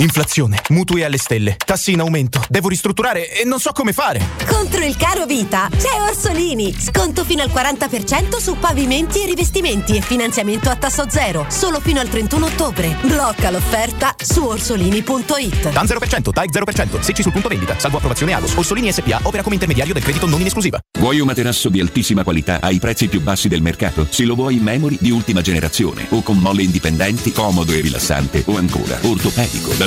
[0.00, 4.20] Inflazione, mutui alle stelle, tassi in aumento, devo ristrutturare e non so come fare.
[4.46, 6.72] Contro il caro vita c'è Orsolini.
[6.78, 11.46] Sconto fino al 40% su pavimenti e rivestimenti e finanziamento a tasso zero.
[11.48, 12.96] Solo fino al 31 ottobre.
[13.02, 15.72] Blocca l'offerta su orsolini.it.
[15.72, 18.54] TAN 0%, TAIC 0%, secci sul punto vendita, salvo approvazione Agos.
[18.54, 20.78] Orsolini SPA opera come intermediario del credito non in esclusiva.
[21.00, 24.06] Vuoi un materasso di altissima qualità ai prezzi più bassi del mercato?
[24.08, 28.44] Se lo vuoi in memory di ultima generazione o con molle indipendenti, comodo e rilassante
[28.46, 29.86] o ancora ortopedico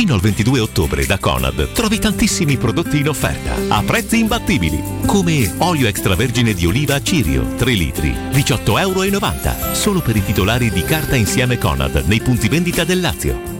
[0.00, 5.52] Fino al 22 ottobre da Conad trovi tantissimi prodotti in offerta a prezzi imbattibili, come
[5.58, 11.16] olio extravergine di oliva Cirio 3 litri, 18,90 euro, solo per i titolari di carta
[11.16, 13.59] insieme Conad nei punti vendita del Lazio.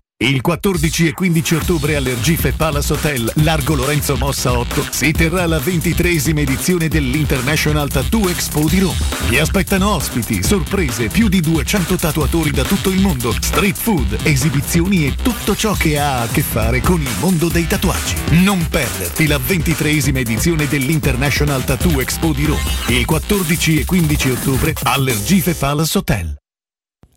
[0.21, 5.57] Il 14 e 15 ottobre all'Ergife Palace Hotel, Largo Lorenzo Mossa 8, si terrà la
[5.57, 8.99] ventitresima edizione dell'International Tattoo Expo di Roma.
[9.27, 15.07] Vi aspettano ospiti, sorprese, più di 200 tatuatori da tutto il mondo, street food, esibizioni
[15.07, 18.13] e tutto ciò che ha a che fare con il mondo dei tatuaggi.
[18.43, 24.75] Non perderti la ventitresima edizione dell'International Tattoo Expo di Roma, il 14 e 15 ottobre
[24.83, 26.40] all'Ergife Palace Hotel.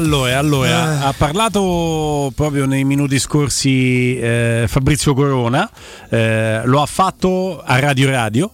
[0.00, 5.70] Allora, allora, ha parlato proprio nei minuti scorsi eh, Fabrizio Corona,
[6.08, 8.50] eh, lo ha fatto a Radio Radio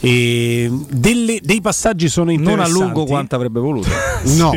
[0.00, 2.70] e delle- dei passaggi sono Non interessanti.
[2.72, 3.88] a lungo quanto avrebbe voluto.
[4.36, 4.50] No,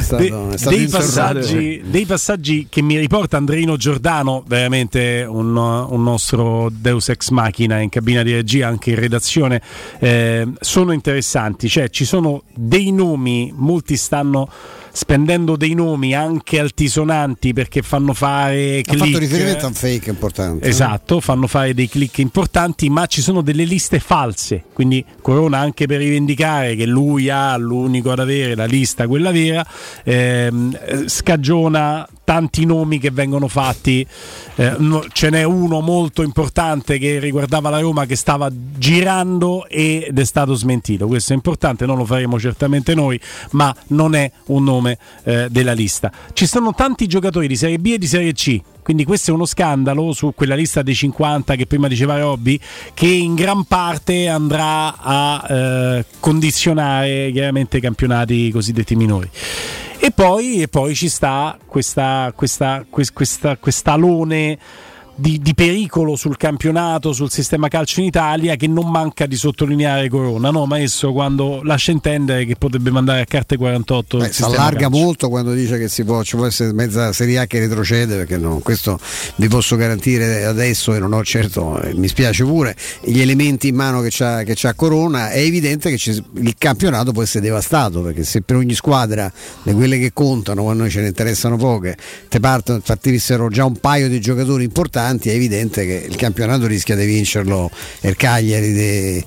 [0.00, 6.70] stato- De- dei, passaggi, dei passaggi che mi riporta Andrino Giordano, veramente un, un nostro
[6.72, 9.60] Deus ex machina in cabina di regia, anche in redazione,
[9.98, 11.68] eh, sono interessanti.
[11.68, 14.48] Cioè, ci sono dei nomi, molti stanno
[14.94, 19.04] spendendo dei nomi anche altisonanti perché fanno fare Ha click.
[19.04, 20.68] fatto riferimento a un fake importante.
[20.68, 24.62] Esatto, fanno fare dei click importanti, ma ci sono delle liste false.
[24.72, 29.66] Quindi Corona anche per rivendicare che lui ha l'unico ad avere la lista, quella vera,
[30.04, 34.06] ehm, eh, scagiona tanti nomi che vengono fatti.
[34.56, 40.18] Eh, no- ce n'è uno molto importante che riguardava la Roma che stava girando ed
[40.18, 41.06] è stato smentito.
[41.06, 43.20] Questo è importante, non lo faremo certamente noi,
[43.50, 46.10] ma non è un nome eh, della lista.
[46.32, 48.60] Ci sono tanti giocatori di Serie B e di Serie C.
[48.82, 52.60] Quindi questo è uno scandalo su quella lista dei 50 che prima diceva Robby,
[52.92, 59.30] che in gran parte andrà a eh, condizionare chiaramente i campionati cosiddetti minori.
[60.04, 64.58] E poi, e poi ci sta questa, questa, quest- questa, quest'alone
[65.16, 70.08] di, di pericolo sul campionato, sul sistema calcio in Italia che non manca di sottolineare
[70.08, 74.42] Corona, no maestro, quando lascia intendere che potrebbe mandare a carte 48 il Beh, si
[74.42, 74.98] allarga calcio.
[74.98, 78.36] molto quando dice che si può, ci può essere mezza Serie A che retrocede perché
[78.38, 78.98] no, questo
[79.36, 83.76] vi posso garantire adesso e non ho certo, eh, mi spiace pure, gli elementi in
[83.76, 88.00] mano che c'ha, che c'ha Corona è evidente che ci- il campionato può essere devastato
[88.02, 89.30] perché se per ogni squadra
[89.62, 91.96] di quelle che contano, quando noi ce ne interessano poche,
[92.28, 96.96] te partono, partissero già un paio di giocatori importanti, è evidente che il campionato rischia
[96.96, 97.70] di vincerlo
[98.02, 99.24] il Cagliari eh,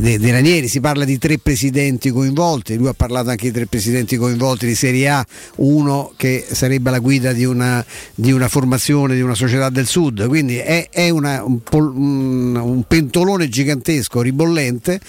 [0.00, 3.66] dei- dei Ranieri, si parla di tre presidenti coinvolti, lui ha parlato anche di tre
[3.66, 5.26] presidenti coinvolti di Serie A,
[5.56, 7.84] uno che sarebbe la guida di una,
[8.14, 13.48] di una formazione, di una società del sud, quindi è, è una- un- un pentolone
[13.48, 15.00] gigantesco, ribollente.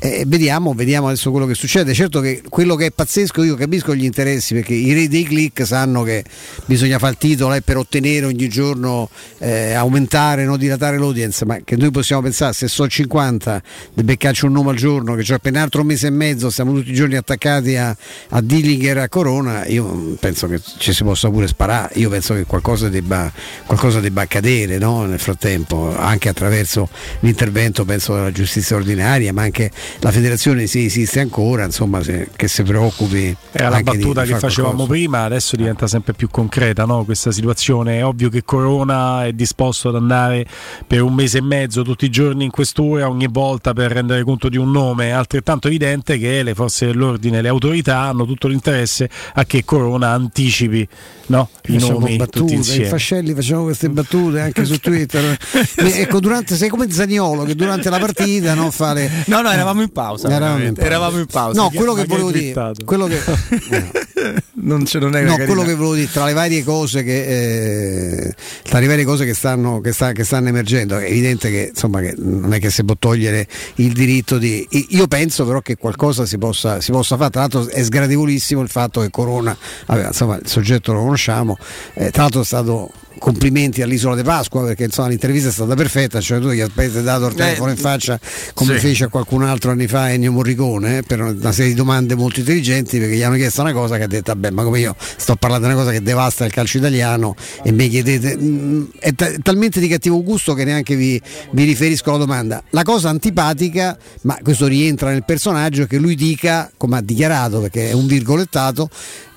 [0.00, 1.92] Eh, vediamo, vediamo adesso quello che succede.
[1.92, 5.66] Certo che quello che è pazzesco, io capisco gli interessi perché i re dei click
[5.66, 6.24] sanno che
[6.66, 11.58] bisogna fare il titolo eh, per ottenere ogni giorno, eh, aumentare, no, dilatare l'audience, ma
[11.64, 13.62] che noi possiamo pensare se sono 50
[13.94, 16.90] di beccarci un nome al giorno, che c'è appena altro mese e mezzo, stiamo tutti
[16.90, 17.96] i giorni attaccati a,
[18.30, 22.34] a Dillinger a Corona, io mm, penso che ci si possa pure sparare, io penso
[22.34, 23.32] che qualcosa debba,
[23.66, 26.88] qualcosa debba accadere no, nel frattempo, anche attraverso
[27.20, 32.48] l'intervento penso della giustizia ordinaria, ma anche la federazione se esiste ancora, insomma, se- che
[32.48, 33.36] si preoccupi.
[33.52, 34.98] Era la battuta di che facevamo qualcosa.
[34.98, 37.04] prima, adesso diventa sempre più concreta no?
[37.04, 37.98] questa situazione.
[37.98, 40.46] È ovvio che Corona è disposto ad andare
[40.86, 44.48] per un mese e mezzo tutti i giorni in questura ogni volta per rendere conto
[44.48, 45.08] di un nome.
[45.08, 49.64] È altrettanto evidente che le forze dell'ordine e le autorità hanno tutto l'interesse a che
[49.64, 50.88] Corona anticipi
[51.28, 51.48] no?
[51.66, 52.86] i Facciamo nomi tutti battute, in insieme.
[52.86, 55.36] Fascelli facciamo queste battute anche su Twitter.
[55.98, 59.10] Ecco, durante, sei come Zaniolo che durante la partita no, fa le...
[59.26, 60.28] No, no, eravamo in pausa.
[60.28, 60.80] Eravamo in veramente.
[60.80, 60.94] pausa.
[60.94, 61.62] Eravamo in pausa.
[61.62, 63.20] No, quello che volevo dire, quello che,
[64.54, 68.34] non, ce, non è no, quello che volevo dire, tra le varie cose che, eh,
[68.62, 72.00] tra le varie cose che stanno, che sta- che stanno emergendo, è evidente che, insomma,
[72.00, 73.46] che non è che si può togliere
[73.76, 74.66] il diritto di.
[74.90, 77.30] Io penso però che qualcosa si possa, si possa fare.
[77.30, 79.56] Tra l'altro è sgradevolissimo il fatto che Corona,
[79.86, 81.56] aveva, insomma, il soggetto lo conosciamo,
[81.94, 86.20] eh, tra l'altro è stato complimenti all'isola di Pasqua perché insomma l'intervista è stata perfetta,
[86.20, 88.18] cioè tu gli avete dato il telefono Eh, in faccia
[88.54, 88.80] come sì.
[88.80, 92.40] fece a qualcun altro anni fa Ennio Morricone eh, per una serie di domande molto
[92.40, 95.36] intelligenti perché gli hanno chiesto una cosa che ha detto vabbè ma come io sto
[95.36, 99.28] parlando di una cosa che devasta il calcio italiano e mi chiedete mm, è, ta-
[99.28, 101.20] è talmente di cattivo gusto che neanche vi,
[101.52, 102.62] vi riferisco alla domanda.
[102.70, 107.60] La cosa antipatica, ma questo rientra nel personaggio, è che lui dica, come ha dichiarato
[107.60, 108.88] perché è un virgolettato,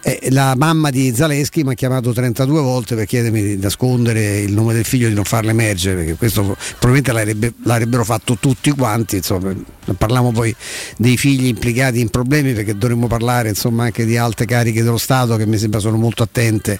[0.03, 4.51] eh, la mamma di Zaleschi mi ha chiamato 32 volte per chiedermi di nascondere il
[4.51, 8.71] nome del figlio e di non farlo emergere, perché questo probabilmente l'avrebbe- l'avrebbero fatto tutti
[8.71, 9.17] quanti.
[9.17, 9.53] Insomma,
[9.97, 10.55] parliamo poi
[10.97, 15.35] dei figli implicati in problemi perché dovremmo parlare insomma, anche di alte cariche dello Stato
[15.35, 16.79] che mi sembra sono molto attente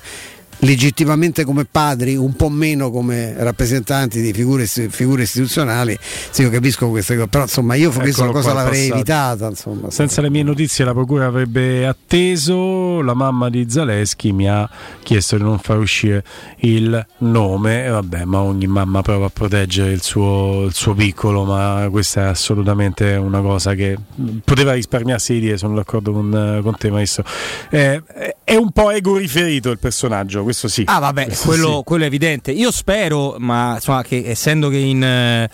[0.60, 5.98] legittimamente come padri, un po' meno come rappresentanti di figure, figure istituzionali,
[6.30, 9.48] sì, io capisco queste cose, però insomma io questa cosa l'avrei evitata.
[9.48, 9.90] Insomma.
[9.90, 14.70] Senza le mie notizie la procura avrebbe atteso, la mamma di Zaleschi mi ha
[15.04, 16.24] chiesto di non far uscire
[16.60, 21.44] il nome, e vabbè ma ogni mamma prova a proteggere il suo, il suo piccolo,
[21.44, 23.98] ma questa è assolutamente una cosa che
[24.44, 27.24] poteva risparmiarsi di dire, sono d'accordo con, con te maestro.
[27.70, 28.02] Eh,
[28.44, 30.84] è un po' ego riferito il personaggio, questo sì.
[30.86, 31.82] Ah, vabbè, quello, sì.
[31.84, 32.52] quello è evidente.
[32.52, 35.04] Io spero, ma insomma, che essendo che in.
[35.04, 35.50] eh,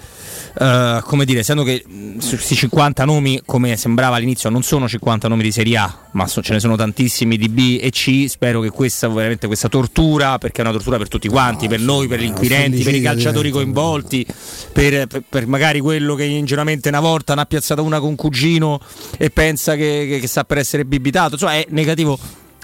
[1.03, 1.84] come dire, essendo che
[2.19, 6.27] su questi 50 nomi, come sembrava all'inizio, non sono 50 nomi di Serie A, ma
[6.27, 8.26] so- ce ne sono tantissimi di B e C.
[8.27, 12.07] Spero che questa, veramente questa tortura, perché è una tortura per tutti quanti, per noi,
[12.07, 14.26] per gli inquirenti, per i calciatori coinvolti,
[14.73, 18.80] per, per- per magari quello che ingenuamente una volta ne ha piazzata una con cugino
[19.18, 21.34] e pensa che, che- che sta per essere bibitato.
[21.34, 22.18] Insomma, è negativo.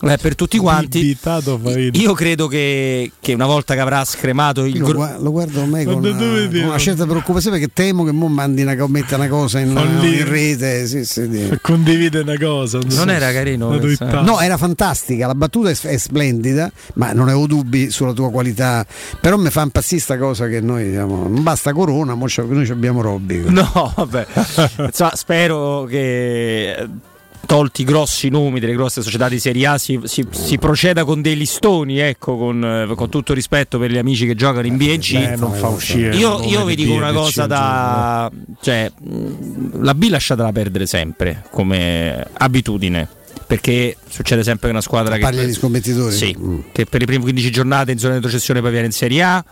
[0.03, 1.17] Eh, per tutti quanti
[1.93, 6.01] io credo che, che una volta che avrà scremato il Io lo, guardo ormai con,
[6.01, 9.15] Ma da dove una, con una certa preoccupazione perché temo che mo mandi una, metta
[9.15, 10.85] una cosa in, in rete.
[10.87, 12.79] sì, sì, di- Condivide una cosa.
[12.83, 14.21] Non era carino Una questo, eh.
[14.21, 18.85] No, era fantastica, la battuta è, è splendida, ma non avevo dubbi sulla tua qualità.
[19.21, 23.01] Però mi fa impazzire sta cosa che noi diciamo, non basta Corona, noi ci abbiamo
[23.01, 23.43] Robby.
[23.47, 24.27] No, vabbè.
[24.85, 26.87] Insomma, spero che
[27.45, 31.21] tolti i grossi nomi delle grosse società di Serie A si, si- si proceda con
[31.21, 34.81] dei listoni, ecco, con, eh, con tutto rispetto per gli amici che giocano in B
[34.81, 35.13] e C.
[35.19, 36.15] Beh, non fa uscire.
[36.15, 38.31] Io, io vi di dico una cosa da...
[38.61, 43.07] Cioè, mh, la B lasciatela perdere sempre come abitudine.
[43.45, 45.21] Perché succede sempre che una squadra che...
[45.21, 46.15] Parli di scommettitori?
[46.15, 46.59] Sì, Mm.
[46.71, 49.45] che per le prime 15 giornate in zona di retrocessione poi viene in Serie A.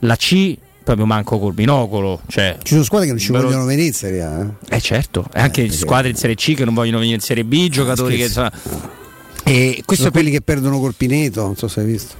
[0.00, 2.20] La C proprio manco col binocolo.
[2.28, 4.40] Cioè, Ci sono squadre che non ci Però- vogliono venire in Serie A.
[4.68, 4.76] eh.
[4.76, 7.44] eh certo, e anche perché- squadre in Serie C che non vogliono venire in Serie
[7.44, 8.38] B, giocatori che scherzi.
[8.60, 8.92] insomma,
[9.46, 12.14] e questo Sono è quelli che perdono col Pineto, non so se hai visto.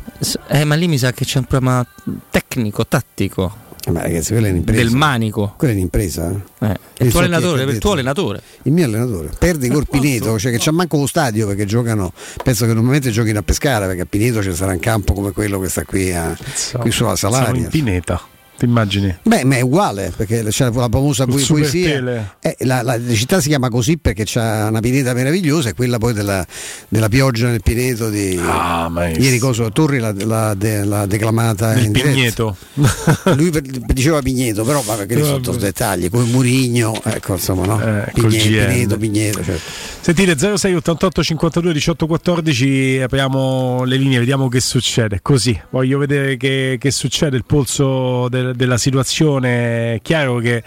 [0.49, 1.87] eh, ma lì mi sa che c'è un problema
[2.31, 4.83] tecnico, tattico Eh, Ma ragazzi, quella è un'impresa.
[4.83, 5.55] del manico.
[5.59, 6.31] Quella è un'impresa.
[6.61, 6.67] eh.
[6.67, 8.41] Eh, Io il tuo allenatore, che il tuo allenatore.
[8.63, 12.13] Il mio allenatore perde col Pineto, cioè che c'ha manco lo stadio perché giocano,
[12.43, 15.59] penso che normalmente giochino a pescare perché a Pineto ci sarà un campo come quello
[15.61, 16.35] che sta qui, a,
[16.79, 17.61] qui sulla Salaria.
[17.61, 18.21] in pineta,
[18.57, 19.17] ti immagini?
[19.23, 22.35] Beh, ma è uguale perché c'è la famosa Il po- super poesia.
[22.41, 25.99] Eh, la, la- la città si chiama così perché c'ha una pineta meravigliosa e quella
[25.99, 26.47] poi della,
[26.89, 31.93] della pioggia nel Pineto di Ah, ieri Coso Torri l'ha, de- declamata Il in.
[31.93, 32.57] Pigneto.
[33.37, 35.57] Lui per- diceva Pigneto, però vabbè, che ne so, Vabbè.
[35.59, 37.81] dettagli, come Murigno, ecco insomma, no?
[37.81, 38.67] Eh, col Pigne- GN.
[38.73, 39.71] Pineto, Pigneto, certo.
[40.01, 45.21] Sentite 06 88 52 18 14 apriamo le linee, vediamo che succede.
[45.23, 49.95] Così voglio vedere che, che succede, il polso del- della situazione.
[49.95, 50.63] È chiaro che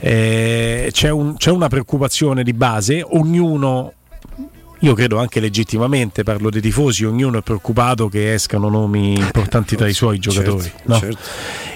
[0.00, 3.92] eh, c'è, un- c'è una preoccupazione di base, ognuno.
[4.82, 9.88] Io credo anche legittimamente, parlo dei tifosi, ognuno è preoccupato che escano nomi importanti tra
[9.88, 10.62] i suoi giocatori.
[10.62, 10.98] Certo, no?
[11.00, 11.18] certo.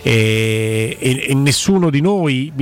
[0.03, 2.53] E, e- e nessuno di noi,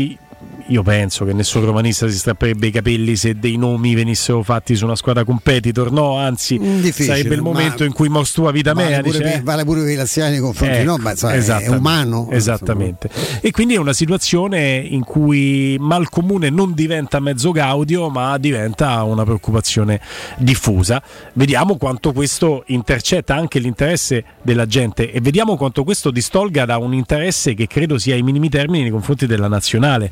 [0.71, 4.85] io penso che nessun romanista si strapperebbe i capelli se dei nomi venissero fatti su
[4.85, 8.89] una squadra competitor, no, anzi Mm, difficile, sarebbe il momento in cui Mostua Vita Vale
[8.89, 10.97] Mea pure, dice, per, eh, vale pure per i laziani nei confronti, Ecco, no?
[10.99, 12.29] Ma insomma, è- esattamente, umano.
[12.31, 13.11] Esattamente.
[13.41, 19.25] E quindi è una situazione in cui Malcomune non diventa mezzo gaudio, ma diventa una
[19.25, 20.01] preoccupazione
[20.39, 21.03] diffusa.
[21.35, 26.95] Vediamo quanto questo intercetta anche l'interesse della gente e vediamo quanto questo distolga da un
[26.95, 30.11] interesse che credo sia ai minimi termini nei confronti della nazionale,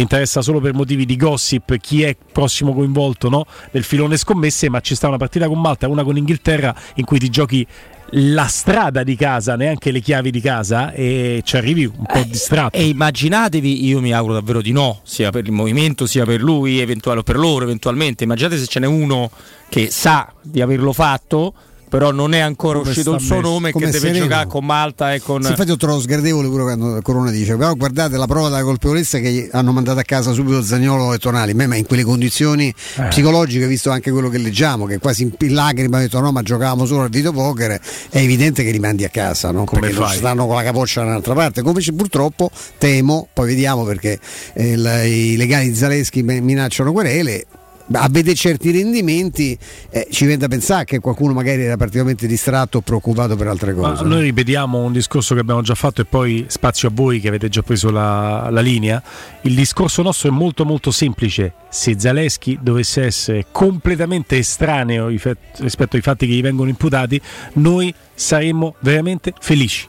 [0.00, 3.46] interessa solo per motivi di gossip chi è prossimo coinvolto no?
[3.72, 7.18] nel filone scommesse, ma ci sta una partita con Malta, una con Inghilterra in cui
[7.18, 7.66] ti giochi
[8.14, 12.76] la strada di casa, neanche le chiavi di casa e ci arrivi un po' distratto.
[12.76, 16.80] E immaginatevi, io mi auguro davvero di no, sia per il movimento sia per lui,
[16.80, 18.24] eventuale, o per loro eventualmente.
[18.24, 19.30] Immaginate se ce n'è uno
[19.68, 21.54] che sa di averlo fatto,
[21.90, 23.48] però non è ancora Come uscito il suo messo?
[23.48, 24.24] nome che Come deve sereno?
[24.24, 25.42] giocare con Malta e con...
[25.42, 29.18] Sì, infatti ho trovato sgradevole pure quando Corona dice però guardate la prova della colpevolezza
[29.18, 33.02] che hanno mandato a casa subito Zagnolo e Tonali ma in quelle condizioni Eh.
[33.08, 36.86] psicologiche visto anche quello che leggiamo che quasi in lacrime ha detto no ma giocavamo
[36.86, 37.72] solo al videopoker
[38.10, 39.64] è evidente che li mandi a casa no?
[39.64, 40.16] Come perché non fai?
[40.16, 44.18] stanno con la capoccia da un'altra parte come ci- purtroppo temo poi vediamo perché
[44.54, 47.46] eh, il- i legali di Zaleschi minacciano querele
[47.92, 49.58] a vedere certi rendimenti
[49.90, 53.74] eh, ci viene da pensare che qualcuno magari era particolarmente distratto o preoccupato per altre
[53.74, 57.20] Ma cose noi ripetiamo un discorso che abbiamo già fatto e poi spazio a voi
[57.20, 59.02] che avete già preso la, la linea.
[59.42, 61.54] Il discorso nostro è molto molto semplice.
[61.68, 67.20] Se Zaleschi dovesse essere completamente estraneo rispetto ai fatti che gli vengono imputati,
[67.54, 69.88] noi saremmo veramente felici.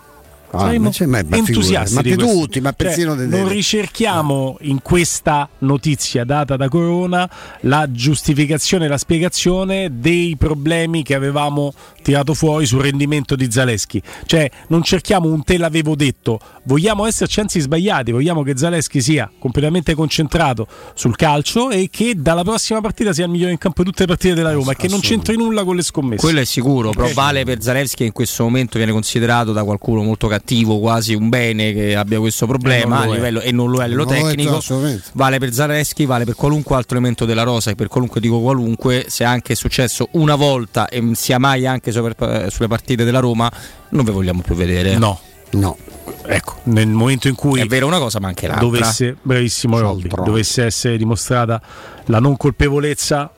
[0.53, 3.47] Ah, Saremmo ma c'è- ma- ma entusiasti ma di tutti, ma Cioè, persino de- non
[3.47, 7.29] ricerchiamo in questa notizia data da Corona
[7.61, 14.01] la giustificazione e la spiegazione dei problemi che avevamo tirato fuori sul rendimento di Zaleschi.
[14.25, 19.31] Cioè, non cerchiamo un te l'avevo detto, vogliamo esserci anzi sbagliati, vogliamo che Zaleschi sia
[19.39, 23.89] completamente concentrato sul calcio e che dalla prossima partita sia il migliore in campo di
[23.89, 26.21] tutte le partite della Roma e che non c'entri nulla con le scommesse.
[26.21, 27.13] Quello è sicuro, però Ok.
[27.13, 30.39] vale per Zalewski che in questo momento viene considerato da qualcuno molto cattivo,
[30.79, 33.79] quasi un bene che abbia questo problema E non lo a livello, e non lo
[33.79, 35.01] è a livello Non lo è, tecnico.
[35.13, 39.05] Vale per Zalewski, vale per qualunque altro elemento della rosa e per qualunque dico qualunque,
[39.07, 43.51] se anche è successo una volta e sia mai anche sopra- sulle partite della Roma,
[43.89, 44.97] non ve vogliamo più vedere.
[44.97, 45.19] No.
[45.51, 45.77] No.
[46.25, 48.65] Ecco, nel momento in cui È vero una cosa, ma anche l'altra.
[48.65, 51.61] dovesse, bravissimo Robby, dovesse essere dimostrata
[52.05, 53.31] la non colpevolezza,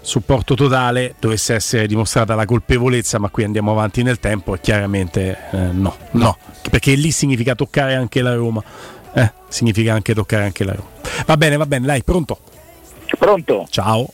[0.00, 5.38] supporto totale, dovesse essere dimostrata la colpevolezza, ma qui andiamo avanti nel tempo e chiaramente
[5.50, 6.36] eh, no, no,
[6.70, 8.62] perché lì significa toccare anche la Roma.
[9.12, 10.88] Eh, significa anche toccare anche la Roma.
[11.26, 12.38] Va bene, va bene, dai, pronto?
[13.18, 13.66] Pronto?
[13.68, 14.08] Ciao.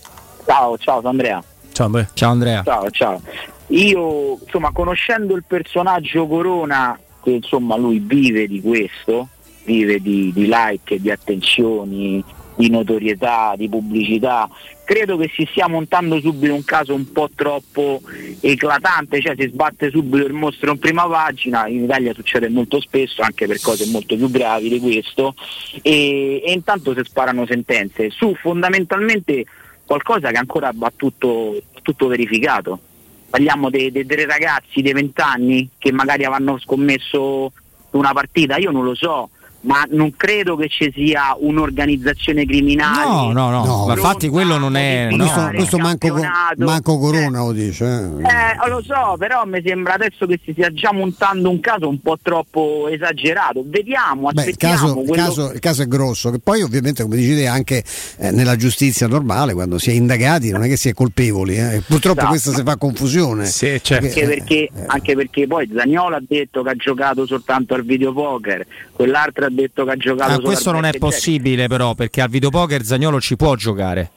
[0.44, 1.42] Ciao, ciao sono Andrea.
[1.72, 2.08] Ciao Andrea.
[2.14, 2.62] Ciao Andrea.
[2.64, 3.20] Ciao, ciao.
[3.68, 9.28] Io, insomma, conoscendo il personaggio Corona, che insomma lui vive di questo,
[9.64, 12.24] vive di, di like, di attenzioni,
[12.56, 14.48] di notorietà, di pubblicità,
[14.84, 18.00] credo che si stia montando subito un caso un po' troppo
[18.40, 23.22] eclatante, cioè si sbatte subito il mostro in prima pagina, in Italia succede molto spesso
[23.22, 25.34] anche per cose molto più gravi di questo,
[25.82, 29.44] e, e intanto si sparano sentenze su fondamentalmente
[29.84, 32.80] qualcosa che ancora va tutto, tutto verificato.
[33.28, 37.52] Parliamo dei dei tre ragazzi dei vent'anni che magari avranno scommesso
[37.90, 39.30] una partita, io non lo so,
[39.66, 43.32] ma non credo che ci sia un'organizzazione criminale.
[43.32, 45.08] No, no, no, ma infatti quello non è...
[45.10, 45.16] no.
[45.16, 46.18] questo, questo manco,
[46.56, 48.22] manco Corona lo dice eh.
[48.22, 52.00] Eh, lo so, però mi sembra adesso che si stia già montando un caso un
[52.00, 53.62] po' troppo esagerato.
[53.66, 54.74] Vediamo, Beh, il, aspettiamo.
[54.74, 57.82] caso, il quello- caso- il caso è grosso, che poi ovviamente come dici te anche
[58.18, 61.82] eh, nella giustizia normale quando si è indagati non è che si è colpevoli, eh.
[61.86, 62.28] purtroppo Esatto.
[62.28, 63.46] questa si fa confusione.
[63.46, 63.94] certo.
[63.94, 68.66] Anche perché, anche perché poi Zagnolo ha detto che ha giocato soltanto al videopoker,
[68.96, 72.82] quell'altro ha detto che ha giocato Ah, questo non è possibile però perché al videopoker
[72.82, 74.10] Zagnolo ci può giocare.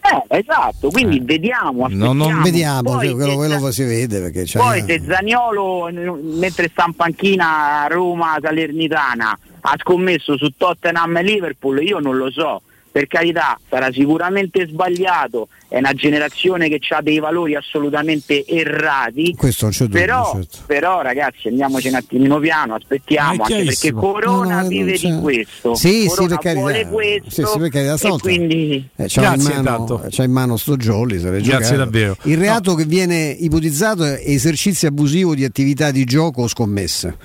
[0.00, 2.12] Eh, esatto, quindi vediamo, aspettiamo.
[2.12, 5.90] Non, non vediamo, Poi cioè, quello, se- quello si vede perché c'è Poi se Zagnolo
[6.22, 12.16] mentre sta in panchina a Roma Salernitana ha scommesso su Tottenham e Liverpool, io non
[12.16, 12.62] lo so.
[12.98, 19.36] Per carità, sarà sicuramente sbagliato, è una generazione che ha dei valori assolutamente errati.
[19.36, 20.58] Questo non c'è dubbio, Però, certo.
[20.66, 23.92] però ragazzi andiamoci un attimino piano, aspettiamo, anche perché.
[23.92, 25.76] Corona No, no, vive di questo.
[25.76, 26.60] Sì, sì, Corona per carità.
[26.60, 30.22] vuole questo Sì, sì, per carità, e stavolta- quindi Eh, c'ha, Grazie in mano, c'ha
[30.24, 31.76] in mano sto jolly, Grazie giocato.
[31.76, 32.16] davvero.
[32.22, 37.16] Il reato che viene ipotizzato è esercizio abusivo di attività di gioco o scommesse.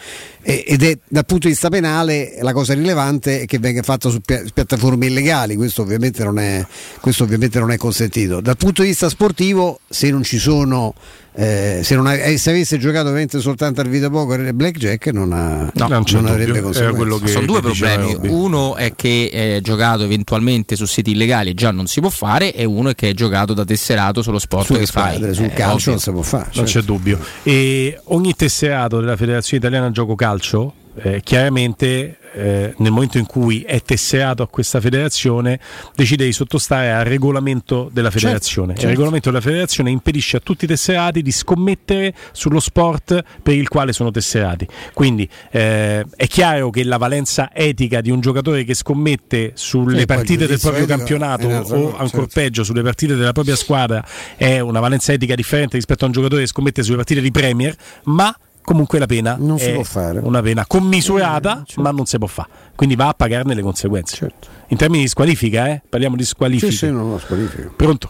[0.45, 4.19] Ed è dal punto di vista penale la cosa rilevante è che venga fatto su
[4.19, 6.65] pia- piattaforme illegali, questo ovviamente, non è,
[6.99, 8.41] questo ovviamente non è consentito.
[8.41, 10.93] Dal punto di vista sportivo, se non ci sono
[11.35, 15.33] eh, se, non ha- eh, se avesse giocato veramente soltanto al videopoker e blackjack non,
[15.33, 17.25] ha, No, non, c'è avrebbe conseguenze.
[17.25, 18.17] che- Sono due problemi.
[18.27, 22.65] Uno è che è giocato eventualmente su siti illegali già non si può fare, e
[22.65, 25.15] uno è che è giocato da tesserato sullo sport Sulle che fai.
[25.15, 25.91] squadre, sul Eh, calcio ovvio.
[25.91, 26.49] non si può fare.
[26.53, 26.79] Non certo.
[26.79, 27.19] c'è dubbio.
[27.43, 33.61] E ogni tesserato della Federazione Italiana Gioco Calcio, eh, chiaramente eh, nel momento in cui
[33.61, 35.59] è tesserato a questa federazione,
[35.95, 38.67] decide di sottostare al regolamento della Certo, federazione.
[38.73, 38.83] certo.
[38.85, 43.67] Il regolamento della federazione impedisce a tutti i tesserati di scommettere sullo sport per il
[43.67, 44.67] quale sono tesserati.
[44.93, 50.05] Quindi eh, è chiaro che la valenza etica di un giocatore che scommette sulle il
[50.05, 52.27] partite del proprio campionato o ancora certo.
[52.33, 54.03] peggio sulle partite della propria squadra
[54.35, 57.75] è una valenza etica differente rispetto a un giocatore che scommette sulle partite di Premier,
[58.05, 60.19] ma comunque la pena Non si è può fare.
[60.19, 62.49] una pena commisurata, ma non si può fare.
[62.75, 64.31] Quindi va a pagarne le conseguenze.
[64.67, 65.81] In termini di squalifica, eh?
[65.87, 66.71] parliamo di squalifica.
[66.71, 67.73] Sì, sì, non lo squalifico.
[67.75, 68.09] Pronto?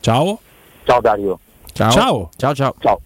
[0.00, 0.40] Ciao.
[0.84, 1.38] Ciao Dario.
[1.72, 1.90] Ciao.
[1.90, 2.30] Ciao.
[2.36, 2.74] Ciao, ciao.
[2.78, 3.00] Ciao.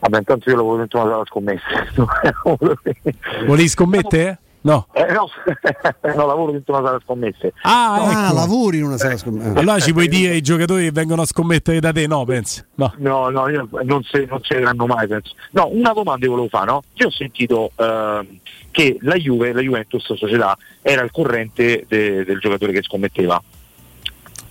[0.00, 1.64] Vabbè, intanto io lavoro dentro una sala scommesse.
[3.46, 4.38] Volevi scommettere?
[4.62, 4.86] No.
[4.92, 5.28] Eh, no,
[6.14, 7.52] no, lavoro dentro una sala scommesse.
[7.62, 8.34] Ah, ecco.
[8.34, 9.58] lavori in una sala scommesse.
[9.58, 12.06] Allora ci puoi dire i giocatori che vengono a scommettere da te?
[12.06, 12.62] No, pensi?
[12.74, 12.92] No.
[12.98, 15.34] No, no, io non se non daranno mai, penso.
[15.52, 16.82] No, una domanda io volevo fare, no?
[16.94, 18.26] Io ho sentito ehm,
[18.70, 23.42] che la Juve, la Juventus società, era il corrente de- del giocatore che scommetteva.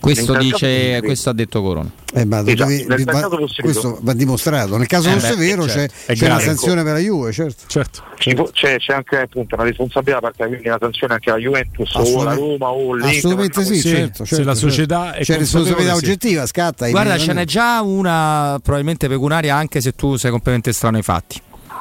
[0.00, 1.90] Questo, dice, questo ha detto Corona.
[2.14, 3.28] Eh, ma Esatto, dovevi- nel va-
[3.60, 4.76] questo va dimostrato.
[4.78, 5.94] Nel caso Eh, fosse beh, vero, certo.
[6.06, 7.62] c'è, c'è una sanzione per la Juve, certo.
[7.66, 8.02] certo.
[8.16, 12.20] C'è, c'è anche appunto una responsabilità da parte quindi una sanzione anche alla Juventus o
[12.22, 13.16] alla Roma o l'Inter.
[13.18, 14.68] Assolutamente sì, Sì, certo, se certo, la certo.
[14.70, 16.88] società è c'è responsabilità oggettiva, scatta.
[16.88, 21.40] Guarda, ce n'è già una probabilmente pecunaria anche se tu sei completamente strano ai fatti.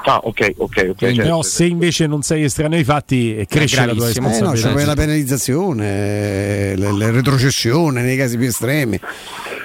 [0.10, 0.96] Ah, ok, ok, ok.
[0.96, 1.42] Però certo.
[1.44, 4.26] se invece non sei estraneo ai fatti e cresce la tua gravissimo.
[4.26, 4.74] Eh no, c'è responsabilità.
[4.74, 5.88] quella penalizzazione,
[6.72, 9.00] eh, la, la retrocessione nei casi più estremi.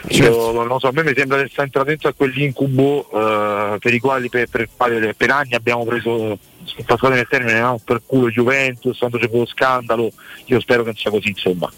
[0.08, 3.78] Io non lo so, a me mi sembra di stare entrato dentro a quell'incubo eh,
[3.78, 6.38] per i quali per, per, per- per anni abbiamo preso,
[6.84, 7.80] passate nel termine, no?
[7.82, 10.12] per culo Juventus, quando c'è quello scandalo,
[10.44, 11.72] io spero che non sia così, insomma,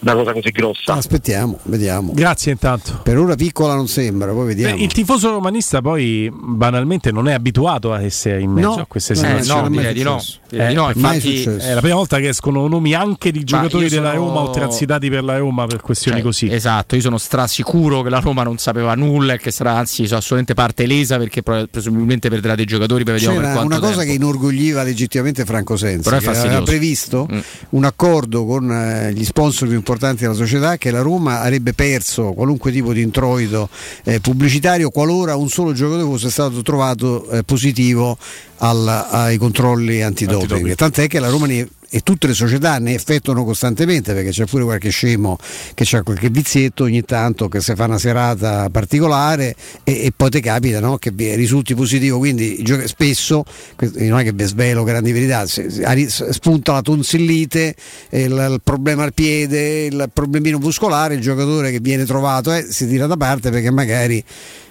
[0.00, 0.94] una cosa così grossa.
[0.94, 2.12] Aspettiamo, vediamo.
[2.14, 3.00] Grazie intanto.
[3.02, 4.76] Per ora piccola non sembra, poi vediamo.
[4.76, 8.86] Beh, il tifoso romanista poi banalmente non è abituato a essere in mezzo No, a
[8.86, 9.60] queste eh, situazioni.
[9.62, 10.22] no, direi di no.
[10.48, 14.12] Di no, infatti- è la prima volta che escono nomi anche di giocatori io della
[14.12, 16.50] sono- Roma o transitati per la Roma per questioni Cioè, così.
[16.52, 20.54] Esatto, io sono strasicuro che la Roma non sapeva nulla e che sarà anzi assolutamente
[20.54, 24.04] parte lesa perché presumibilmente perderà dei giocatori per vediamo per una cosa tempo.
[24.06, 26.64] che inorgogliva legittimamente Franco Sensi, Però è che aveva fastidioso.
[26.70, 27.38] previsto Mm.
[27.70, 32.32] un accordo con eh, gli sponsor più importanti della società che la Roma avrebbe perso
[32.32, 33.70] qualunque tipo di introito
[34.04, 38.18] eh, pubblicitario qualora un solo giocatore fosse stato trovato eh, positivo
[38.58, 40.42] al- ai controlli antidoping.
[40.42, 40.74] Antidoping.
[40.74, 44.64] Tant'è che la Roma ne- e tutte le società ne effettuano costantemente perché c'è pure
[44.64, 45.38] qualche scemo
[45.74, 49.54] che ha qualche vizietto ogni tanto che si fa una serata particolare
[49.84, 52.18] e, e poi ti capita no, che risulti positivo.
[52.18, 53.44] Quindi spesso
[53.78, 57.74] non è che vi svelo grandi verità spunta la tonsillite
[58.10, 62.86] il, il problema al piede il problemino muscolare il giocatore che viene trovato eh, si
[62.86, 64.22] tira da parte perché magari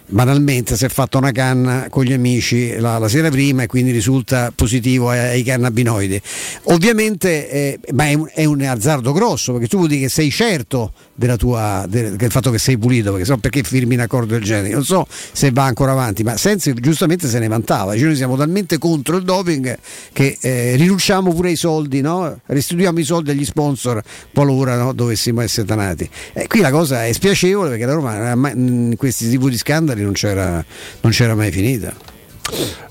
[0.08, 3.92] banalmente si è fatto una canna con gli amici la, la sera prima e quindi
[3.92, 6.22] risulta positivo ai, ai cannabinoidi.
[6.64, 10.32] Ovviamente eh, ma è un, è un azzardo grosso perché tu vuol dire che sei
[10.32, 10.94] certo
[11.38, 14.74] tua, del, del fatto che sei pulito perché so perché firmi un accordo del genere.
[14.74, 17.94] Non so se va ancora avanti, ma Sensi giustamente se ne vantava.
[17.94, 19.78] Dice, noi siamo talmente contro il doping
[20.14, 22.40] che eh, rinunciamo pure ai soldi, no?
[22.46, 24.02] restituiamo i soldi agli sponsor
[24.34, 26.10] qualora no, dovessimo essere tanati.
[26.34, 30.14] Eh, qui la cosa è spiacevole perché la Roma in questi tipi di scandali non
[30.14, 30.64] c'era,
[31.02, 31.94] non c'era mai finita.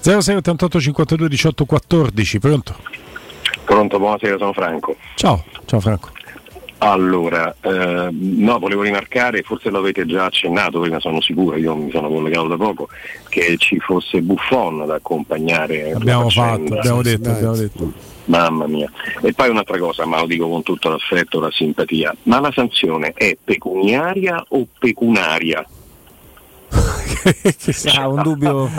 [0.01, 2.77] 06 88 52 18 14, pronto?
[3.65, 4.97] Pronto, buonasera, sono Franco.
[5.17, 6.11] Ciao, ciao Franco.
[6.79, 11.91] Allora, eh, no, volevo rimarcare, forse lo avete già accennato, prima sono sicuro, io mi
[11.91, 12.89] sono collegato da poco,
[13.31, 15.93] che ci fosse Buffon ad accompagnare.
[15.93, 17.93] Abbiamo fatto, abbiamo detto, abbiamo detto.
[18.27, 18.91] Mamma mia.
[19.23, 22.53] E poi un'altra cosa, ma lo dico con tutto l'affetto e la simpatia, ma la
[22.53, 25.67] sanzione è pecuniaria o pecunaria?
[27.97, 28.71] Ah, un dubbio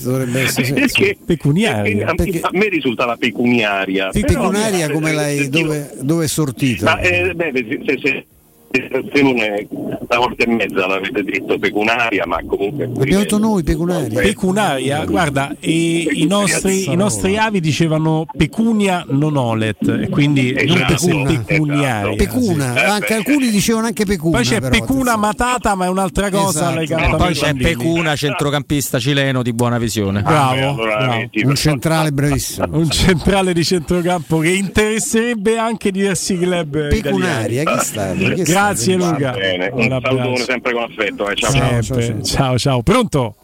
[0.00, 2.06] dovrebbe essere Perché pecuniaria.
[2.06, 4.10] a, a me risulta la pecuniaria.
[4.10, 6.84] Pecunaria come l'hai, dove, dove è sortita?
[6.84, 7.52] Ma eh, beh,
[7.84, 8.26] se, se,
[8.70, 12.84] non è una volta e mezza l'avete detto pecunaria, ma comunque.
[12.84, 14.20] Abbiamo detto noi pecunaria.
[14.20, 20.78] Pecunaria, guarda, e i, nostri, i nostri avi dicevano pecunia non olet, e quindi non
[20.80, 22.16] Esatto, pecuna, pecuniaria.
[22.16, 24.36] Pecuna, anche alcuni dicevano anche pecuna.
[24.36, 26.80] Poi c'è però, pecuna matata, ma è un'altra cosa.
[26.80, 27.16] Esatto.
[27.16, 27.70] poi c'è bambini.
[27.70, 30.22] Pecuna, centrocampista cileno di buona visione.
[30.22, 31.12] Bravo, bravo.
[31.12, 31.48] attenzione.
[31.48, 32.66] un centrale bravissimo.
[32.70, 38.34] Un centrale di centrocampo che interesserebbe anche diversi club Pecunaria, italiani.
[38.34, 38.94] chi è Grazie?
[38.96, 39.30] Luca.
[39.32, 40.16] Bene, un abbraccio.
[40.16, 41.28] salutone sempre con affetto.
[41.28, 41.34] Eh.
[41.36, 41.82] Ciao, Sempre.
[41.82, 42.22] ciao.
[42.22, 43.34] Ciao, ciao, Pronto?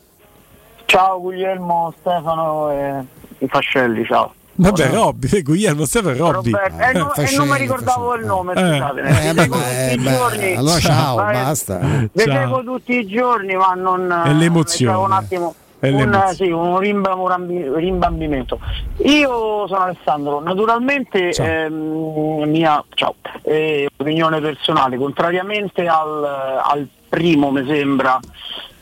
[0.85, 3.05] Ciao Guglielmo, Stefano e
[3.39, 4.35] i Fascelli, ciao.
[4.59, 6.51] Vabbè, Robby, eh, Guglielmo, Stefano e Robby.
[6.53, 8.57] Eh, no- e non mi ricordavo il nome, Eh.
[8.57, 9.01] scusate.
[9.03, 10.55] Eh, eh, tutti i beh, giorni.
[10.55, 11.81] allora ciao, Vai- basta.
[11.81, 12.09] Ciao.
[12.15, 14.97] seguo tutti i giorni, ma non È l'emozione.
[14.97, 18.59] un attimo un, sì, un rimbambimento.
[19.05, 27.65] Io sono Alessandro, naturalmente ehm, mia ciao, eh, opinione personale, contrariamente al, al primo mi
[27.67, 28.19] sembra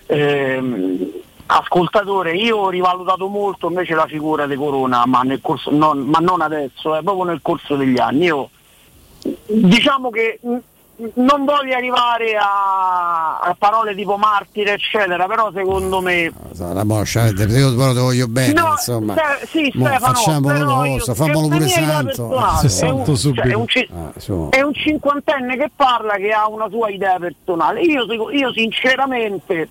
[0.06, 1.10] ehm,
[1.46, 6.18] ascoltatore, io ho rivalutato molto invece la figura di Corona, ma, nel corso, non, ma
[6.18, 8.24] non adesso, eh, proprio nel corso degli anni.
[8.24, 8.48] Io
[9.46, 10.38] diciamo che
[11.14, 16.32] non voglio arrivare a, a parole tipo martire, eccetera, però secondo me.
[16.56, 19.14] La moscia, io però ti voglio bene, No, insomma.
[19.14, 20.64] Ste- sì, Stefano, facciamo una
[20.98, 22.40] cosa, fammelo per pure santo.
[22.60, 23.42] Se è un- santo subito.
[23.42, 24.48] cioè, è un ci- Ah, su.
[24.50, 27.80] è un cinquantenne che parla che ha una sua idea personale.
[27.82, 29.68] Io, io sinceramente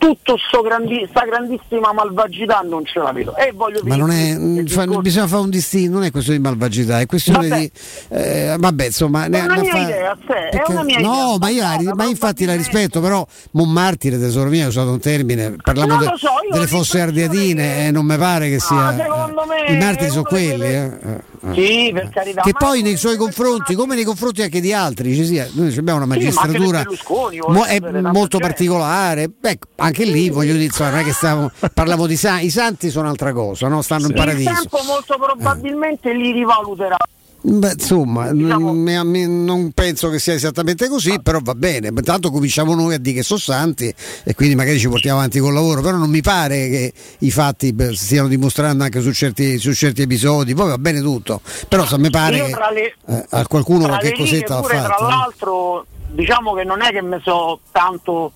[0.00, 3.36] tutto sto grandi, sta grandissima malvagità non ce la vedo.
[3.36, 6.38] E voglio Ma non è, finire mm, fa- bisogna fare un distinguo, non è questione
[6.38, 7.60] di malvagità, è questione Vabbè.
[7.60, 7.70] di.
[8.08, 9.24] eh, vabbè, insomma.
[9.26, 11.38] È ne- una ne mia fa- idea, se, è perché- una mia no, idea.
[11.38, 15.56] ma, io, la ma infatti la rispetto, però Monmartire, tesoro mio, hai usato un termine,
[15.62, 18.96] parliamo de- so, delle ho fosse ardeatine e non mi pare che sia.
[18.96, 21.29] secondo me I martiri è sono quelli, quelle- eh.
[21.42, 21.54] Eh.
[21.54, 22.42] Sì, per carità.
[22.42, 25.74] Che ma- poi nei suoi confronti, come nei confronti anche di altri, ci sia, noi
[25.76, 29.28] abbiamo una Sì, magistratura Berlusconi, mo- è molto particolare.
[29.28, 33.04] Beh, anche lì voglio dire, non è che stiamo, parliamo di santi, i santi sono
[33.04, 33.80] un'altra cosa, no?
[33.82, 34.50] stanno in Il paradiso.
[34.52, 36.96] tempo molto probabilmente li rivaluterà.
[37.42, 41.88] Beh, insomma, Diciamo- non penso che sia esattamente così, però va bene.
[41.88, 43.92] Intanto cominciamo noi a dire che sono santi
[44.24, 47.74] e quindi magari ci portiamo avanti col lavoro, però non mi pare che i fatti
[47.92, 52.10] stiano dimostrando anche su certi, su certi episodi, poi va bene tutto, però se mi
[52.10, 54.94] pare che le- eh, a qualcuno qualche cosetta pure, fatta.
[54.94, 55.08] Tra no?
[55.08, 58.32] l'altro, diciamo che non è che mi so tanto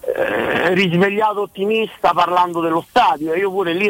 [0.00, 3.88] eh, risvegliato ottimista parlando dello stadio, io pure lì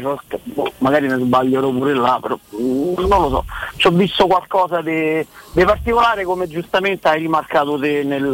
[0.00, 3.44] c'ho- boh, magari ne sbaglierò pure là, però mm, non lo so,
[3.76, 8.24] ci ho visto qualcosa di particolare come giustamente hai rimarcato te nel...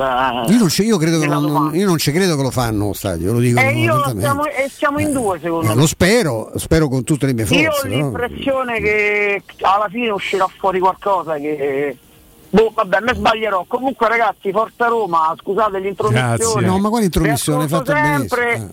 [0.48, 2.92] Io, non ci- io credo che non, io non ci credo che lo fanno lo
[2.92, 4.20] stadio, lo dico E io apertamente.
[4.22, 5.80] siamo, e siamo in due secondo Eh, me.
[5.80, 7.88] lo spero, spero con tutte le mie Io ho forze.
[7.88, 11.96] l'impressione che alla fine uscirà fuori qualcosa che.
[12.54, 13.64] Boh, vabbè, me sbaglierò.
[13.66, 16.36] Comunque, ragazzi, Forza Roma, scusate l'intromissione.
[16.36, 16.60] Grazie.
[16.60, 18.70] No, ma quale Hai fatto sempre.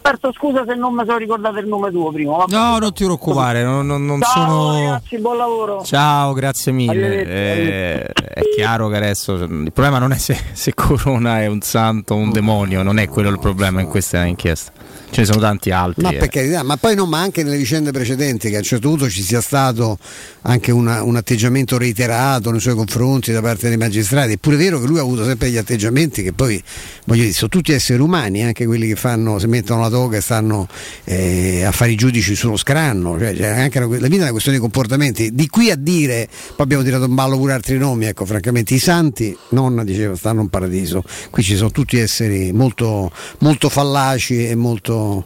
[0.00, 2.44] Certo, scusa se non mi sono ricordato il nome tuo prima.
[2.46, 4.72] No, non ti preoccupare, non, non- non Ciao sono.
[4.72, 5.82] ragazzi, buon lavoro.
[5.82, 6.92] Ciao, grazie mille.
[6.92, 11.60] Arrivederci, Eh, è chiaro che adesso il problema non è se, se Corona è un
[11.60, 14.70] santo o un demonio, non è quello il problema in questa inchiesta.
[15.10, 16.02] Ce ne sono tanti altri.
[16.02, 16.16] Ma eh.
[16.16, 19.08] per carità, ma poi non, ma anche nelle vicende precedenti che a un certo punto
[19.08, 19.98] ci sia stato
[20.42, 24.34] anche una- un atteggiamento reiterato nei suoi confronti da parte dei magistrati.
[24.34, 26.62] È pure vero che lui ha avuto sempre gli atteggiamenti che poi,
[27.06, 30.20] voglio dire, sono tutti esseri umani, anche quelli che fanno, si mettono la toga e
[30.20, 30.68] stanno
[31.04, 33.18] eh, a fare i giudici sullo scranno.
[33.18, 35.34] Cioè, anche la vita è una questione di comportamenti.
[35.34, 38.78] Di qui a dire, poi abbiamo tirato in ballo pure altri nomi, ecco, francamente, i
[38.78, 41.02] santi, nonna diceva, stanno in paradiso.
[41.30, 45.24] Qui ci sono tutti esseri molto, molto fallaci e molto Oh.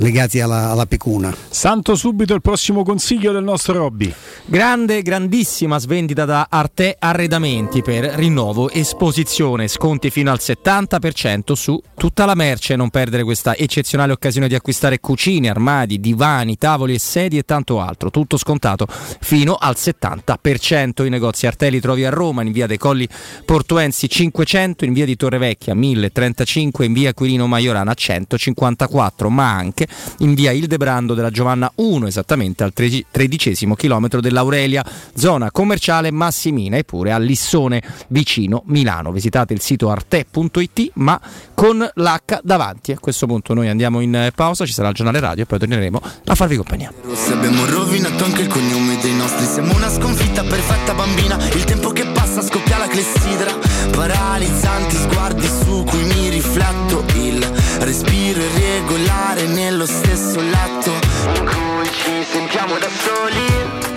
[0.00, 1.34] Legati alla, alla pecuna.
[1.48, 4.12] Santo subito il prossimo consiglio del nostro Robby.
[4.46, 12.24] Grande, grandissima svendita da Arte Arredamenti per rinnovo, esposizione, sconti fino al 70% su tutta
[12.24, 12.76] la merce.
[12.76, 17.80] Non perdere questa eccezionale occasione di acquistare cucine, armadi, divani, tavoli e sedie e tanto
[17.80, 18.10] altro.
[18.10, 18.86] Tutto scontato
[19.20, 21.04] fino al 70%.
[21.04, 23.08] I negozi Arte li trovi a Roma, in via dei Colli
[23.44, 29.86] Portuensi 500, in via di Torrevecchia 1035, in via Quirino Maiorana 154, ma anche
[30.18, 34.84] in via Ildebrando della Giovanna 1, esattamente al tredi- tredicesimo chilometro dell'Aurelia,
[35.14, 39.12] zona commerciale Massimina e pure a Lissone, vicino Milano.
[39.12, 41.20] Visitate il sito arte.it, ma
[41.54, 42.92] con l'H davanti.
[42.92, 46.00] A questo punto noi andiamo in pausa, ci sarà il giornale radio e poi torneremo
[46.26, 46.92] a farvi compagnia.
[47.32, 52.04] Abbiamo rovinato anche il cognome dei nostri Siamo una sconfitta perfetta bambina Il tempo che
[52.06, 53.52] passa scoppia la clessidra
[53.90, 60.92] Paralizzanti sguardi su cui mi rifletto Il respiro irregolare nello stesso letto
[61.34, 63.88] In cui ci sentiamo da soli.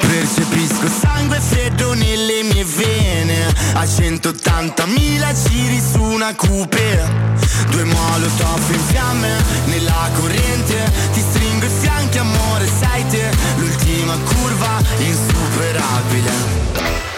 [0.00, 3.46] Percepisco sangue freddo nelle mie vene.
[3.74, 7.26] A 180.000 giri su una coupe
[7.70, 9.36] Due molotov in fiamme
[9.66, 10.90] nella corrente.
[11.12, 13.30] Ti stringo i fianchi amore sei te.
[13.56, 17.17] L'ultima curva insuperabile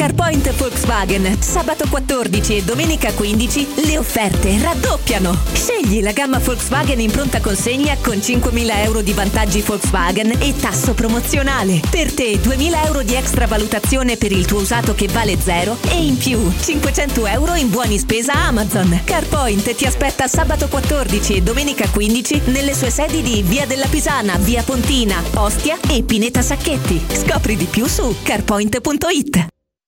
[0.00, 1.42] CarPoint Volkswagen.
[1.42, 5.36] Sabato 14 e domenica 15 le offerte raddoppiano.
[5.52, 10.94] Scegli la gamma Volkswagen in pronta consegna con 5.000 euro di vantaggi Volkswagen e tasso
[10.94, 11.82] promozionale.
[11.90, 16.02] Per te 2.000 euro di extra valutazione per il tuo usato che vale zero e
[16.02, 19.02] in più 500 euro in buoni spesa Amazon.
[19.04, 24.38] CarPoint ti aspetta sabato 14 e domenica 15 nelle sue sedi di Via della Pisana,
[24.38, 27.04] Via Pontina, Ostia e Pineta Sacchetti.
[27.12, 29.59] Scopri di più su carpoint.it.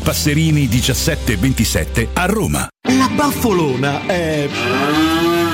[0.00, 2.68] Passerini 1727 a Roma.
[2.88, 4.48] La baffolona è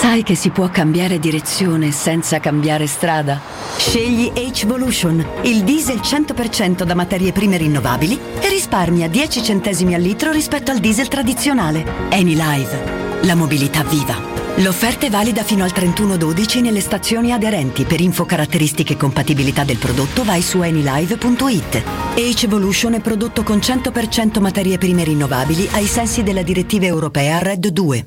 [0.00, 3.38] Sai che si può cambiare direzione senza cambiare strada?
[3.76, 10.32] Scegli H-Volution, il diesel 100% da materie prime rinnovabili e risparmia 10 centesimi al litro
[10.32, 11.84] rispetto al diesel tradizionale.
[12.12, 14.16] Anylive, la mobilità viva.
[14.62, 17.84] L'offerta è valida fino al 31-12 nelle stazioni aderenti.
[17.84, 21.82] Per info caratteristiche e compatibilità del prodotto vai su anylive.it.
[22.14, 28.06] H-Evolution è prodotto con 100% materie prime rinnovabili ai sensi della direttiva europea RED 2.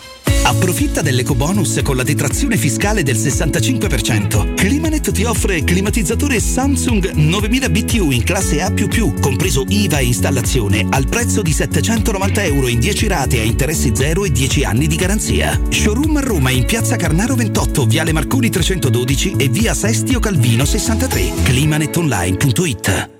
[0.43, 4.55] Approfitta dell'ecobonus con la detrazione fiscale del 65%.
[4.55, 8.73] Climanet ti offre climatizzatore Samsung 9000 BTU in classe A++,
[9.21, 14.25] compreso IVA e installazione, al prezzo di 790 euro in 10 rate a interessi zero
[14.25, 15.59] e 10 anni di garanzia.
[15.69, 21.31] Showroom a Roma in piazza Carnaro 28, viale Marconi 312 e via Sestio Calvino 63.
[21.43, 23.19] Climanetonline.it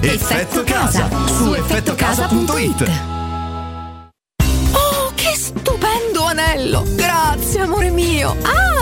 [0.00, 2.90] Effetto Casa su effettocasa.it.
[4.72, 6.84] Oh, che stupendo anello!
[6.94, 8.36] Grazie, amore mio.
[8.42, 8.81] Ah,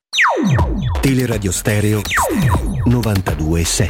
[0.99, 2.01] Teleradio Stereo
[2.85, 3.89] 92.7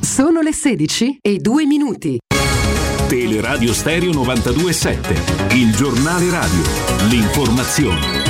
[0.00, 2.18] Sono le 16 e 2 minuti.
[3.08, 6.62] Teleradio Stereo 92.7, il giornale radio,
[7.08, 8.23] l'informazione.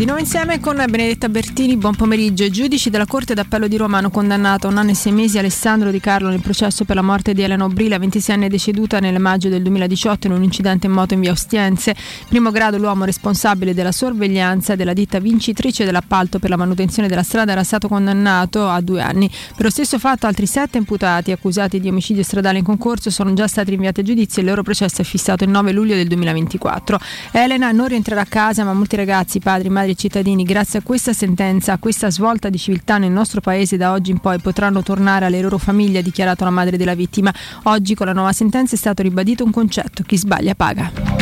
[0.00, 2.42] Di nuovo insieme con Benedetta Bertini, buon pomeriggio.
[2.42, 5.36] I giudici della Corte d'Appello di Roma hanno condannato a un anno e sei mesi
[5.36, 9.20] Alessandro Di Carlo nel processo per la morte di Elena Obri, la 26enne deceduta nel
[9.20, 11.94] maggio del 2018 in un incidente in moto in via Ostiense.
[12.30, 17.52] Primo grado l'uomo responsabile della sorveglianza della ditta vincitrice dell'appalto per la manutenzione della strada
[17.52, 19.28] era stato condannato a due anni.
[19.28, 23.46] Per lo stesso fatto altri sette imputati accusati di omicidio stradale in concorso sono già
[23.46, 26.98] stati rinviati a giudizio e il loro processo è fissato il 9 luglio del 2024.
[27.32, 31.12] Elena non rientrerà a casa ma molti ragazzi, padri, madri e cittadini, grazie a questa
[31.12, 35.26] sentenza, a questa svolta di civiltà nel nostro paese da oggi in poi potranno tornare
[35.26, 37.32] alle loro famiglie, ha dichiarato la madre della vittima.
[37.64, 41.19] Oggi con la nuova sentenza è stato ribadito un concetto, chi sbaglia paga.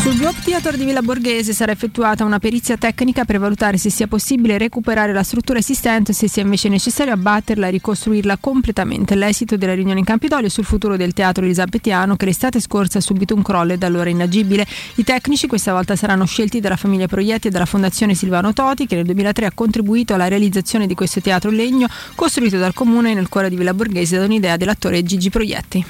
[0.00, 4.06] Sul Globe Theater di Villa Borghese sarà effettuata una perizia tecnica per valutare se sia
[4.06, 9.16] possibile recuperare la struttura esistente o se sia invece necessario abbatterla e ricostruirla completamente.
[9.16, 13.34] L'esito della riunione in Campidoglio sul futuro del teatro elisabettiano che l'estate scorsa ha subito
[13.34, 14.66] un crollo e da allora inagibile.
[14.94, 18.94] I tecnici questa volta saranno scelti dalla famiglia Proietti e dalla Fondazione Silvano Toti che
[18.94, 23.28] nel 2003 ha contribuito alla realizzazione di questo teatro in legno costruito dal comune nel
[23.28, 25.84] cuore di Villa Borghese da un'idea dell'attore Gigi Proietti.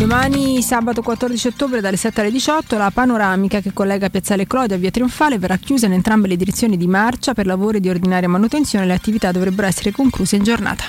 [0.00, 4.78] Domani sabato 14 ottobre dalle 7 alle 18 la panoramica che collega Piazzale Clodio a
[4.78, 8.86] Via Trionfale verrà chiusa in entrambe le direzioni di marcia per lavori di ordinaria manutenzione
[8.86, 10.84] le attività dovrebbero essere concluse in giornata.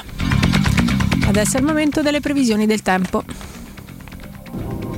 [1.27, 3.25] Adesso è il momento delle previsioni del tempo.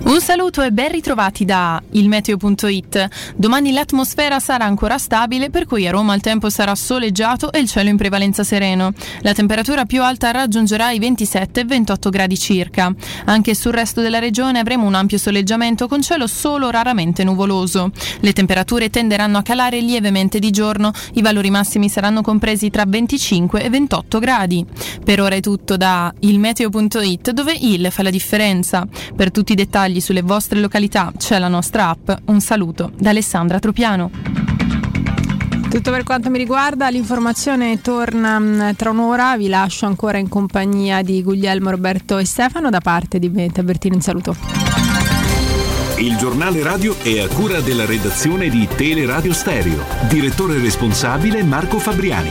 [0.04, 3.08] Un saluto e ben ritrovati da ilmeteo.it.
[3.38, 7.70] Domani l'atmosfera sarà ancora stabile, per cui a Roma il tempo sarà soleggiato e il
[7.70, 8.92] cielo in prevalenza sereno.
[9.22, 12.94] La temperatura più alta raggiungerà i 27-28 gradi circa.
[13.26, 17.90] Anche sul resto della regione avremo un ampio soleggiamento con cielo solo raramente nuvoloso.
[18.20, 23.64] Le temperature tenderanno a calare lievemente di giorno, i valori massimi saranno compresi tra 25
[23.64, 24.66] e 28 gradi.
[25.02, 28.86] Per ora è tutto da ilmeteo.it dove il fa la differenza.
[29.16, 32.12] Per tutti i dettagli sulle vostre località c'è la nostra app.
[32.26, 34.12] Un saluto da Alessandra Tropiano.
[35.70, 41.02] Tutto per quanto mi riguarda, l'informazione torna mm, tra un'ora, vi lascio ancora in compagnia
[41.02, 44.36] di Guglielmo, Roberto e Stefano da parte di Benetta Bertino, un saluto.
[45.98, 49.84] Il giornale radio è a cura della redazione di Teleradio Stereo.
[50.10, 52.30] Direttore responsabile Marco Fabriani.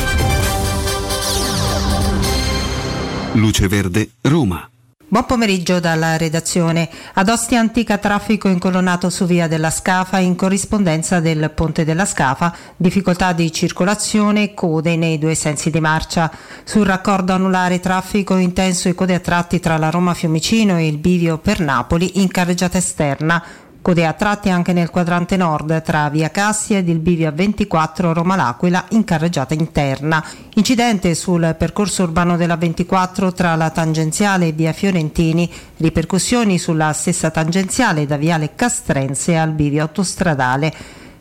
[3.32, 4.71] Luce Verde, Roma.
[5.12, 6.88] Buon pomeriggio dalla redazione.
[7.12, 12.56] Ad Ostia Antica traffico incolonnato su via della Scafa in corrispondenza del ponte della Scafa,
[12.74, 16.32] difficoltà di circolazione code nei due sensi di marcia.
[16.64, 20.96] Sul raccordo anulare traffico intenso e code a tratti tra la Roma Fiumicino e il
[20.96, 23.44] bivio per Napoli in carreggiata esterna.
[23.82, 28.36] Code a tratti anche nel quadrante nord tra via Cassia ed il bivio 24 Roma
[28.36, 30.24] L'Aquila in carreggiata interna.
[30.54, 37.30] Incidente sul percorso urbano della 24 tra la tangenziale e via Fiorentini, ripercussioni sulla stessa
[37.30, 40.72] tangenziale da viale Castrense al bivio autostradale.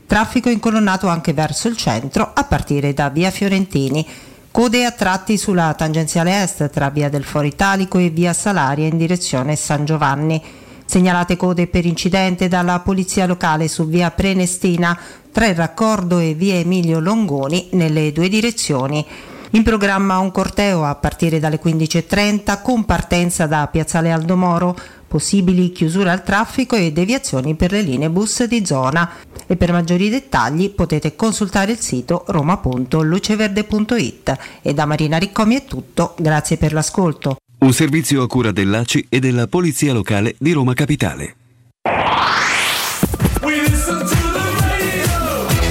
[0.06, 4.08] Traffico incolonnato anche verso il centro a partire da via Fiorentini.
[4.52, 8.98] Code a tratti sulla tangenziale est tra via del Foro Italico e via Salaria in
[8.98, 10.61] direzione San Giovanni.
[10.92, 15.00] Segnalate code per incidente dalla polizia locale su via Prenestina
[15.32, 19.08] tra il raccordo e via Emilio Longoni nelle due direzioni.
[19.52, 24.76] In programma un corteo a partire dalle 15.30 con partenza da Piazzale Aldomoro,
[25.08, 29.10] possibili chiusure al traffico e deviazioni per le linee bus di zona.
[29.48, 34.38] E per maggiori dettagli potete consultare il sito roma.luceverde.it.
[34.62, 37.38] E da Marina Riccomi è tutto, grazie per l'ascolto.
[37.64, 41.36] Un servizio a cura dell'ACI e della Polizia Locale di Roma Capitale.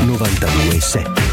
[0.05, 1.30] 92.7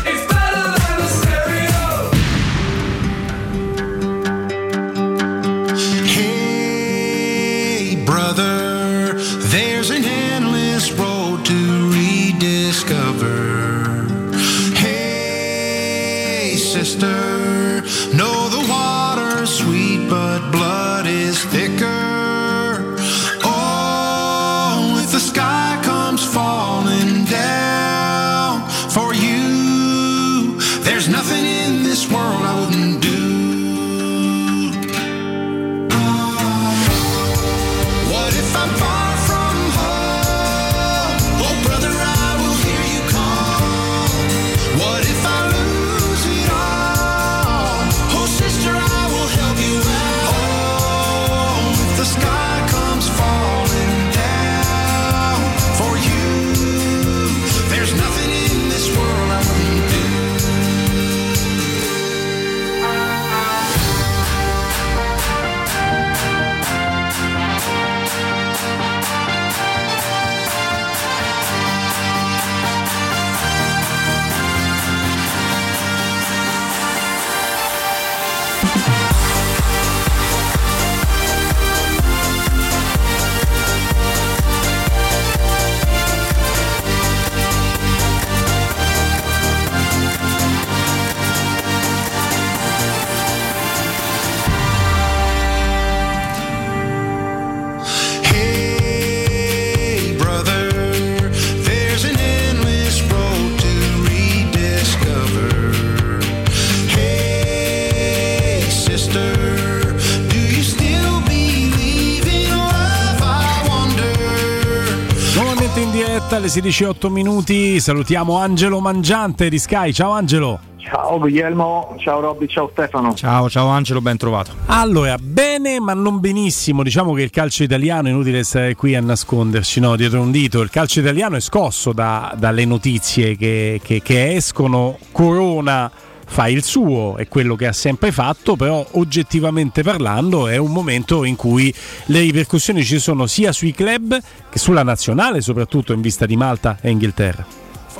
[116.58, 119.94] 16-8 minuti, salutiamo Angelo Mangiante di Sky.
[119.94, 120.60] Ciao Angelo.
[120.78, 123.14] Ciao Guglielmo, ciao Robby, ciao Stefano.
[123.14, 124.54] Ciao, ciao Angelo, ben trovato.
[124.66, 126.82] Allora, bene ma non benissimo.
[126.82, 130.62] Diciamo che il calcio italiano, è inutile stare qui a nasconderci no, dietro un dito,
[130.62, 134.98] il calcio italiano è scosso da, dalle notizie che, che, che escono.
[135.12, 135.92] Corona
[136.30, 141.24] fa il suo, è quello che ha sempre fatto, però oggettivamente parlando è un momento
[141.24, 141.74] in cui
[142.06, 146.78] le ripercussioni ci sono sia sui club che sulla nazionale, soprattutto in vista di Malta
[146.82, 147.46] e Inghilterra.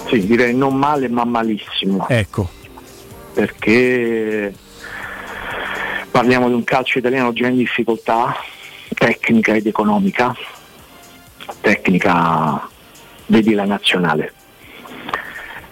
[0.08, 2.08] Sì, direi non male ma malissimo.
[2.08, 2.50] Ecco.
[3.34, 4.54] Perché
[6.12, 8.36] parliamo di un calcio italiano già in difficoltà
[8.94, 10.36] tecnica ed economica.
[11.62, 12.68] Tecnica,
[13.28, 14.34] vedi la nazionale.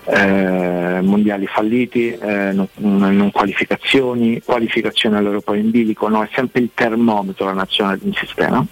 [0.07, 6.22] Eh, mondiali falliti, eh, non, non qualificazioni, qualificazione all'Europeo in bilico, no?
[6.22, 8.64] è sempre il termometro la nazionale di un sistema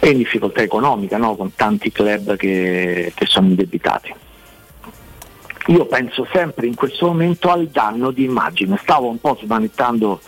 [0.00, 1.36] e in difficoltà economica no?
[1.36, 4.14] con tanti club che, che sono indebitati.
[5.66, 10.20] Io penso sempre in questo momento al danno di immagine, stavo un po' smanettando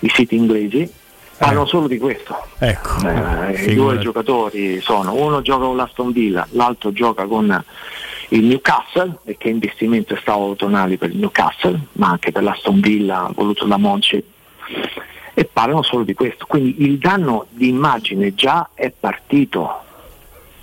[0.00, 0.90] i siti inglesi,
[1.36, 2.36] parlano solo di questo.
[2.58, 3.06] Ecco.
[3.06, 7.64] Eh, I due giocatori sono, uno gioca con l'Aston Villa, l'altro gioca con
[8.30, 12.80] il Newcastle, e che investimento è stato tonali per il Newcastle, ma anche per l'Aston
[12.80, 14.22] Villa voluto da Monci,
[15.34, 16.46] e parlano solo di questo.
[16.46, 19.82] Quindi il danno di immagine già è partito.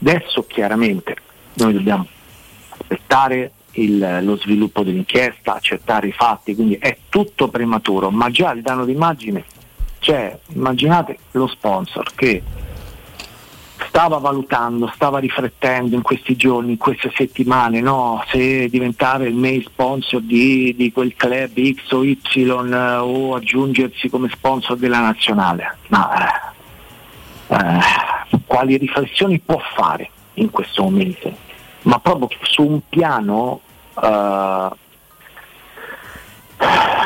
[0.01, 1.15] Adesso chiaramente
[1.55, 2.05] noi dobbiamo
[2.77, 8.61] aspettare il- lo sviluppo dell'inchiesta, accettare i fatti, quindi è tutto prematuro, ma già il
[8.61, 9.43] danno d'immagine
[9.99, 10.37] c'è.
[10.53, 12.41] Immaginate lo sponsor che
[13.97, 18.23] stava valutando, stava riflettendo in questi giorni, in queste settimane, no?
[18.27, 24.07] se diventare il main sponsor di, di quel club X o Y eh, o aggiungersi
[24.07, 25.77] come sponsor della nazionale.
[25.87, 26.11] Ma
[27.47, 31.35] eh, eh, quali riflessioni può fare in questo momento?
[31.81, 33.61] Ma proprio su un piano
[33.99, 34.69] eh,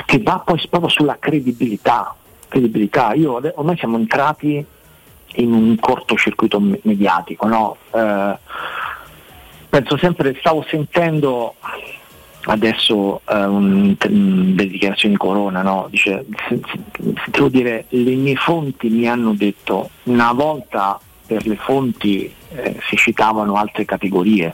[0.07, 2.13] che va poi proprio sulla credibilità.
[2.49, 3.13] credibilità.
[3.13, 4.65] Io ormai siamo entrati
[5.35, 7.77] in un cortocircuito me- mediatico, no?
[7.93, 8.37] Eh,
[9.69, 11.55] penso sempre, stavo sentendo
[12.45, 15.87] adesso eh, un- un- delle dichiarazioni di Corona, no?
[15.89, 16.25] Dice,
[17.27, 22.97] devo dire, le mie fonti mi hanno detto, una volta per le fonti eh, si
[22.97, 24.53] citavano altre categorie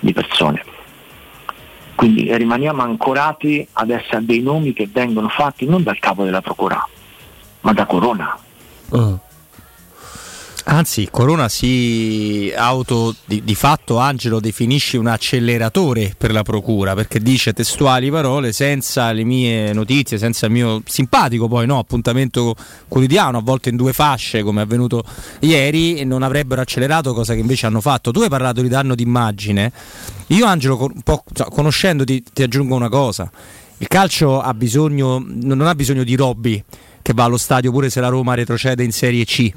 [0.00, 0.64] di persone.
[1.94, 6.84] Quindi rimaniamo ancorati adesso a dei nomi che vengono fatti non dal capo della procura,
[7.60, 8.38] ma da Corona.
[10.70, 17.20] Anzi, Corona si auto di, di fatto Angelo definisce un acceleratore per la procura perché
[17.20, 22.54] dice testuali parole senza le mie notizie, senza il mio simpatico poi no, appuntamento
[22.86, 25.04] quotidiano, a volte in due fasce come è avvenuto
[25.40, 28.10] ieri e non avrebbero accelerato cosa che invece hanno fatto.
[28.10, 29.72] Tu hai parlato di danno d'immagine.
[30.28, 30.92] Io Angelo
[31.32, 33.30] conoscendoti ti aggiungo una cosa.
[33.78, 36.62] Il calcio ha bisogno non ha bisogno di Robby
[37.00, 39.50] che va allo stadio pure se la Roma retrocede in Serie C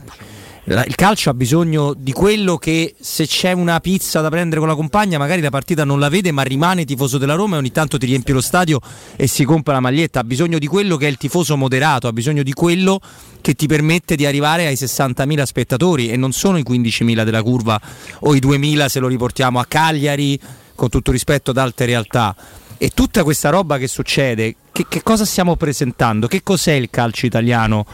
[0.72, 4.76] il calcio ha bisogno di quello che se c'è una pizza da prendere con la
[4.76, 7.98] compagna, magari la partita non la vede, ma rimane tifoso della Roma e ogni tanto
[7.98, 8.80] ti riempie lo stadio
[9.18, 10.22] e si compra la maglietta.
[10.22, 13.02] Ha bisogno di quello che è il tifoso moderato, ha bisogno di quello
[13.42, 17.80] che ti permette di arrivare ai 60.000 spettatori e non sono i 15.000 della curva
[18.20, 20.40] o i 2.000 se lo riportiamo a Cagliari,
[20.76, 22.36] con tutto rispetto ad altre realtà.
[22.78, 26.28] E tutta questa roba che succede, che, che cosa stiamo presentando?
[26.28, 27.86] Che cos'è il calcio italiano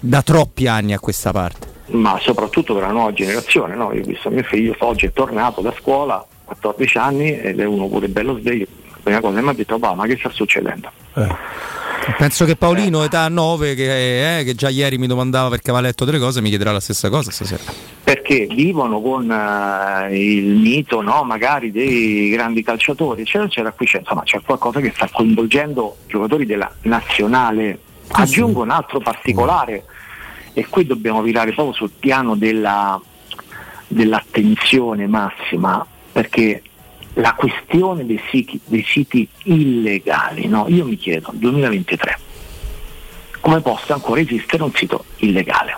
[0.00, 1.75] da troppi anni a questa parte?
[1.88, 3.74] Ma soprattutto per la nuova generazione.
[3.74, 3.92] No?
[3.92, 7.86] Io ho visto mio figlio oggi è tornato da scuola, 14 anni, ed è uno
[7.88, 8.66] pure bello sveglio.
[8.90, 10.90] La prima cosa che mi ha detto, ma che sta succedendo?
[12.18, 16.04] Penso che Paolino, età 9, che, eh, che già ieri mi domandava perché aveva letto
[16.04, 17.62] delle cose, mi chiederà la stessa cosa stasera.
[18.02, 21.24] Perché vivono con eh, il mito, no?
[21.24, 23.72] magari dei grandi calciatori, eccetera, eccetera.
[23.72, 27.80] Qui c'è, insomma, c'è qualcosa che sta coinvolgendo giocatori della nazionale.
[28.08, 29.84] Aggiungo un altro particolare,
[30.58, 32.98] e qui dobbiamo virare proprio sul piano della,
[33.88, 36.62] dell'attenzione massima, perché
[37.12, 40.64] la questione dei siti, dei siti illegali, no?
[40.68, 42.18] io mi chiedo, 2023,
[43.40, 45.76] come possa ancora esistere un sito illegale?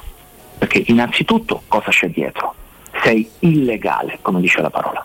[0.59, 2.55] Perché innanzitutto cosa c'è dietro?
[3.03, 5.05] Sei illegale, come dice la parola.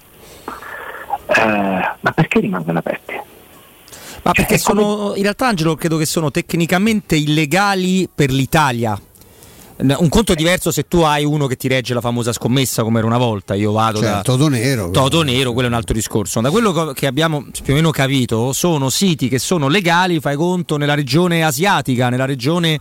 [1.25, 3.19] Eh, ma perché rimangono aperti?
[4.21, 8.95] Ma perché sono, in realtà Angelo credo che sono tecnicamente illegali per l'Italia.
[9.75, 13.07] Un conto diverso se tu hai uno che ti regge la famosa scommessa come era
[13.07, 14.91] una volta, io vado Cioè, da Toto Nero.
[14.91, 16.41] Toto Nero, quello è un altro discorso.
[16.41, 20.77] Da quello che abbiamo più o meno capito, sono siti che sono legali, fai conto,
[20.77, 22.77] nella regione asiatica, nella regione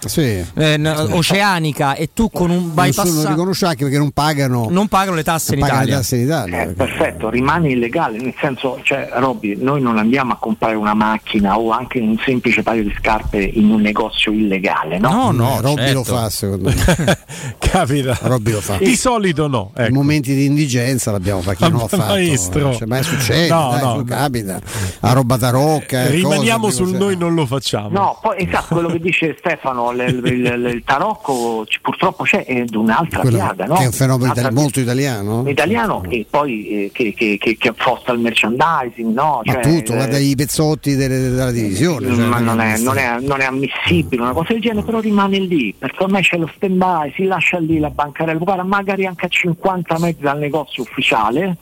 [0.55, 4.89] eh, n- oceanica e tu con un Nessuno bypass riconosce anche perché non pagano, non
[4.89, 6.01] pagano le tasse in pagano le Italia.
[6.03, 6.63] tasse in Italia.
[6.63, 11.59] Eh, perfetto, rimane illegale, nel senso, cioè, Robby, noi non andiamo a comprare una macchina
[11.59, 15.31] o anche un semplice paio di scarpe in un negozio illegale, no?
[15.33, 16.81] Eh, Robby lo fa secondo me.
[17.59, 18.19] Capita.
[18.23, 18.77] Robby lo fa.
[18.77, 19.73] Di solito no.
[19.75, 19.89] ecco.
[19.89, 22.05] In momenti di indigenza l'abbiamo fatto, chi non l'ha fatto.
[22.13, 22.75] maestro.
[22.75, 24.61] Cioè, ma succede, No, dai, no, capita.
[25.01, 26.07] La roba tarocca.
[26.09, 27.89] Rimaniamo cose, sul cose- noi non lo facciamo.
[27.91, 32.65] No, poi esatto, quello che dice Stefano, il, il- il tarocco c- purtroppo c'è è
[32.65, 33.75] di un'altra Quello piaga, no?
[33.75, 35.45] che è un fenomeno itali- molto italiano.
[35.49, 39.41] italiano e poi eh, che, che, che, che affosta il merchandising, no?
[39.45, 42.15] Ma Cioè, tutto, eh, guarda i pezzotti delle- della divisione.
[42.15, 45.39] cioè, ma non è, non, è, non è ammissibile una cosa del genere, però rimane
[45.39, 49.27] lì, perché ormai c'è lo stand by, si lascia lì la bancarella, guarda, magari anche
[49.27, 51.57] a 50 metri dal negozio ufficiale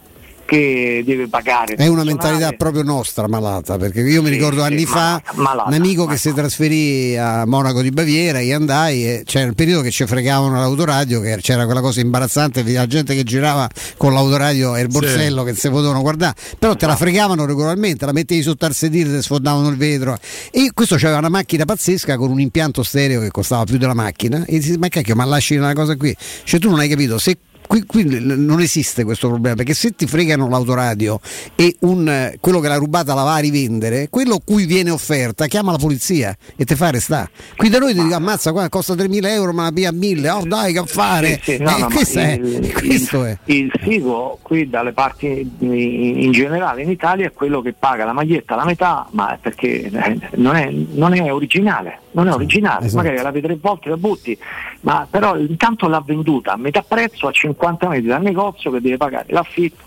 [0.50, 1.76] che deve pagare.
[1.76, 5.40] È una mentalità proprio nostra, malata, perché io mi Sì, ricordo sì, anni malata, fa
[5.40, 9.54] malata, un amico che si trasferì a Monaco di Baviera, io andai e c'era il
[9.54, 14.12] periodo che ci fregavano l'autoradio, che c'era quella cosa imbarazzante, la gente che girava con
[14.12, 18.42] l'autoradio e il borsello che si potevano guardare, però te la fregavano regolarmente, la mettevi
[18.42, 20.18] sotto al sedile, ti sfondavano il vetro.
[20.50, 24.44] E questo c'aveva una macchina pazzesca con un impianto stereo che costava più della macchina
[24.48, 26.12] e dici ma cacchio ma lasci una cosa qui,
[26.42, 27.38] cioè tu non hai capito se
[27.70, 31.20] Qui, qui non esiste questo problema perché se ti fregano l'autoradio
[31.54, 35.70] e un, quello che l'ha rubata la va a rivendere, quello cui viene offerta chiama
[35.70, 37.30] la polizia e te fa restare.
[37.56, 40.44] Qui da noi ti dico ammazza qua costa 3.000 euro ma la pia 1.000, oh
[40.46, 41.38] dai che fare?
[41.44, 43.52] Sì, sì, no, Eh, no, questo è, il, questo il- è.
[43.52, 48.56] il figo qui dalle parti in, generale in Italia è quello che paga la maglietta
[48.56, 53.02] la metà, ma perché eh, non è, non è originale, non è originale, esatto.
[53.02, 54.36] magari la vedi tre volte la butti,
[54.80, 58.96] ma però intanto l'ha venduta a metà prezzo a 50 metri dal negozio che deve
[58.96, 59.84] pagare l'affitto.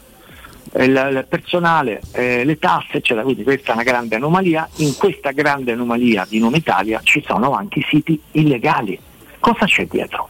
[0.73, 3.23] eh, Il, il personale, eh, le tasse, eccetera.
[3.23, 4.67] Quindi questa è una grande anomalia.
[4.77, 8.99] In questa grande anomalia di nome Italia ci sono anche i siti illegali.
[9.39, 10.29] Cosa c'è dietro?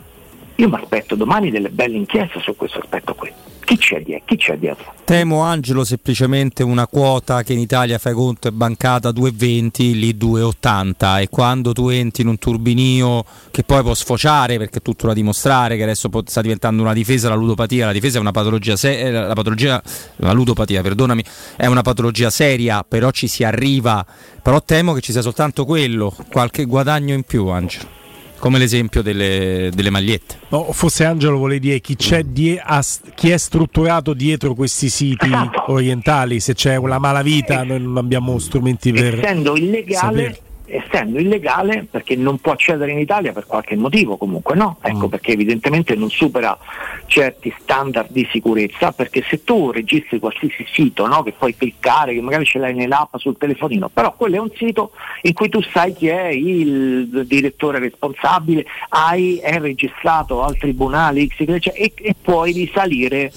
[0.56, 3.32] Io mi aspetto domani delle belle inchieste su questo aspetto qui.
[3.64, 4.26] Chi c'è dietro?
[4.26, 4.94] Chi c'è dietro?
[5.06, 11.22] Temo Angelo semplicemente una quota che in Italia fai conto è bancata 2,20, lì 2,80
[11.22, 15.14] e quando tu entri in un turbinio che poi può sfociare perché è tutto da
[15.14, 19.00] dimostrare che adesso sta diventando una difesa la ludopatia, la difesa è una patologia se-
[19.00, 19.82] eh, la patologia
[20.18, 21.24] la ludopatia, perdonami,
[21.56, 24.06] è una patologia seria, però ci si arriva,
[24.42, 28.03] però temo che ci sia soltanto quello, qualche guadagno in più Angelo.
[28.44, 30.40] Come l'esempio delle, delle magliette.
[30.50, 32.84] No, forse Angelo vuole dire chi, c'è die- a-
[33.16, 35.72] chi è strutturato dietro questi siti Esatto.
[35.72, 40.38] orientali, se c'è una malavita noi non abbiamo strumenti per essendo illegale, saperlo.
[40.74, 44.78] Essendo illegale perché non può accedere in Italia per qualche motivo comunque no?
[44.80, 44.96] Mm.
[44.96, 46.58] Ecco perché evidentemente non supera
[47.06, 52.22] certi standard di sicurezza perché se tu registri qualsiasi sito no, che puoi cliccare, che
[52.22, 54.92] magari ce l'hai nell'app sul telefonino, però quello è un sito
[55.24, 61.40] in cui tu sai chi è il direttore responsabile, hai, è registrato al tribunale X,
[61.40, 63.32] y, e, e puoi risalire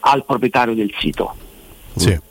[0.00, 1.34] al proprietario del sito.
[1.94, 2.27] Sì.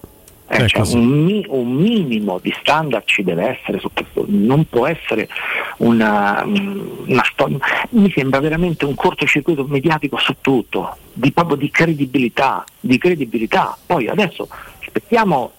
[0.50, 0.96] Eh, cioè, così.
[0.96, 3.82] un, mi- un minimo di standard ci deve essere
[4.28, 5.28] non può essere
[5.78, 7.58] una, una storia.
[7.90, 13.78] Mi sembra veramente un cortocircuito mediatico su tutto, di proprio di credibilità, di credibilità.
[13.86, 14.48] Poi adesso
[14.80, 15.52] aspettiamo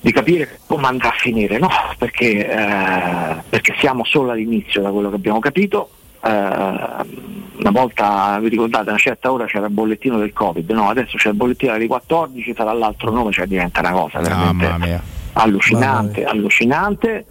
[0.00, 1.68] di capire come andrà a finire, no?
[1.98, 5.90] perché, eh, perché siamo solo all'inizio da quello che abbiamo capito.
[6.24, 7.26] Eh,
[7.58, 10.88] una volta, vi ricordate, a una certa ora c'era il bollettino del Covid, no?
[10.88, 15.00] adesso c'è il bollettino alle 14, sarà l'altro nome, cioè diventa una cosa veramente
[15.32, 17.26] allucinante, allucinante.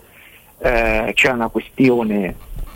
[0.59, 2.35] Eh, c'è una questione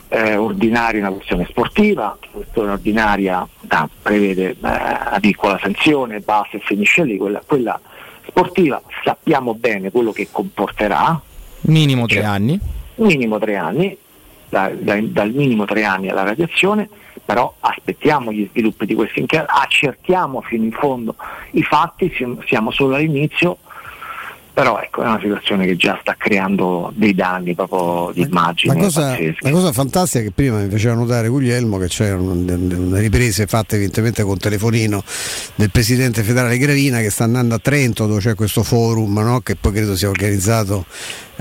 [0.09, 6.57] eh, ordinaria, una questione sportiva, la questione ordinaria ah, prevede eh, una piccola sanzione, basta
[6.57, 7.79] e finisce lì, quella, quella
[8.27, 11.19] sportiva sappiamo bene quello che comporterà,
[11.61, 12.59] Minimo tre anni.
[12.95, 13.97] minimo tre anni,
[14.52, 16.88] da- da- dal minimo tre anni alla radiazione,
[17.26, 21.15] però aspettiamo gli sviluppi di questi inchieste, accertiamo fino in fondo
[21.52, 23.57] i fatti, si- siamo solo all'inizio,
[24.53, 28.73] però ecco è una situazione che già sta creando dei danni proprio di immagine.
[28.73, 32.76] La cosa, la cosa fantastica che prima mi faceva notare Guglielmo che c'erano de- de-
[32.78, 35.02] delle riprese fatte evidentemente con telefonino
[35.56, 39.40] del presidente federale Gravina che sta andando a Trento dove c'è questo forum no?
[39.40, 40.86] che poi credo sia organizzato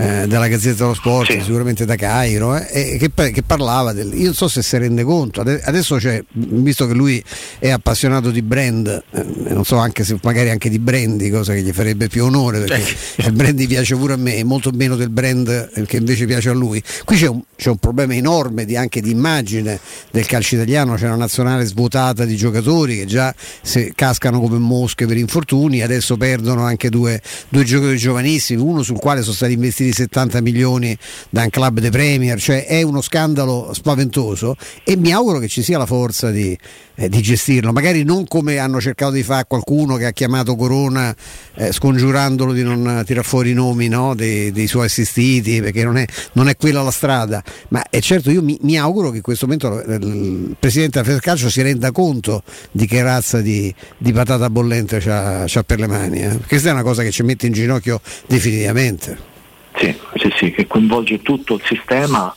[0.01, 4.13] eh, dalla Gazzetta dello Sport, sicuramente da Cairo, eh, e che, che parlava del.
[4.15, 7.23] Io non so se si rende conto, ade- adesso c'è, visto che lui
[7.59, 11.63] è appassionato di brand, eh, non so anche se magari anche di brandy, cosa che
[11.63, 12.83] gli farebbe più onore perché
[13.17, 16.55] il brandy piace pure a me, molto meno del brand eh, che invece piace a
[16.55, 16.83] lui.
[17.05, 19.79] Qui c'è un, c'è un problema enorme di, anche di immagine
[20.11, 25.07] del calcio italiano, c'è una nazionale svuotata di giocatori che già se cascano come mosche
[25.07, 27.21] per infortuni, adesso perdono anche due,
[27.51, 30.97] due giocatori giovanissimi, uno sul quale sono stati investiti 70 milioni
[31.29, 35.63] da un club de Premier, cioè è uno scandalo spaventoso e mi auguro che ci
[35.63, 36.57] sia la forza di,
[37.01, 41.15] eh, di gestirlo, magari non come hanno cercato di fare qualcuno che ha chiamato Corona
[41.55, 45.97] eh, scongiurandolo di non tirar fuori i nomi no, dei, dei suoi assistiti, perché non
[45.97, 49.23] è, non è quella la strada, ma è certo io mi, mi auguro che in
[49.23, 54.13] questo momento eh, il presidente del Calcio si renda conto di che razza di, di
[54.13, 56.39] patata bollente c'ha per le mani, eh.
[56.47, 59.29] questa è una cosa che ci mette in ginocchio definitivamente.
[59.77, 62.35] Sì, sì, sì, che coinvolge tutto il sistema.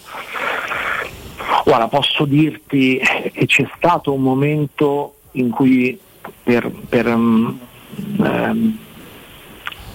[1.65, 2.99] Guarda, posso dirti
[3.33, 5.97] che c'è stato un momento in cui
[6.43, 7.59] per, per, ehm,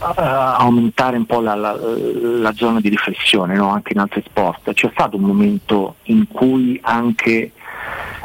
[0.00, 3.68] eh, aumentare un po' la, la- la zona di riflessione no?
[3.70, 7.52] anche in altri sport, c'è stato un momento in cui anche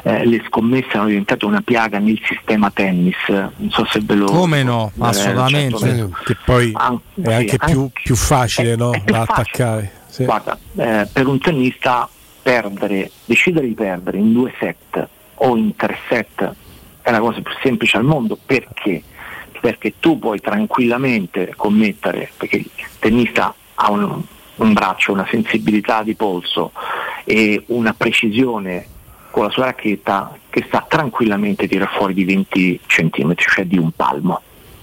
[0.04, 4.26] eh, le scommesse erano diventate una piaga nel sistema tennis, non so se ve lo
[4.26, 5.78] Come no, eh, assolutamente.
[5.78, 8.90] certo, Che poi An- è sì, anche più, anche- più facile no?
[8.92, 9.42] più da facile.
[9.42, 9.92] attaccare.
[10.08, 10.26] Sì.
[10.26, 12.08] Guarda, eh, per un tennista
[12.42, 16.54] perdere, decidere di perdere in due set o in tre set
[17.02, 19.02] è la cosa più semplice al mondo perché?
[19.60, 22.70] Perché tu puoi tranquillamente commettere, perché il
[23.00, 24.22] tennista ha un,
[24.56, 26.74] un braccio, una sensibilità di polso
[27.24, 28.88] e una precisione
[29.34, 33.80] con la sua racchetta che sta tranquillamente a tirare fuori di 20 cm, cioè di
[33.80, 34.40] un palmo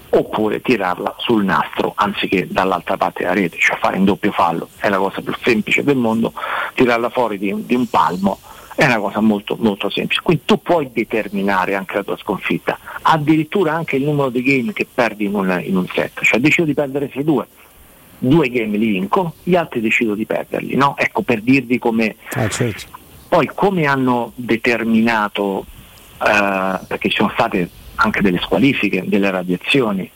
[0.09, 4.89] oppure tirarla sul nastro anziché dall'altra parte della rete, cioè fare in doppio fallo, è
[4.89, 6.33] la cosa più semplice del mondo,
[6.73, 8.39] tirarla fuori di, di un palmo
[8.75, 10.19] è una cosa molto, molto semplice.
[10.21, 14.85] Quindi tu puoi determinare anche la tua sconfitta, addirittura anche il numero di game che
[14.93, 17.43] perdi in un, in un set, cioè decido di perdere 6-2,
[18.17, 20.97] due game li vinco, gli altri decido di perderli, no?
[20.97, 22.99] Ecco per dirvi come Ah, certo.
[23.31, 25.65] Poi come hanno determinato,
[26.21, 30.11] eh, perché ci sono state anche delle squalifiche, delle radiazioni,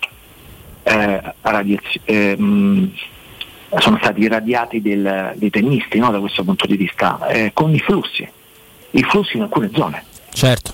[0.84, 2.92] eh, radiaz- ehm,
[3.78, 7.80] sono stati irradiati del- dei tennisti no, da questo punto di vista, eh, con i
[7.80, 8.28] flussi,
[8.92, 10.04] i flussi in alcune zone.
[10.34, 10.74] Certo.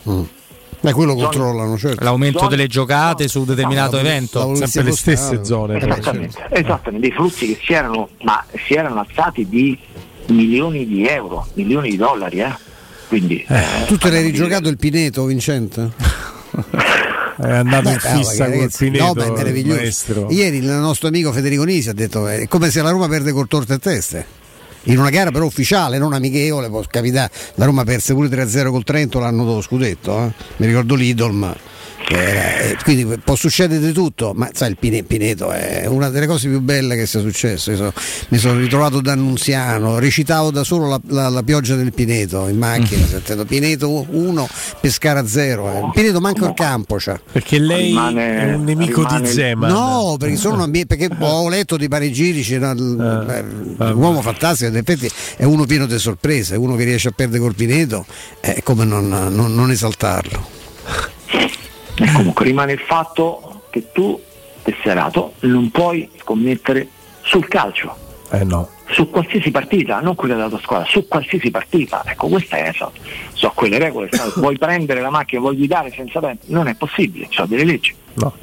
[0.80, 2.04] Beh, quello controllano, certo.
[2.04, 4.56] L'aumento Zone- delle giocate su determinato No, evento.
[4.56, 5.78] Sempre le stesse zone.
[5.78, 9.78] Esattamente, esattamente, dei flussi che si erano, ma si erano alzati di
[10.32, 12.56] milioni di euro, milioni di dollari, eh.
[13.08, 15.92] Quindi, eh, Tu te l'hai rigiocato il Pineto, Vincente?
[17.42, 20.28] È andato Beh, in fissa ragazzi, col Pineto, no, ma maestro.
[20.30, 23.48] Ieri il nostro amico Federico Nisi ha detto è come se la Roma perde col
[23.48, 24.26] torte e teste.
[24.86, 27.32] In una gara però ufficiale, non amichevole, può capitare.
[27.56, 30.32] La Roma perse pure 3-0 col Trento l'anno dello scudetto, eh.
[30.58, 31.42] mi ricordo l'Idolm.
[31.42, 31.60] che era-
[32.14, 36.48] eh, quindi può succedere di tutto, ma sai il Pine- Pineto è una delle cose
[36.50, 37.72] più belle che sia successo.
[37.72, 37.94] Io so-
[38.30, 42.58] mi sono ritrovato da annunziano, recitavo da solo la, la- la pioggia del Pineto in
[42.58, 44.48] macchina, sentendo Pineto 1,
[44.80, 45.70] Pescara 0.
[45.72, 45.90] Eh.
[45.94, 46.96] Pineto manca il campo.
[46.98, 47.20] C'ha.
[47.32, 49.72] Perché lei Rimane- è un nemico rimane- di Zeman.
[49.72, 54.70] No, perché sono un ambiente- perché ho letto di panegirici, no, l- eh, l'uomo fantastico,
[54.70, 58.06] in effetti è uno pieno di sorprese, uno che riesce a perdere col Pineto,
[58.40, 60.60] è come non, non- non esaltarlo.
[61.96, 64.20] E comunque rimane il fatto che tu
[64.64, 66.88] tesserato, non puoi scommettere
[67.22, 67.96] sul calcio,
[68.32, 68.70] Eh no.
[68.90, 72.04] su qualsiasi partita, non quella della tua squadra, su qualsiasi partita.
[72.06, 72.92] Ecco, queste è, so,
[73.34, 74.10] so quelle regole.
[74.12, 76.46] sai, vuoi prendere la macchina, vuoi guidare senza tempo?
[76.48, 77.94] Non è possibile, ci sono delle leggi.
[78.16, 78.34] No.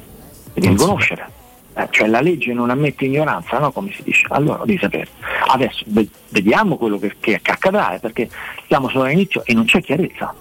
[0.53, 1.37] Devi conoscere.
[1.75, 3.71] Eh, cioè la legge non ammette ignoranza, no?
[3.71, 4.25] Come si dice.
[4.29, 5.07] Allora devi sapere.
[5.47, 8.29] Adesso ve- vediamo quello che, che accadrà, eh, perché
[8.67, 10.33] siamo solo all'inizio e non c'è chiarezza.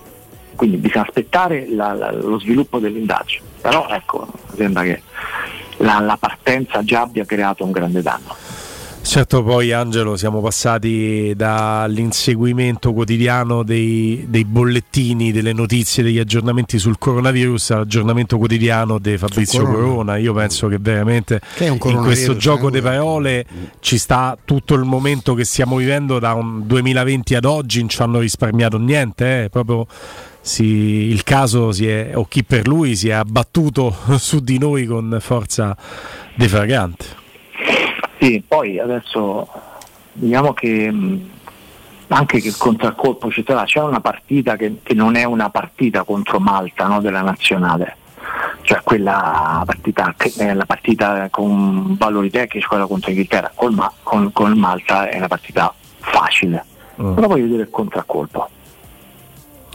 [0.58, 3.42] Quindi bisogna aspettare la- la- lo sviluppo dell'indagine.
[3.60, 5.02] Però ecco, sembra che
[5.76, 8.34] la, la partenza già abbia creato un grande danno.
[9.00, 16.98] Certo, poi Angelo, siamo passati dall'inseguimento quotidiano dei, dei bollettini, delle notizie, degli aggiornamenti sul
[16.98, 19.78] coronavirus all'aggiornamento quotidiano di Fabrizio Corona.
[19.78, 20.16] Corona.
[20.16, 23.46] Io penso che veramente Che in questo gioco eh, di parole
[23.78, 28.02] ci sta tutto il momento che stiamo vivendo da un 2020 ad oggi, non ci
[28.02, 29.86] hanno risparmiato niente, eh, proprio
[30.40, 34.86] si- il caso si è, o chi per lui si è abbattuto su di noi
[34.86, 35.76] con forza
[36.34, 37.04] defragante.
[38.20, 39.48] Sì, poi adesso
[40.14, 41.30] vediamo che mh,
[42.08, 46.02] anche che il contraccolpo ci sarà, c'è una partita che, che non è una partita
[46.04, 47.96] contro Malta no, della nazionale,
[48.62, 54.52] cioè quella partita, è la partita con valori tecnici, quella contro Inghilterra, Ma- con, con
[54.58, 56.64] Malta è una partita facile,
[56.96, 58.48] però voglio vedere il contraccolpo.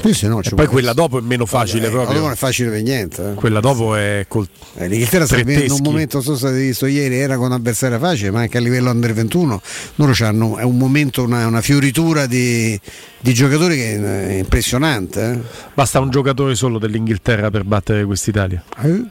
[0.01, 2.19] Sì, sì, no, poi quella dopo è meno facile Eh, proprio.
[2.19, 3.31] non è facile per niente.
[3.31, 3.33] eh.
[3.35, 6.85] Quella dopo è col Eh, L'Inghilterra sta vivendo un momento, non so se avete visto
[6.87, 9.61] ieri, era con avversaria facile, ma anche a livello under 21
[9.95, 12.77] loro hanno è un momento, una, una fioritura di,
[13.19, 15.31] di giocatori che è impressionante.
[15.31, 15.39] eh.
[15.73, 18.61] Basta un giocatore solo dell'Inghilterra per battere quest'Italia.
[18.83, 19.01] Eh?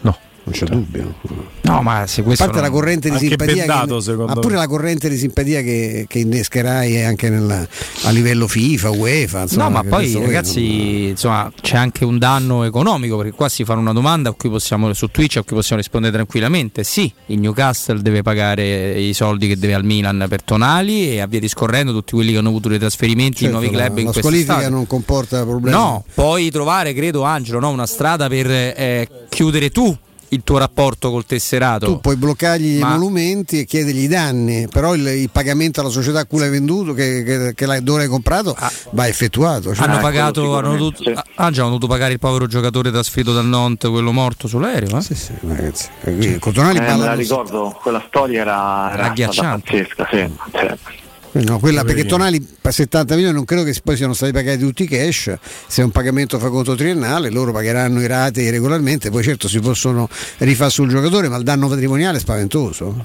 [0.00, 0.18] No.
[0.44, 1.14] Non c'è dubbio.
[1.60, 4.32] No, ma se A questo parte la non- corrente di Anche simpatia, Bendato, che, ma
[4.34, 4.60] pure me.
[4.60, 7.64] la corrente di simpatia che, che innescherai anche nella-
[8.02, 9.42] a livello FIFA, UEFA.
[9.42, 13.62] Insomma, no, ma poi questo ragazzi, insomma, c'è anche un danno economico perché qua si
[13.64, 16.82] fa una domanda a cui possiamo su Twitch a cui possiamo rispondere tranquillamente.
[16.82, 21.26] Sì, il Newcastle deve pagare i soldi che deve al Milan per Tonali e a
[21.28, 24.04] via discorrendo tutti quelli che hanno avuto dei trasferimenti Certo, in nuovi la- club in
[24.06, 24.70] la questa squalifica estate.
[24.74, 25.76] non comporta problemi.
[25.76, 29.96] No, puoi trovare, credo Angelo, no, una strada per eh, chiudere tu
[30.32, 31.86] il tuo rapporto col tesserato.
[31.86, 35.90] Tu puoi bloccargli gli Ma- emolumenti e chiedergli i danni, però il, il pagamento alla
[35.90, 38.56] società a cui l'hai venduto, che, che, che l'hai, dove l'hai comprato,
[38.90, 39.74] va effettuato.
[39.74, 43.32] Cioè, hanno eh, pagato, hanno dovuto, ah, Angelo, hanno dovuto pagare il povero giocatore trasferito
[43.34, 44.96] dal Nantes, quello morto sull'aereo.
[44.98, 45.00] Eh?
[45.02, 45.88] Sì, sì, ragazzi.
[46.00, 47.22] Qui, Cotonali Eh, me balla la così.
[47.22, 49.70] ricordo, quella storia era, era Agghiacciante.
[49.70, 51.01] pazzesca, sì, sì.
[51.32, 52.04] No, quella perché.
[52.04, 55.34] Tonali per 70 milioni non credo che poi siano stati pagati tutti cash,
[55.66, 59.60] se è un pagamento fa conto triennale loro pagheranno i rate regolarmente, poi certo si
[59.60, 63.02] possono rifare sul giocatore, ma il danno patrimoniale è spaventoso.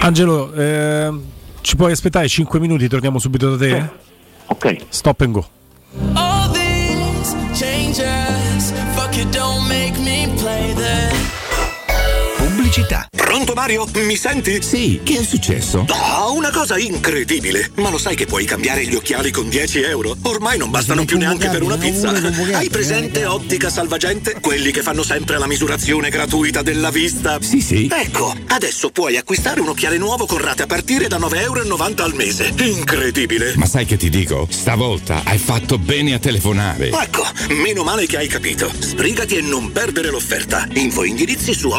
[0.00, 1.22] Angelo, ehm,
[1.60, 2.88] ci puoi aspettare 5 minuti?
[2.88, 3.88] Torniamo subito da te?
[4.46, 4.76] Ok.
[4.88, 5.48] Stop and go.
[6.14, 11.27] All these changes, fuck it, don't make me play that.
[12.68, 13.08] Pubblicità.
[13.10, 13.86] Pronto Mario?
[13.94, 14.60] Mi senti?
[14.62, 15.86] Sì, che è successo?
[15.88, 17.70] Oh, una cosa incredibile!
[17.76, 20.16] Ma lo sai che puoi cambiare gli occhiali con 10 euro?
[20.22, 22.10] Ormai non bastano più neanche per una pizza.
[22.10, 24.38] Hai presente Ottica Salvagente?
[24.40, 27.38] Quelli che fanno sempre la misurazione gratuita della vista?
[27.40, 27.88] Sì, sì.
[27.90, 32.14] Ecco, adesso puoi acquistare un occhiale nuovo con rate a partire da 9,90 euro al
[32.14, 32.52] mese.
[32.58, 33.54] Incredibile!
[33.56, 34.46] Ma sai che ti dico?
[34.50, 36.90] Stavolta hai fatto bene a telefonare.
[36.90, 37.24] Ecco,
[37.62, 38.70] meno male che hai capito.
[38.78, 40.66] Sbrigati e non perdere l'offerta.
[40.74, 41.70] Info indirizzi su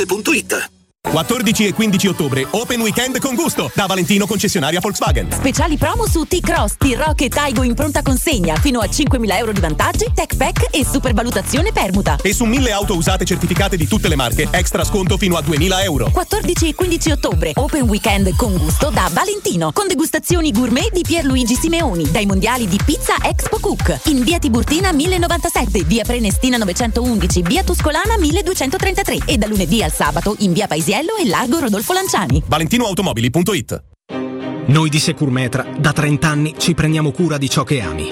[0.00, 0.77] otticasalvagente.it.
[1.10, 5.32] 14 e 15 ottobre, Open Weekend con gusto, da Valentino concessionaria Volkswagen.
[5.32, 9.60] Speciali promo su T-Cross, T-Rock e Taigo in pronta consegna fino a 5.000 euro di
[9.60, 12.18] vantaggi, tech pack e supervalutazione permuta.
[12.22, 15.82] E su 1000 auto usate certificate di tutte le marche, extra sconto fino a 2000
[15.82, 16.10] euro.
[16.10, 21.54] 14 e 15 ottobre, Open Weekend con gusto da Valentino, con degustazioni gourmet di Pierluigi
[21.54, 23.98] Simeoni, dai mondiali di Pizza Expo Cook.
[24.04, 30.36] In via Tiburtina 1097, via Prenestina 911, via Tuscolana 1233 e da lunedì al sabato
[30.40, 30.66] in via
[30.98, 32.42] Paisiello e largo Rodolfo Lanciani.
[32.44, 33.82] ValentinoAutomobili.it
[34.66, 38.10] Noi di Securmetra da 30 anni ci prendiamo cura di ciò che ami.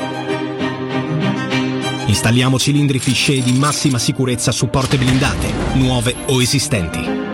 [2.06, 7.25] Installiamo cilindri fisce di massima sicurezza su porte blindate, nuove o esistenti.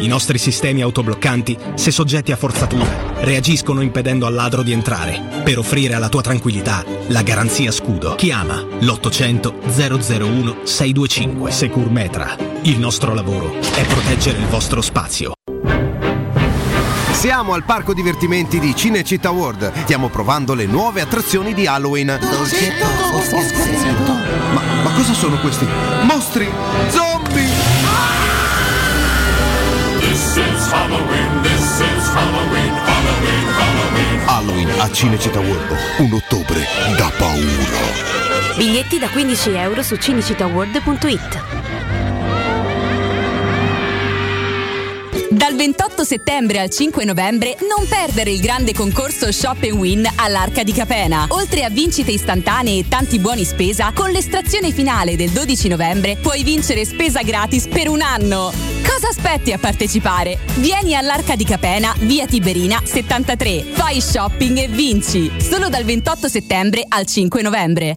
[0.00, 2.88] I nostri sistemi autobloccanti, se soggetti a forzatura,
[3.18, 8.14] reagiscono impedendo al ladro di entrare, per offrire alla tua tranquillità la garanzia scudo.
[8.14, 12.34] Chiama l'800 001 625 Securmetra.
[12.62, 15.34] Il nostro lavoro è proteggere il vostro spazio.
[17.12, 19.70] Siamo al parco divertimenti di Cinecittà World.
[19.82, 22.18] Stiamo provando le nuove attrazioni di Halloween.
[24.54, 25.66] Ma, ma cosa sono questi?
[26.04, 26.48] Mostri!
[26.88, 27.09] Zombie!
[30.70, 34.20] Halloween, this is Halloween, Halloween, Halloween.
[34.26, 35.76] Halloween a Cinecittà World.
[35.98, 36.64] Un ottobre
[36.96, 38.56] da paura.
[38.56, 41.59] Biglietti da 15 euro su cinicitaworld.it.
[45.30, 50.72] Dal 28 settembre al 5 novembre non perdere il grande concorso Shop Win all'Arca di
[50.72, 51.26] Capena.
[51.28, 56.42] Oltre a vincite istantanee e tanti buoni spesa, con l'estrazione finale del 12 novembre puoi
[56.42, 58.52] vincere spesa gratis per un anno.
[58.84, 60.36] Cosa aspetti a partecipare?
[60.56, 63.66] Vieni all'Arca di Capena, via Tiberina 73.
[63.70, 65.30] Fai shopping e vinci.
[65.38, 67.96] Solo dal 28 settembre al 5 novembre.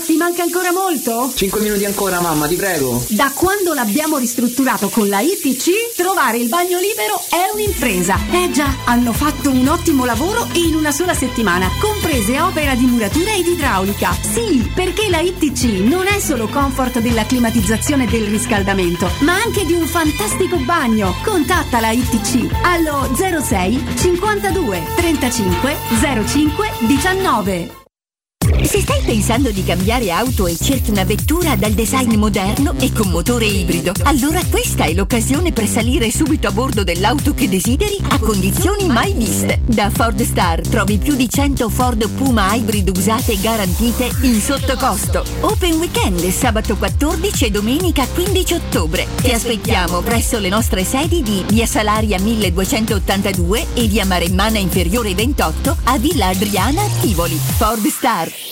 [0.00, 1.32] Ti manca ancora molto?
[1.34, 3.04] 5 minuti ancora, mamma, ti prego.
[3.08, 8.18] Da quando l'abbiamo ristrutturato con la ITC, trovare il bagno libero è un'impresa.
[8.30, 13.32] Eh già, hanno fatto un ottimo lavoro in una sola settimana, comprese opera di muratura
[13.32, 14.16] ed idraulica.
[14.20, 19.64] Sì, perché la ITC non è solo comfort della climatizzazione e del riscaldamento, ma anche
[19.64, 21.14] di un fantastico bagno.
[21.22, 25.76] Contatta la ITC allo 06 52 35
[26.26, 27.81] 05 19.
[28.62, 33.08] Se stai pensando di cambiare auto e cerchi una vettura dal design moderno e con
[33.10, 38.18] motore ibrido, allora questa è l'occasione per salire subito a bordo dell'auto che desideri a
[38.18, 39.60] condizioni mai viste.
[39.66, 45.24] Da Ford Star trovi più di 100 Ford Puma Hybrid usate e garantite in sottocosto.
[45.40, 49.06] Open Weekend sabato 14 e domenica 15 ottobre.
[49.20, 55.76] Ti aspettiamo presso le nostre sedi di Via Salaria 1282 e Via Maremmana Inferiore 28
[55.84, 57.34] a Villa Adriana Tivoli.
[57.34, 58.51] Ford Star.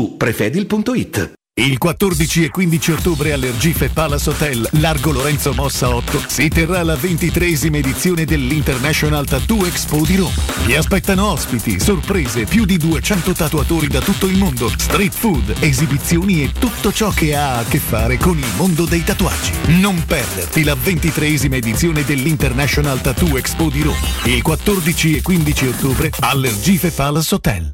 [0.09, 1.33] prefedil.it.
[1.53, 6.95] Il 14 e 15 ottobre all'Ergife Palace Hotel, Largo Lorenzo Mossa 8, si terrà la
[6.95, 10.31] ventitresima edizione dell'International Tattoo Expo di Roma.
[10.65, 16.41] Vi aspettano ospiti, sorprese, più di 200 tatuatori da tutto il mondo, street food, esibizioni
[16.41, 19.51] e tutto ciò che ha a che fare con il mondo dei tatuaggi.
[19.79, 26.11] Non perderti la ventitresima edizione dell'International Tattoo Expo di Roma, il 14 e 15 ottobre
[26.21, 27.73] all'Ergife Palace Hotel.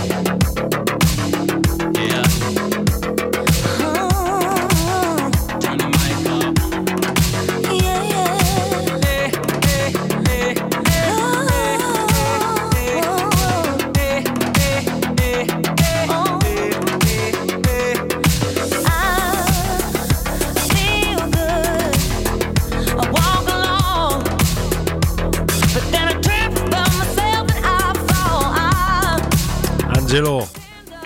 [30.11, 30.45] Angelo.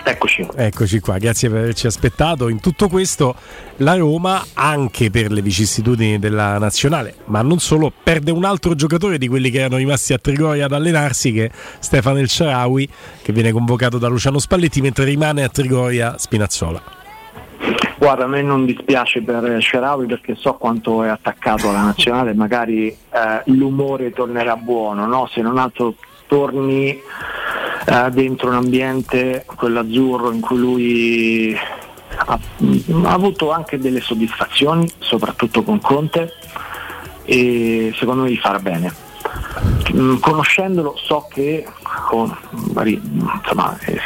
[0.02, 0.48] Eccoci.
[0.56, 2.48] Eccoci qua, grazie per averci aspettato.
[2.48, 3.36] In tutto questo
[3.76, 9.18] la Roma, anche per le vicissitudini della nazionale, ma non solo, perde un altro giocatore
[9.18, 12.88] di quelli che erano rimasti a Trigoria ad allenarsi, che è Stefano El Sharawi,
[13.22, 16.82] che viene convocato da Luciano Spalletti, mentre rimane a Trigoria Spinazzola.
[17.98, 22.88] Guarda, a me non dispiace per Sherawi perché so quanto è attaccato alla nazionale, magari
[22.88, 22.96] eh,
[23.46, 25.28] l'umore tornerà buono, no?
[25.32, 25.94] se non altro
[26.26, 31.56] torni eh, dentro un ambiente, quello azzurro, in cui lui
[32.16, 32.38] ha,
[33.02, 36.32] ha avuto anche delle soddisfazioni, soprattutto con Conte,
[37.24, 38.92] e secondo me gli farà bene.
[39.92, 41.66] Mm, Conoscendolo so che
[42.08, 44.00] con insomma, eh,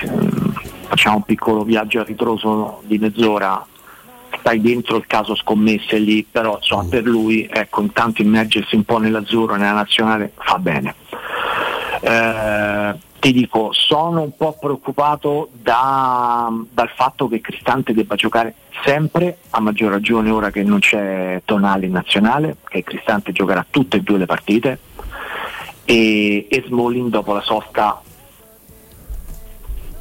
[0.88, 3.64] facciamo un piccolo viaggio a ritroso di mezz'ora
[4.38, 8.98] stai dentro il caso scommesse lì, però insomma, per lui ecco, intanto immergersi un po'
[8.98, 10.94] nell'azzurro, nella nazionale fa bene.
[12.00, 19.38] Eh, ti dico, sono un po' preoccupato da- dal fatto che Cristante debba giocare sempre,
[19.50, 24.00] a maggior ragione ora che non c'è Tonali in nazionale, che Cristante giocherà tutte e
[24.00, 24.78] due le partite
[25.84, 28.00] e, e Smalling dopo la sosta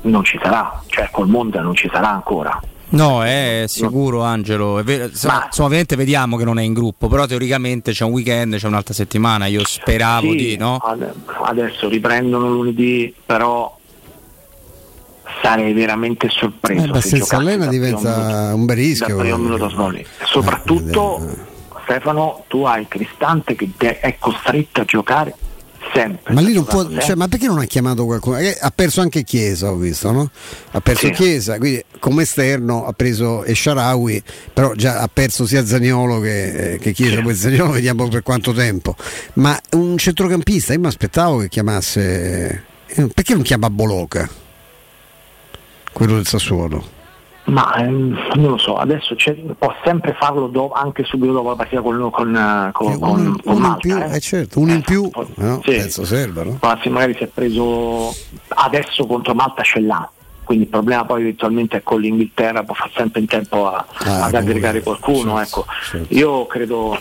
[0.01, 2.57] non ci sarà, cioè col Monza non ci sarà ancora.
[2.91, 4.79] No, è sicuro Angelo.
[4.79, 8.11] È vero- insomma, insomma, ovviamente vediamo che non è in gruppo, però teoricamente c'è un
[8.11, 9.45] weekend, c'è un'altra settimana.
[9.45, 10.77] Io speravo Sì, di no.
[10.77, 13.77] ade- Adesso riprendono lunedì, però
[15.41, 16.85] sarei veramente sorpreso.
[16.85, 20.05] Eh, beh, se senza Lena diventa un bel rischio, primo eh.
[20.25, 21.21] Soprattutto,
[21.83, 25.35] Stefano, tu hai Cristante che de- è costretto a giocare
[25.93, 26.33] sempre.
[26.33, 28.37] Ma non può, giocando cioè, ma perché non ha chiamato qualcuno?
[28.37, 30.29] Eh, ha perso anche Chiesa, ho visto, no?
[30.71, 31.11] Ha perso Sì.
[31.13, 36.77] Chiesa, quindi come esterno ha preso Esharawi, però già ha perso sia Zaniolo che, eh,
[36.79, 38.95] che Chiesa, poi Zaniolo vediamo per quanto tempo.
[39.33, 42.63] Ma un centrocampista, io mi aspettavo che chiamasse.
[42.87, 44.29] eh, Perché non chiama Boloca?
[45.91, 46.97] Quello del Sassuolo.
[47.49, 51.55] Ma ehm, non lo so, adesso c'è- può sempre farlo do- anche subito dopo la
[51.55, 54.15] partita con, con, eh, con, con- con Uno in più, eh.
[54.15, 55.61] eh, certo, uno in più, no?
[55.63, 55.71] Sì.
[55.71, 56.59] penso serva, no?
[56.81, 58.13] Se magari si è preso
[58.49, 60.09] adesso contro Malta ce l'ha.
[60.43, 64.25] Quindi il problema poi eventualmente è con l'Inghilterra, può fare sempre in tempo a- Ah,
[64.25, 65.39] ad aggregare qualcuno.
[65.39, 65.65] ecco.
[66.09, 66.99] Io credo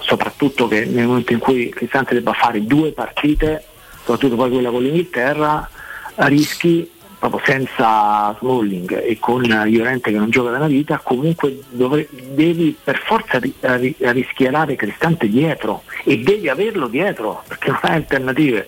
[0.00, 3.64] soprattutto che nel momento in cui Cristante debba fare due partite,
[4.00, 5.68] soprattutto poi quella con l'Inghilterra,
[6.16, 6.90] rischi
[7.22, 12.76] proprio senza Smalling e con Llorente che non gioca da una vita, comunque dovre- devi
[12.82, 18.66] per forza ri- ri- rischiarare Cristante dietro e devi averlo dietro perché non hai alternative.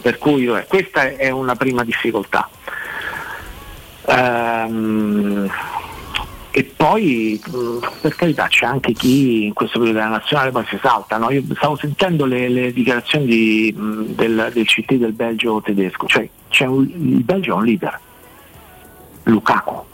[0.00, 2.48] Per cui eh, questa è una prima difficoltà.
[4.06, 5.50] Ehm,
[6.52, 7.42] e poi
[8.00, 11.16] per carità c'è anche chi in questo periodo della nazionale poi si salta.
[11.16, 11.32] no?
[11.32, 16.28] Io stavo sentendo le, le dichiarazioni di, del, del CT del Belgio tedesco, cioè
[16.58, 18.00] c'è un- il Belgio è un leader,
[19.24, 19.84] Lukaku.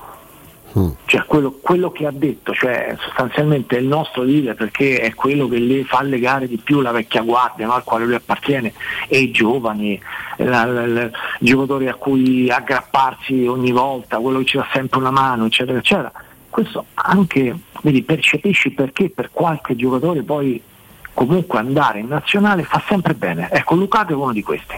[1.04, 5.46] Cioè quello, quello che ha detto, cioè sostanzialmente è il nostro leader perché è quello
[5.46, 7.74] che le fa legare di più la vecchia guardia no?
[7.74, 8.72] al quale lui appartiene
[9.06, 10.00] e i giovani,
[10.38, 11.10] la- la- la- i
[11.46, 16.10] giocatori a cui aggrapparsi ogni volta, quello che ci dà sempre una mano, eccetera, eccetera.
[16.50, 20.60] Questo anche, vedi, percepisci perché per qualche giocatore poi
[21.12, 23.48] comunque andare in nazionale fa sempre bene.
[23.52, 24.74] Ecco, Lukaku è uno di questi.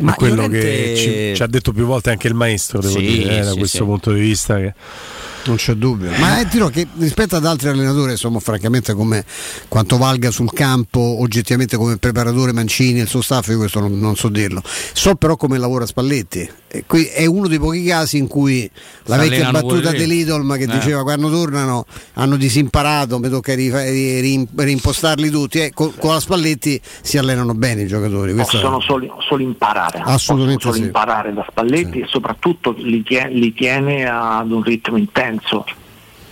[0.00, 3.06] Ma quello Llorente- che ci, ci ha detto più volte anche il maestro, devo Sì,
[3.06, 4.56] dire, eh, da questo punto di vista.
[4.56, 4.74] Che...
[5.46, 6.10] Non c'è dubbio.
[6.18, 9.24] Ma eh, dirò che rispetto ad altri allenatori, insomma, francamente, come
[9.68, 13.98] quanto valga sul campo, oggettivamente come preparatore Mancini e il suo staff, io questo non,
[13.98, 14.62] non so dirlo.
[14.64, 16.50] So però come lavora Spalletti.
[16.68, 18.68] E qui è uno dei pochi casi in cui
[19.04, 20.66] la vecchia battuta dell'Idolm che Eh.
[20.66, 25.60] diceva quando tornano hanno disimparato, mi tocca rimpostarli tutti.
[25.60, 28.32] Eh, con, con la Spalletti si allenano bene i giocatori.
[28.34, 30.80] Questo- possono solo, solo imparare, Assolutamente possono solo sì.
[30.82, 35.35] imparare da Spalletti e soprattutto li tiene, li tiene ad un ritmo intenso.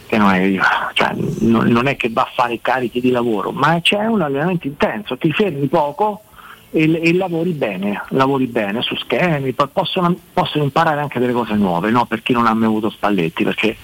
[0.07, 0.55] Che non, è,
[0.93, 5.17] cioè, non- è che va a fare carichi di lavoro, ma c'è un allenamento intenso,
[5.17, 6.23] ti fermi poco
[6.71, 11.91] e, e lavori bene, lavori bene su schemi, possono, possono imparare anche delle cose nuove,
[11.91, 12.05] no?
[12.05, 13.77] per chi non ha mai avuto Spalletti, perché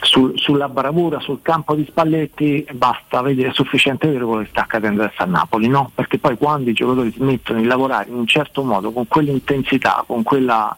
[0.00, 4.62] sul- sulla bravura, sul campo di Spalletti basta vedere, è sufficiente vedere quello che sta
[4.62, 5.90] accadendo adesso a Napoli, no?
[5.94, 10.22] Perché poi quando i giocatori smettono di lavorare in un certo modo, con quell'intensità, con
[10.22, 10.74] quella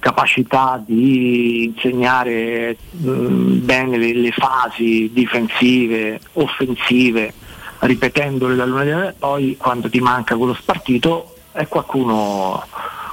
[0.00, 7.32] capacità di insegnare mh, bene le, le fasi difensive, offensive,
[7.80, 12.66] ripetendole da lunedì a poi quando ti manca quello spartito e qualcuno,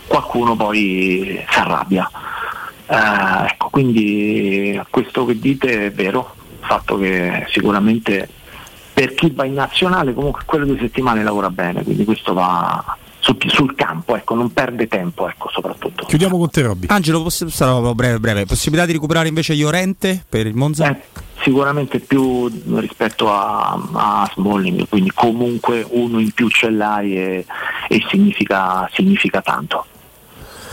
[0.07, 2.09] qualcuno poi si arrabbia.
[2.87, 8.29] Eh, ecco, quindi questo che dite è vero, il fatto che sicuramente
[8.93, 13.37] per chi va in nazionale comunque quelle due settimane lavora bene, quindi questo va sul,
[13.49, 16.05] sul campo, ecco, non perde tempo, ecco, soprattutto.
[16.05, 16.87] Chiudiamo con te, Robby.
[16.89, 18.45] Angelo, possi- sarò breve, breve.
[18.45, 20.89] Possibilità di recuperare invece Llorente per il Monza?
[20.89, 21.01] Eh,
[21.41, 27.45] sicuramente più rispetto a, a Smalling, quindi comunque uno in più ce l'hai e,
[27.89, 29.85] e significa, significa tanto.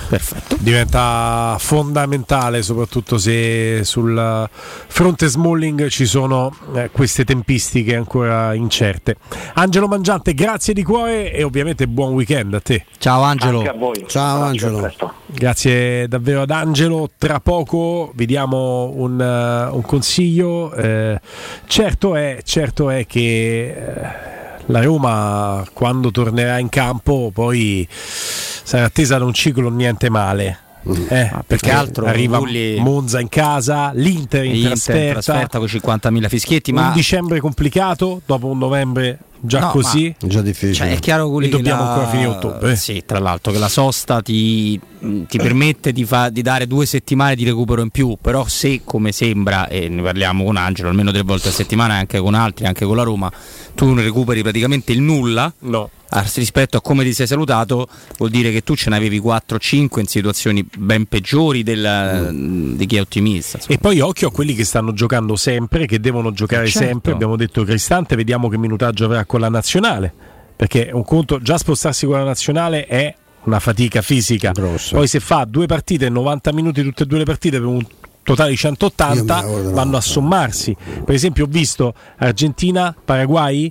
[0.08, 0.56] Perfetto.
[0.60, 9.16] Diventa fondamentale, soprattutto se sul fronte Smalling ci sono eh, queste tempistiche ancora incerte.
[9.54, 12.84] Angelo Mangiante, grazie di cuore e ovviamente buon weekend a te.
[12.98, 13.58] Ciao Angelo.
[13.58, 14.04] Anche a voi.
[14.06, 15.14] Ciao Abbraccio, Angelo.
[15.26, 17.10] Grazie davvero ad Angelo.
[17.16, 20.72] Tra poco vi diamo un, eh, un consiglio.
[20.74, 21.20] Eh,
[21.66, 29.18] certo, è, certo è che eh, la Roma, quando tornerà in campo, poi sarà attesa
[29.18, 30.58] da un ciclo niente male.
[31.08, 36.28] Eh, perché altro, arriva Gulli- Monza in casa, l'Inter in Inter, trasferta, trasferta con 50.000
[36.28, 40.14] fischietti, un ma dicembre complicato dopo un novembre già No, così.
[40.18, 40.72] Già difficile.
[40.74, 42.72] Cioè, è chiaro Gulli, E dobbiamo che la- ancora finire ottobre.
[42.72, 42.76] eh.
[42.76, 46.86] Sì, tra l'altro che la sosta ti, mh, ti permette di, fa- di dare due
[46.86, 51.12] settimane di recupero in più, però se come sembra, e ne parliamo con Angelo almeno
[51.12, 53.30] tre volte a settimana, anche con altri, anche con la Roma,
[53.74, 55.52] tu non recuperi praticamente il nulla.
[55.60, 55.90] No.
[56.34, 60.06] Rispetto a come ti sei salutato, vuol dire che tu ce ne avevi 4-5 in
[60.06, 63.58] situazioni ben peggiori del- di chi è ottimista.
[63.66, 66.86] E poi occhio a quelli che stanno giocando sempre, che devono giocare Certo.
[66.86, 67.12] sempre.
[67.12, 70.12] Abbiamo detto Cristante, vediamo che minutaggio avrà con la nazionale.
[70.56, 73.12] Perché un conto, già spostarsi con la nazionale è
[73.44, 74.52] una fatica fisica.
[74.52, 77.84] Poi se fa due partite, 90 minuti tutte e due le partite per un
[78.22, 80.76] totale di 180, Io me la guardo vanno a sommarsi.
[81.04, 83.70] Per esempio ho visto Argentina, Paraguay,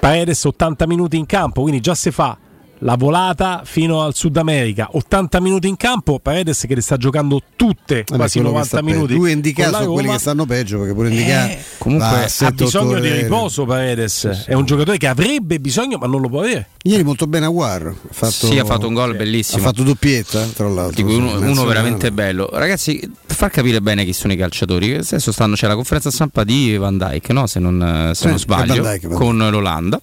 [0.00, 2.36] Paredes 80 minuti in campo, quindi già se fa
[2.80, 7.40] la volata fino al Sud America, 80 minuti in campo, Paredes che le sta giocando
[7.56, 8.94] tutte, Vabbè, quasi quello che 90 sta peggio.
[8.94, 9.14] minuti.
[9.14, 13.00] Due indicati sono quelli che stanno peggio perché pure indicati Eh, comunque ha 7-8 bisogno
[13.00, 16.68] di riposo Paredes, è un giocatore che avrebbe bisogno ma non lo può avere.
[16.82, 17.86] Ieri molto bene a Guar.
[17.86, 19.62] Ha fatto, Sì, ha fatto un gol bellissimo.
[19.62, 21.04] Ha fatto doppietta, tra l'altro.
[21.06, 22.48] Uno, Sì, uno veramente bello.
[22.52, 26.10] Ragazzi, per far capire bene chi sono i calciatori, che adesso stanno, c'è la conferenza
[26.10, 27.46] stampa di Van Dijk, no?
[27.46, 29.98] se non, eh, se Sì, non sbaglio, Van Dijk, Van con l'Olanda.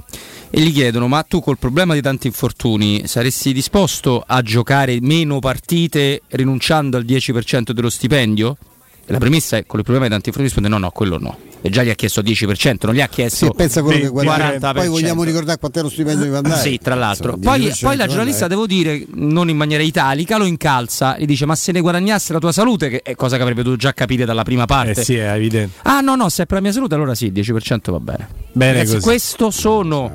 [0.57, 5.39] E gli chiedono: Ma tu col problema di tanti infortuni saresti disposto a giocare meno
[5.39, 8.55] partite rinunciando al 10% dello stipendio?
[9.05, 11.37] E la premessa è: con il problema di tanti infortuni risponde: No, no, quello no.
[11.65, 14.57] E già gli ha chiesto 10%, non gli ha chiesto Sì, pensa quello che guadagna.
[14.57, 14.73] 40%.
[14.75, 16.57] Poi vogliamo ricordare quanto è lo stipendio di Van Dijk.
[16.57, 17.33] Sì, tra l'altro.
[17.35, 21.25] Insomma, Poi, 10%, poi la giornalista, devo dire, non in maniera italica, lo incalza e
[21.25, 23.93] dice: Ma se ne guadagnasse la tua salute, che è cosa che avrebbe dovuto già
[23.93, 25.01] capire dalla prima parte.
[25.01, 25.79] Eh sì, è evidente.
[25.81, 28.27] Ah, no, no, se è per la mia salute, allora sì, il 10% va bene.
[28.51, 29.03] Bene Ragazzi, così.
[29.03, 30.11] questo sono.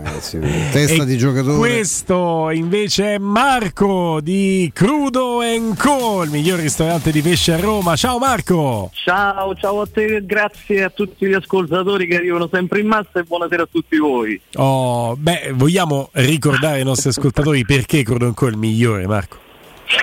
[0.70, 1.58] Testa E di giocatore.
[1.58, 5.40] Questo invece è Marco di Crudo
[5.76, 7.96] Co, il miglior ristorante di pesce a Roma.
[7.96, 8.90] Ciao Marco!
[8.94, 13.24] Ciao, ciao a te, grazie a tutti gli ascoltatori che arrivano sempre in massa e
[13.24, 14.40] buonasera a tutti voi.
[14.54, 19.49] Oh, beh, vogliamo ricordare ai nostri ascoltatori perché Crudo Co è il migliore, Marco?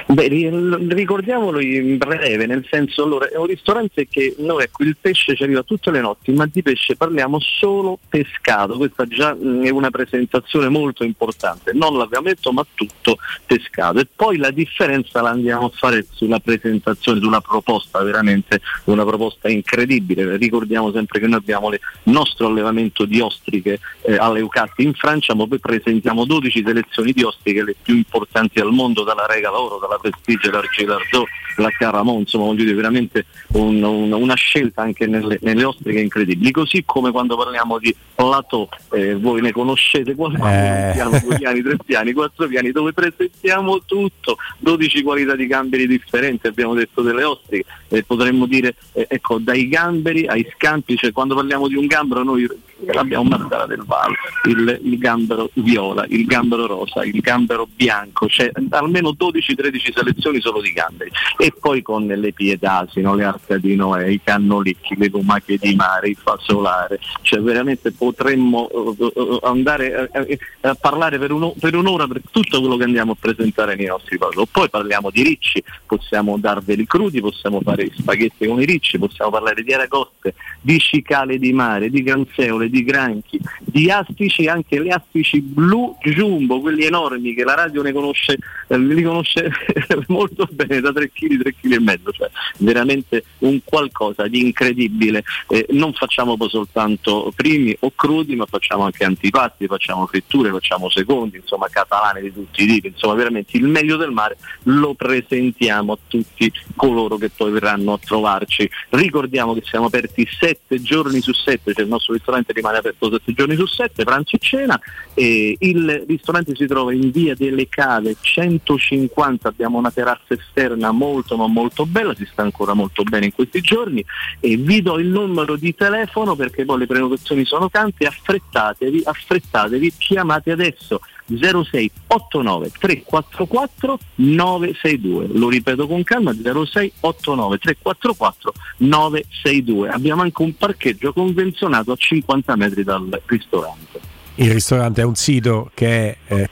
[0.08, 0.50] Beh, ri-
[0.90, 5.44] ricordiamolo in breve, nel senso, allora, è un ristorante che noi, ecco, il pesce ci
[5.44, 9.90] arriva tutte le notti, ma di pesce parliamo solo pescato, questa già mh, è una
[9.90, 14.00] presentazione molto importante, non l'abbiamo detto, ma tutto pescato.
[14.00, 19.50] E poi la differenza la andiamo a fare sulla presentazione, sulla proposta, veramente una proposta
[19.50, 20.38] incredibile.
[20.38, 25.34] Ricordiamo sempre che noi abbiamo il nostro allevamento di ostriche eh, alle Eucatti in Francia,
[25.34, 29.77] ma poi presentiamo 12 selezioni di ostriche, le più importanti al mondo, dalla Rega Oro,
[29.80, 31.26] dalla Prestige, dall'Argilardo,
[31.58, 36.52] la Caramon, insomma voglio dire veramente un- un- una scelta anche nelle, nelle ostriche incredibili.
[36.52, 40.92] Così come quando parliamo di plateau, eh, voi ne conoscete qualcuno, Eh.
[40.94, 46.48] piano, due piani, tre piani, quattro piani, dove presentiamo tutto, 12 qualità di gamberi differenti,
[46.48, 51.36] abbiamo detto delle ostriche, eh, potremmo dire eh, ecco, dai gamberi ai scampi, cioè quando
[51.36, 52.48] parliamo di un gambero noi
[52.94, 58.52] abbiamo Marsala del Valle, il, il gambero viola, il gambero rosa, il gambero bianco, cioè
[58.70, 63.16] almeno 12-13 selezioni solo di gamberi e poi con le piedasi, no?
[63.16, 68.70] le arca di Noè, i cannolicchi, le lumache di mare, il fasolare, cioè veramente potremmo
[68.70, 72.84] eh, eh, andare eh, eh, a parlare per, uno- per un'ora per tutto quello che
[72.84, 74.48] andiamo a presentare nei nostri prodotto.
[74.52, 79.64] Poi parliamo di ricci, possiamo darveli crudi, possiamo fare spaghetti con i ricci, possiamo parlare
[79.64, 85.42] di aragoste, di cicale di mare, di granzeole, di granchi, di astici, anche le astici
[85.42, 88.38] blu jumbo, quelli enormi che la radio ne conosce,
[88.76, 89.50] li conosce
[90.08, 95.24] molto bene, da 3 kg, 3 kg e mezzo, cioè veramente un qualcosa di incredibile.
[95.48, 101.38] Eh, non facciamo soltanto primi o crudi, ma facciamo anche antipasti, facciamo fritture, facciamo secondi,
[101.38, 105.98] insomma catalane di tutti i tipi, insomma veramente il meglio del mare lo presentiamo a
[106.08, 108.70] tutti coloro che poi verranno a trovarci.
[108.90, 113.34] Ricordiamo che siamo aperti 7 giorni su 7, cioè il nostro ristorante rimane aperto 7
[113.34, 114.80] giorni su 7, pranzo e cena,
[115.14, 118.16] e il ristorante si trova in via delle Cave
[118.64, 123.34] 150, abbiamo una terrazza esterna molto ma molto bella, si sta ancora molto bene in
[123.34, 124.04] questi giorni.
[124.40, 129.94] E vi do il numero di telefono perché poi le prenotazioni sono tante, affrettatevi, affrettatevi,
[129.98, 140.22] chiamate adesso 06 89 344 962 lo ripeto con calma 06 89 344 962 abbiamo
[140.22, 144.16] anche un parcheggio convenzionato a 50 metri dal ristorante.
[144.40, 146.50] Il ristorante è un sito che è eh,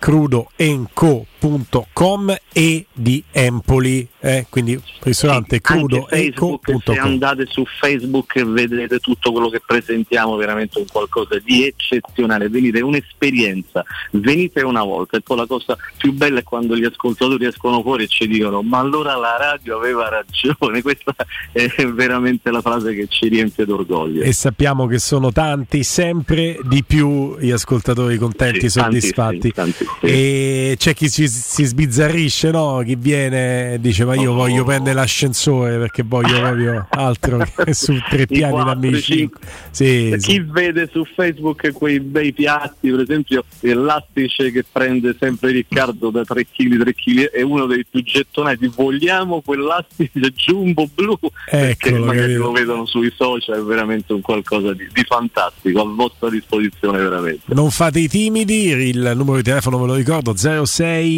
[1.46, 9.00] crudoenco.com e di Empoli, eh, quindi ristorante anche Facebook, se andate su Facebook e vedrete
[9.00, 12.50] tutto quello che presentiamo veramente un qualcosa di eccezionale.
[12.50, 15.18] Venite è un'esperienza venite una volta.
[15.18, 18.62] E poi la cosa più bella è quando gli ascoltatori escono fuori e ci dicono
[18.62, 20.82] ma allora la radio aveva ragione.
[20.86, 21.16] Questa
[21.52, 24.24] è veramente la frase che ci riempie d'orgoglio.
[24.24, 29.52] E sappiamo che sono tanti, sempre di più gli ascoltatori contenti e Sì, tantissimi, soddisfatti.
[29.52, 30.12] tantissimi.
[30.12, 32.82] E c'è chi si, si sbizzarrisce, no?
[32.86, 34.36] Chi viene e dice: Ma io Oh.
[34.36, 39.40] voglio prendere l'ascensore perché voglio proprio altro che su tre piani da quattro, me cinque.
[39.72, 40.46] Sì, Chi sì.
[40.48, 46.24] vede su Facebook quei bei piatti, per esempio il lattice che prende sempre Riccardo da
[46.24, 48.72] 3 kg, 3 kg è uno dei più gettonati.
[48.76, 51.18] Vogliamo quel lattice jumbo blu
[51.50, 52.44] perché Eccolo, magari capito.
[52.44, 57.42] lo vedono sui social, è veramente un qualcosa di, di fantastico, a vostra disposizione veramente.
[57.54, 61.15] Non fate i timidi, il numero di telefono ve lo ricordo 0689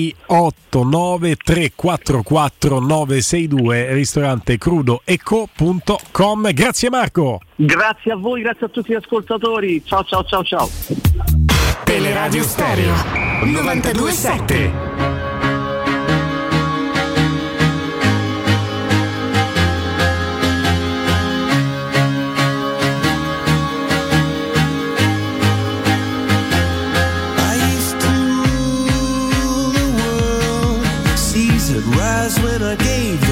[0.70, 6.52] 344 962 ristorante crudoeco.com.
[6.52, 7.40] Grazie Marco.
[7.56, 9.84] Grazie a voi, grazie a tutti gli ascoltatori.
[9.86, 10.70] Ciao ciao ciao ciao.
[11.84, 12.94] Teleradio Stereo
[13.44, 15.37] 927.
[31.78, 33.27] Seas rise when I gave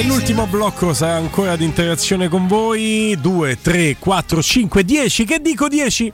[0.00, 0.04] missionary.
[0.04, 3.16] E l'ultimo blocco sarà ancora di interazione con voi.
[3.20, 5.24] 2, 3, 4, 5, 10.
[5.24, 6.12] Che dico 10?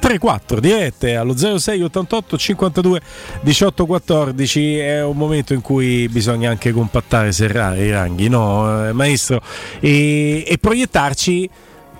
[0.00, 3.00] 3, 4 dirette allo 06 88 52
[3.42, 8.92] 18 14 è un momento in cui bisogna anche compattare, serrare i ranghi, no eh,
[8.94, 9.42] maestro?
[9.78, 11.50] E, e proiettarci,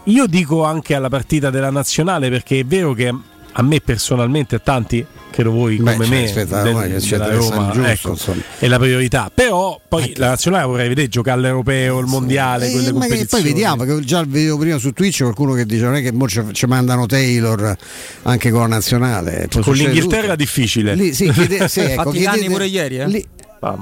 [0.05, 3.15] io dico anche alla partita della nazionale perché è vero che
[3.53, 7.17] a me personalmente, a tanti, credo voi Beh, come cioè, me, aspetta, del- che c'è
[7.19, 8.17] della Roma, giusto, ecco,
[8.59, 9.31] è la priorità.
[9.33, 13.43] Però poi la nazionale vorrei vedere giocare all'europeo, il mondiale, Eh, quelle ma che competizioni.
[13.43, 16.29] poi vediamo, che già vedevo prima su Twitch qualcuno che dice non è che mo
[16.29, 17.77] ci, ci mandano Taylor
[18.23, 19.47] anche con la nazionale.
[19.49, 20.37] Può Con l'Inghilterra tutto.
[20.37, 20.95] difficile.
[20.95, 23.07] Lì, sì, chiede- sì, ecco, Fatti i danni chiedete- pure ieri, eh?
[23.09, 23.27] lì-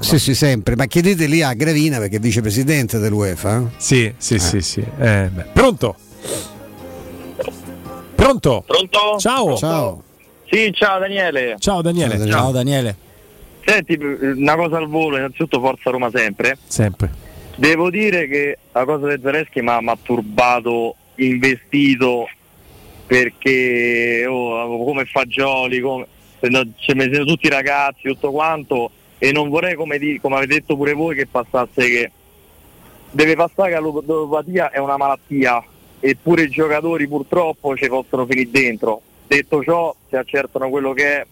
[0.01, 3.71] sì, sì, sempre, ma chiedete lì a Gravina perché è vicepresidente dell'UEFA.
[3.77, 4.81] Sì, sì, sì, sì.
[4.99, 5.45] Eh, beh.
[5.53, 5.95] Pronto?
[8.15, 8.65] Pronto?
[8.67, 8.99] Pronto?
[9.19, 9.57] Ciao.
[9.57, 10.03] Ciao.
[10.51, 11.57] Sì, ciao Daniele.
[11.59, 12.27] Ciao Daniele.
[12.27, 12.97] Ciao Daniele.
[13.65, 16.57] Senti, una cosa al volo, innanzitutto Forza Roma sempre.
[16.67, 17.11] Sempre.
[17.55, 22.29] Devo dire che la cosa del Zaleschi mi ha mi turbato, investito,
[23.07, 26.07] perché oh, come Fagioli, come,
[26.41, 30.55] no, ci mettendo tutti i ragazzi, tutto quanto, e non vorrei, come, di- come avete
[30.55, 32.11] detto pure voi, che passasse che
[33.11, 35.63] deve passare che l'odopatia è una malattia,
[36.01, 39.03] eppure i giocatori purtroppo ci possono finire dentro.
[39.29, 41.27] Detto ciò, se accertano quello che è,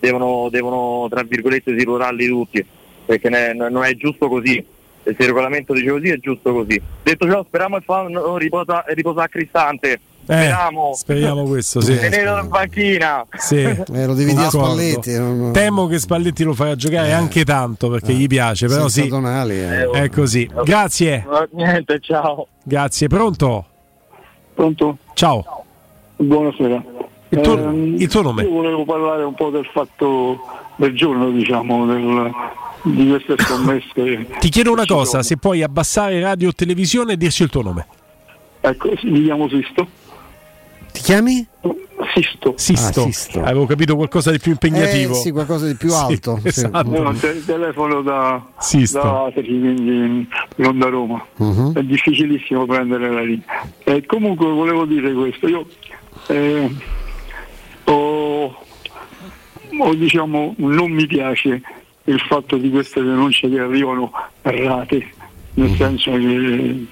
[0.00, 2.66] devono, devono tra virgolette sirurarli tutti,
[3.06, 4.56] perché ne- non è giusto così.
[5.04, 6.80] E se il regolamento dice così è giusto così.
[7.02, 10.00] Detto ciò, speriamo che fa no, riposa, riposa a Cristante.
[10.28, 10.92] Speriamo.
[10.94, 11.96] speriamo questo, sì.
[11.96, 13.24] Tenerlo in panchina.
[13.38, 13.60] Sì.
[13.62, 14.50] Eh, lo devi dire a.
[14.50, 15.16] Spalletti.
[15.16, 19.08] non- Temo che Spalletti lo farà giocare anche tanto perché gli piace, però senza sì.
[19.08, 19.88] Tonali, eh.
[19.90, 20.46] È così.
[20.64, 21.14] Grazie.
[21.26, 22.46] Eh, Niente, ciao.
[22.62, 23.06] Grazie.
[23.06, 23.64] Pronto?
[24.52, 24.98] Pronto?
[25.14, 25.64] Ciao.
[26.16, 26.84] Buonasera.
[27.30, 28.42] Il tuo, Ehm, il tuo nome?
[28.42, 30.40] Io volevo parlare un po' del fatto
[30.76, 32.30] del giorno, diciamo, del-
[32.82, 34.26] di queste scommesse.
[34.38, 37.86] Ti chiedo una cosa, se puoi abbassare radio o televisione e dirci il tuo nome.
[38.60, 39.86] Ecco, sì, mi chiamo Sisto.
[40.92, 41.46] Ti chiami?
[42.14, 42.54] Sisto.
[42.56, 43.02] Sisto.
[43.02, 43.40] Ah, Sisto.
[43.42, 45.12] Avevo capito qualcosa di più impegnativo.
[45.12, 46.38] Eh, sì, qualcosa di più Sì, alto.
[46.40, 46.48] sì.
[46.48, 47.02] esatto.
[47.02, 48.98] No, te- telefono da, Sisto.
[49.00, 50.26] da Atri, quindi
[50.56, 51.22] non da Roma.
[51.36, 51.72] Mhm.
[51.74, 53.44] È difficilissimo prendere la linea.
[53.84, 55.66] Eh, comunque volevo dire questo, io
[56.28, 56.70] eh,
[57.90, 58.56] ho,
[59.78, 61.62] ho, diciamo, non mi piace
[62.04, 65.12] il fatto di queste denunce che arrivano errate,
[65.54, 66.86] nel senso che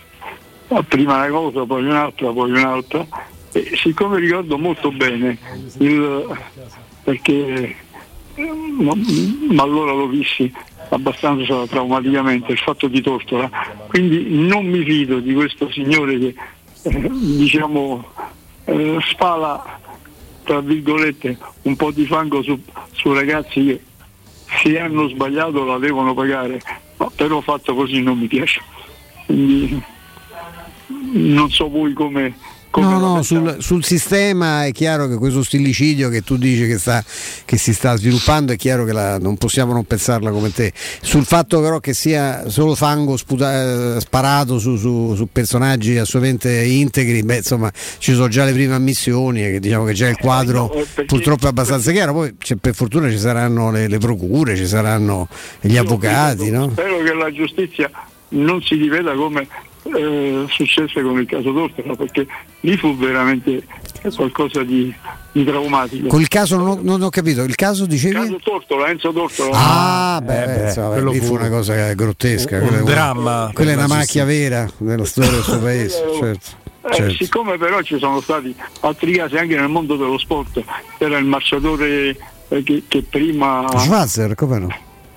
[0.69, 3.07] ah, prima una cosa, poi un'altra, poi un'altra.
[3.53, 5.39] E siccome ricordo molto bene
[5.79, 6.37] il
[7.07, 7.77] perché
[8.35, 8.93] eh, ma,
[9.51, 10.53] ma allora lo vissi
[10.89, 13.49] abbastanza traumaticamente il fatto di Tortora
[13.87, 16.35] quindi non mi fido di questo signore che
[16.83, 18.05] eh, diciamo
[18.65, 19.81] eh, spala
[20.47, 22.59] tra virgolette un po' di fango su,
[22.93, 23.81] su ragazzi che
[24.63, 26.61] se hanno sbagliato la devono pagare.
[26.97, 28.63] Ma però fatto così non mi piace.
[29.27, 29.83] Quindi
[31.13, 32.35] non so voi come
[32.77, 37.03] No, no, sul, sul sistema è chiaro che questo stillicidio che tu dici che, sta,
[37.45, 40.73] che si sta sviluppando è chiaro che la- non possiamo non pensarla come te.
[41.01, 46.65] Sul fatto però che sia solo fango sputa- eh, sparato su, su- su personaggi assolutamente
[46.65, 50.67] integri, beh insomma ci sono già le prime ammissioni che diciamo che già il quadro
[50.67, 54.55] no, eh, perché- purtroppo è abbastanza chiaro, poi per fortuna ci saranno le, le procure,
[54.57, 55.29] ci saranno
[55.61, 56.71] gli avvocati, no?
[56.73, 57.91] Spero che la giustizia
[58.29, 59.47] non si riveda come
[59.95, 62.27] eh, successe con il caso Tortora, perché
[62.61, 63.63] lì fu veramente
[64.15, 64.93] qualcosa di,
[65.33, 66.09] di traumatico.
[66.09, 68.15] Con il caso non ho, non ho capito, il caso Il dicevi?
[68.15, 69.51] caso Tortora, Enzo Tortora.
[69.55, 72.59] Ah, beh, Eh, beh, insomma, quello lì fu fu una cosa grottesca.
[72.59, 76.65] un quella- dramma Quella è una la macchia vera nella storia del suo paese, certo.
[76.89, 77.15] Eh, certo.
[77.15, 80.63] siccome però ci sono stati altri casi anche nel mondo dello sport,
[80.99, 82.17] era il marciatore
[82.49, 83.67] eh, che, che prima...
[83.77, 84.69] Schwarzer, come no?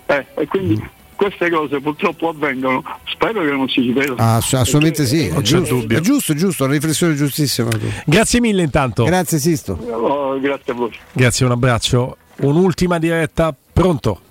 [0.08, 0.82] Eh, e quindi
[1.20, 2.82] queste cose purtroppo avvengono,
[3.12, 4.16] spero che non si ripetano.
[4.20, 5.98] Ah, ass- assolutamente sì, è Non c'è giusto, dubbio.
[5.98, 7.68] è giusto, è giusto, una riflessione giustissima.
[8.06, 9.04] Grazie mille intanto.
[9.04, 9.74] Grazie Sisto.
[9.74, 10.92] Oh, grazie a voi.
[11.12, 12.16] Grazie, un abbraccio.
[12.38, 14.22] Un'ultima diretta, pronto?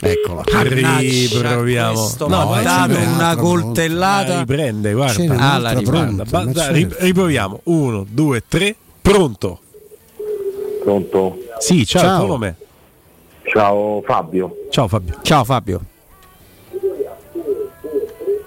[0.00, 0.42] Eccola.
[0.62, 2.10] Riproviamo.
[2.20, 2.26] No,
[2.62, 3.06] dato prende.
[3.14, 4.38] una La coltellata.
[4.38, 5.52] riprende, Ce n'è guarda.
[5.52, 6.24] Ah, la riprende.
[6.24, 6.72] pronta, certo.
[6.74, 7.60] ri- riproviamo.
[7.64, 9.60] Uno, due, tre, pronto.
[10.82, 11.38] Pronto?
[11.58, 12.18] Sì, ciao, Ciao.
[12.20, 12.56] tuo nome?
[13.52, 14.54] Ciao Fabio.
[14.70, 15.18] Ciao Fabio.
[15.22, 15.80] Ciao Fabio.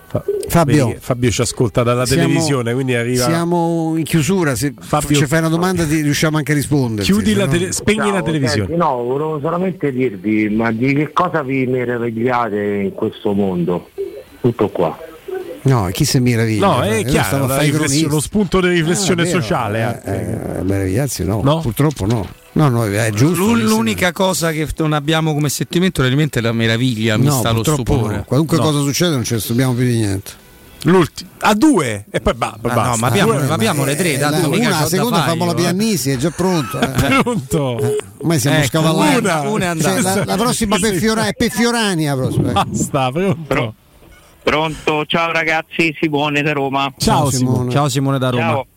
[0.08, 0.95] Fa- Fabio.
[1.00, 3.26] Fabio ci ascolta dalla Siamo- televisione, quindi arriva.
[3.26, 7.03] Siamo in chiusura, se Fabio- ci fai una domanda ti riusciamo anche a rispondere.
[7.03, 8.67] Chiudi la tele- spegni la televisione.
[8.67, 13.90] senti, no, volevo solamente dirvi, ma di che cosa vi meravigliate in questo mondo?
[14.42, 14.98] Tutto qua.
[15.64, 16.66] No, chi si meraviglia?
[16.66, 17.45] No, Eh, è io chiaro,
[18.08, 20.01] lo spunto di riflessione Ah, sociale.
[20.06, 20.59] eh, eh.
[20.59, 21.42] eh, meravigliarsi no.
[21.43, 21.59] No?
[21.59, 22.26] purtroppo no.
[22.53, 23.43] No, no, è giusto.
[23.45, 27.50] L'u- L'unica cosa che non abbiamo come sentimento realmente è la meraviglia, mi No, sta
[27.50, 28.16] lo purtroppo stupore.
[28.17, 28.24] no.
[28.24, 28.64] Qualunque No.
[28.64, 30.32] cosa succede non ci stupiamo più di niente.
[30.84, 31.30] L'ultimo.
[31.40, 32.90] A due e poi ba- ba- Ah, basta.
[32.92, 34.82] no, ma abbiamo, Due- ma abbiamo le tre, Eh, da la- due, mica una, la
[34.84, 35.61] da seconda famo la io, eh.
[35.61, 36.80] pianisi, è già pronto.
[36.80, 36.88] eh.
[37.22, 37.98] Pronto.
[38.19, 39.17] Ormai siamo Ecco, scavallati.
[39.17, 40.19] una- una è Cioè, andata.
[40.19, 42.51] la, la prossima per Fiora- è per Fiorani la prossima.
[42.64, 43.74] Basta, pronto.
[44.43, 46.93] Pronto, ciao ragazzi, Simone da Roma.
[46.98, 47.56] Ciao, Ciao, Simone.
[47.56, 47.72] Simone.
[47.72, 48.43] Ciao Simone da Roma.
[48.43, 48.67] Ciao.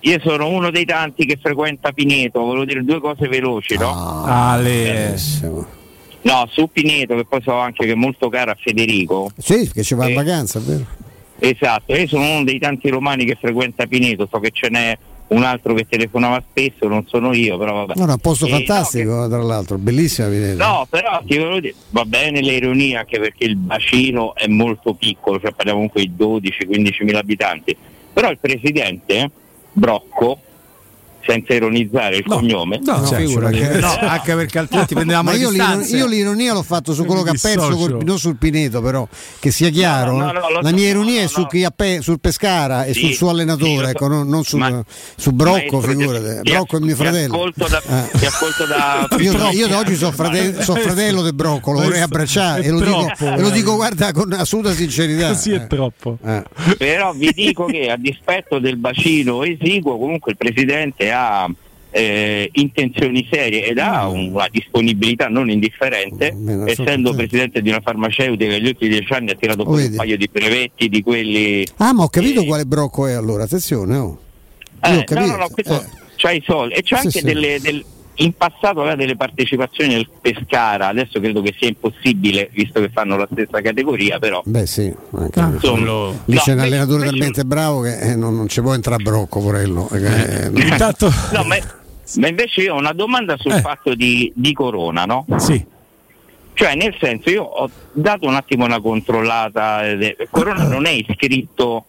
[0.00, 4.24] Io sono uno dei tanti che frequenta Pineto, volevo dire due cose veloci, no?
[4.24, 4.60] Ah.
[6.24, 9.32] No, su Pineto, che poi so anche che è molto caro a Federico.
[9.36, 10.10] Sì, perché ci va Eh.
[10.10, 10.86] in vacanza, è vero?
[11.40, 14.96] Esatto, io sono uno dei tanti romani che frequenta Pineto, so che ce n'è
[15.28, 17.94] un altro che telefonava spesso, non sono io, però vabbè.
[17.98, 20.64] No, no, è un posto Eh, no, fantastico, tra l'altro, bellissima Venezia.
[20.64, 25.40] No, però ti volevo dire, va bene l'ironia anche perché il bacino è molto piccolo,
[25.40, 27.76] cioè parliamo comunque di 12-15 mila abitanti,
[28.12, 29.30] però il presidente
[29.74, 30.38] Brocco,
[31.26, 35.50] senza ironizzare il No, cognome, No, No, cioè, No, anche perché altrimenti prendevamo Ma io,
[35.50, 39.06] io l'ironia l'ho fatto su quello che ha perso, col- non sul Pineto, però
[39.38, 40.16] che sia chiaro.
[40.16, 41.46] No, no, la mia ironia no, è su no.
[41.46, 43.90] chi ha pe- sul Pescara e Sì, sul suo sì, allenatore, so.
[43.90, 44.84] ecco, non, non sul- Ma-
[45.16, 46.40] su Brocco, figurate.
[46.42, 47.34] ti- Brocco è mio fratello.
[47.34, 48.18] ascolto da- Eh.
[48.18, 51.80] ti ascolto da- Io, da- io da oggi sono fratello, so fratello del Brocco, lo
[51.82, 55.28] vorrei abbracciare e lo, dico, lo dico, guarda, con assoluta sincerità.
[55.28, 55.66] Così è Eh.
[55.66, 56.18] troppo.
[56.24, 56.42] Eh.
[56.76, 61.48] però vi dico che a dispetto del bacino esiguo comunque il presidente ha
[61.94, 67.16] eh, intenzioni serie ed ha una disponibilità non indifferente Bene, essendo assolutamente.
[67.16, 69.96] presidente di una farmaceutica che negli ultimi dieci anni ha tirato fuori un vedi.
[69.96, 72.46] paio di brevetti di quelli Ah, ma ho capito Eh.
[72.46, 73.96] quale Brocco è allora, attenzione.
[73.96, 74.18] Oh.
[74.82, 75.86] Eh, no, no, no, questo Eh.
[76.16, 77.24] c'ha i soldi e c'ha Sì, anche sì.
[77.24, 77.84] delle, del-
[78.16, 83.16] in passato aveva delle partecipazioni nel Pescara adesso credo che sia impossibile visto che fanno
[83.16, 87.04] la stessa categoria però Beh sì, anche Ah, insomma, lì no, c'è un invece- allenatore
[87.06, 89.88] talmente bravo che eh, non, non ci può entrare Brocco, porello.
[89.90, 91.56] eh, non- Intanto no, ma
[92.16, 93.60] Ma invece io ho una domanda sul Eh.
[93.60, 95.24] fatto di, di Corona, no?
[95.38, 95.64] Sì.
[96.54, 99.88] Cioè, nel senso, io ho dato un attimo una controllata.
[99.88, 101.86] ed è- Corona non è iscritto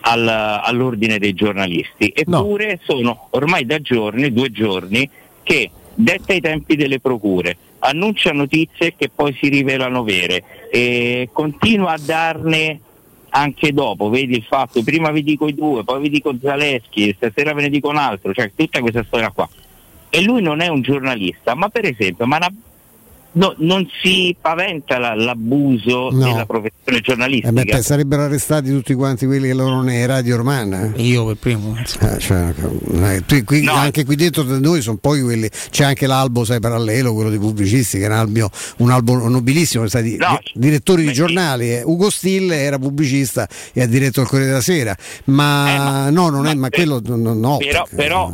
[0.00, 5.08] al- all'ordine dei giornalisti, eppure sono ormai da giorni, due giorni,
[5.42, 11.92] che detta i tempi delle procure, annuncia notizie che poi si rivelano vere e continua
[11.92, 12.80] a darne
[13.30, 17.52] anche dopo, vedi il fatto, prima vi dico i due, poi vi dico Zaleschi, stasera
[17.52, 19.48] ve ne dico un altro, cioè tutta questa storia qua.
[20.08, 22.52] E lui non è un giornalista, ma per esempio, ma una-
[23.32, 26.24] no- non si paventa la- l'abuso No.
[26.24, 27.52] della professione Eh giornalistica?
[27.52, 30.92] beh, beh, sarebbero arrestati tutti quanti quelli che lavorano nei radio romana.
[30.96, 31.76] Io per primo.
[31.84, 32.52] cioè,
[32.92, 35.48] eh, qui- qui- Anche qui dentro da noi sono poi quelli.
[35.70, 39.86] C'è anche l'albo, sai, parallelo, quello dei pubblicisti, che era un, albio- un albo nobilissimo,
[39.88, 40.18] stati di-
[40.54, 41.70] direttori di giornali.
[41.72, 41.82] eh.
[41.84, 44.96] Ugo Stille era pubblicista e ha diretto il Corriere della Sera.
[45.24, 48.32] Ma no, non è, ma quello no, no, no, però, perché- però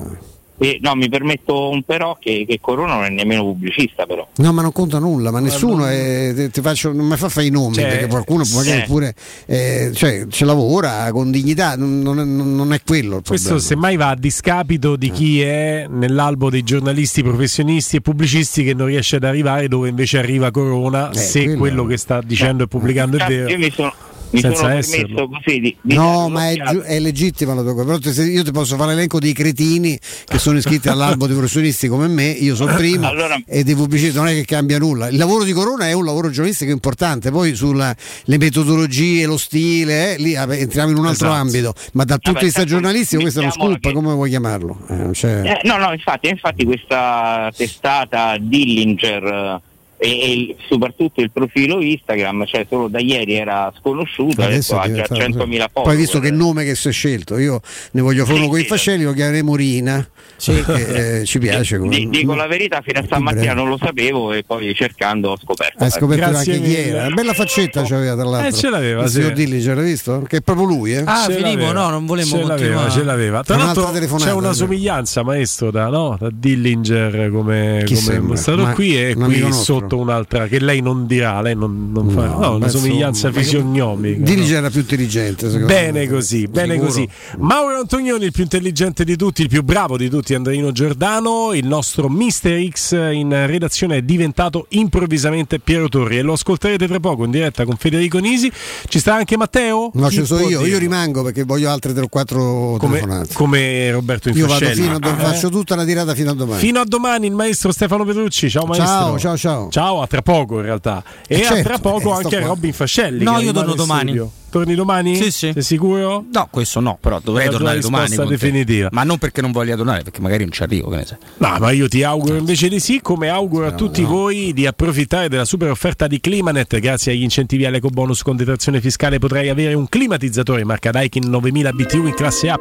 [0.59, 4.27] eh, no, mi permetto un però che, che Corona non è nemmeno pubblicista però.
[4.37, 7.51] No, ma non conta nulla, ma nessuno è- ti- faccio, non mi fa fare i
[7.51, 8.87] nomi Cioè, perché qualcuno magari sì.
[8.87, 9.15] pure
[9.47, 13.69] eh, cioè, ci lavora con dignità, non, non è, non è quello il Questo problema.
[13.69, 18.87] semmai va a discapito di chi è nell'albo dei giornalisti professionisti e pubblicisti che non
[18.87, 22.67] riesce ad arrivare dove invece arriva Corona Eh, se quello- quello che sta dicendo e
[22.69, 23.49] pubblicando è Cazzo, vero.
[23.51, 23.93] Io mi sono,
[24.31, 25.15] mi Senza sono esserlo.
[25.15, 27.85] permesso così di, di No, ma è, giu- è legittima la tua cosa.
[27.85, 31.35] Però te- se io ti posso fare l'elenco dei cretini che sono iscritti all'albo dei
[31.37, 35.09] professionisti come me, io sono primo Allora- e dei pubblicisti non è che cambia nulla.
[35.09, 37.95] Il lavoro di Corona è un lavoro giornalistico importante, poi sulle
[38.27, 41.43] metodologie, lo stile, eh, lì vabbè, entriamo in un altro Esatto.
[41.43, 44.79] ambito, ma dal punto di vista giornalistico questo è uno scoop, come vuoi chiamarlo?
[44.89, 49.66] Eh, Eh, no, no, infatti, infatti questa testata Dillinger eh,
[49.99, 54.83] e, e soprattutto il profilo Instagram, cioè solo da ieri era sconosciuto, adesso, Adesso ha
[55.07, 55.83] già diventato- 100.000 follower.
[55.83, 57.61] Poi visto che nome che si è scelto, io
[57.93, 60.09] ne voglio fare uno con i fascelli, lo chiameremo Rina.
[60.45, 61.79] perché, eh, ci piace.
[61.79, 65.39] come- Di- dico la verità, fino a stamattina non lo sapevo e poi cercando ho
[65.43, 65.83] scoperto.
[65.83, 67.09] Hai scoperto Grazie anche chi era.
[67.09, 68.49] Bella faccetta c'aveva tra l'altro.
[68.49, 69.15] Eh, ce l'aveva, Il sì.
[69.15, 70.23] signor Dilli ce l'ha visto?
[70.29, 71.03] Che è proprio lui, eh?
[71.07, 71.73] Ah, Filippo, l'aveva.
[71.73, 73.43] no, non volevo ce l'aveva, ce l'aveva.
[73.43, 76.17] Tra l'altro c'è una somiglianza, maestro, da, no?
[76.21, 79.51] da Dillinger come, Chi come Ma- qui e qui amico
[79.87, 79.99] nostro?
[79.99, 84.23] sotto un'altra che lei non dirà, lei non, non fa No, no, una somiglianza fisionomica.
[84.25, 84.57] Dilli no.
[84.57, 86.09] era più intelligente, secondo Bene me.
[86.09, 86.89] così, bene Sicuro.
[86.91, 87.09] così.
[87.39, 91.67] Mauro Antonioni, il più intelligente di tutti, il più bravo di tutti, Andreino Giordano, il
[91.67, 97.25] nostro Mister X in redazione è diventato improvvisamente Piero Torri e lo ascolterete tra poco
[97.25, 98.51] in diretta con Federico Nisi.
[98.89, 99.91] Ci sta anche Matteo?
[99.95, 100.79] No, Chi ci sono io, io dirlo?
[100.79, 103.35] rimango perché voglio altre 3 o 4 come, telefonate.
[103.35, 105.23] come Roberto Io vado fino a dom- Eh?
[105.23, 106.61] faccio tutta la tirata fino a domani.
[106.61, 108.49] Fino a domani il maestro Stefano Petrucci.
[108.51, 108.87] Ciao maestro.
[108.87, 109.69] Ciao, ciao, ciao.
[109.71, 111.03] Ciao, a tra poco in realtà.
[111.27, 112.41] E Eh, a certo, tra poco eh, anche.
[112.41, 113.25] Robin Fascelli.
[113.25, 114.11] No, io torno domani.
[114.13, 114.31] studio.
[114.51, 115.17] Torni domani?
[115.17, 115.51] Sì, sì.
[115.53, 116.25] Sei sicuro?
[116.33, 118.17] No, questo no, però dovrei La tornare domani.
[118.27, 118.89] definitiva.
[118.93, 121.19] Ma non perché non voglia tornare, perché magari non ci arrivo, che ne sai.
[121.39, 125.29] No, ma io ti auguro invece di sì, come auguro a tutti voi di approfittare
[125.29, 126.79] della super offerta di Climanet.
[126.79, 132.07] Grazie agli incentivi all'ecobonus con detrazione fiscale potrai avere un climatizzatore marca Daikin 9000 BTU
[132.07, 132.59] in classe A++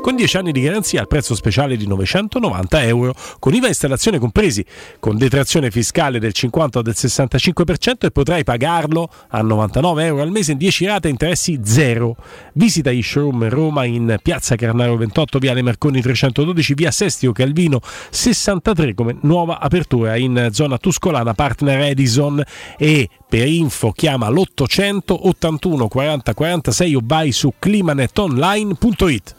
[0.00, 4.18] con 10 anni di garanzia al prezzo speciale di 990 euro, con IVA e installazione
[4.18, 4.64] compresi,
[4.98, 10.30] con detrazione fiscale del 50 o del 65% e potrai pagarlo a 99 euro al
[10.30, 12.14] mese in 10 rate a interessi zero.
[12.52, 17.80] Visita gli showroom Roma in Piazza Carnaro 28, Viale Marconi 312, Via Sestio Calvino
[18.10, 22.40] 63 come nuova apertura in zona Tuscolana partner Edison
[22.76, 29.34] e per info chiama l'800 81 40 46 o vai su climanetonline.it.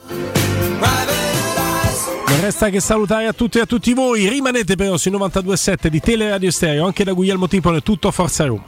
[2.27, 5.99] Non resta che salutare a tutti e a tutti voi, rimanete però sui 92.7 di
[5.99, 8.65] Teleradio Stereo, anche da Guglielmo Tipone, tutto Forza Roma.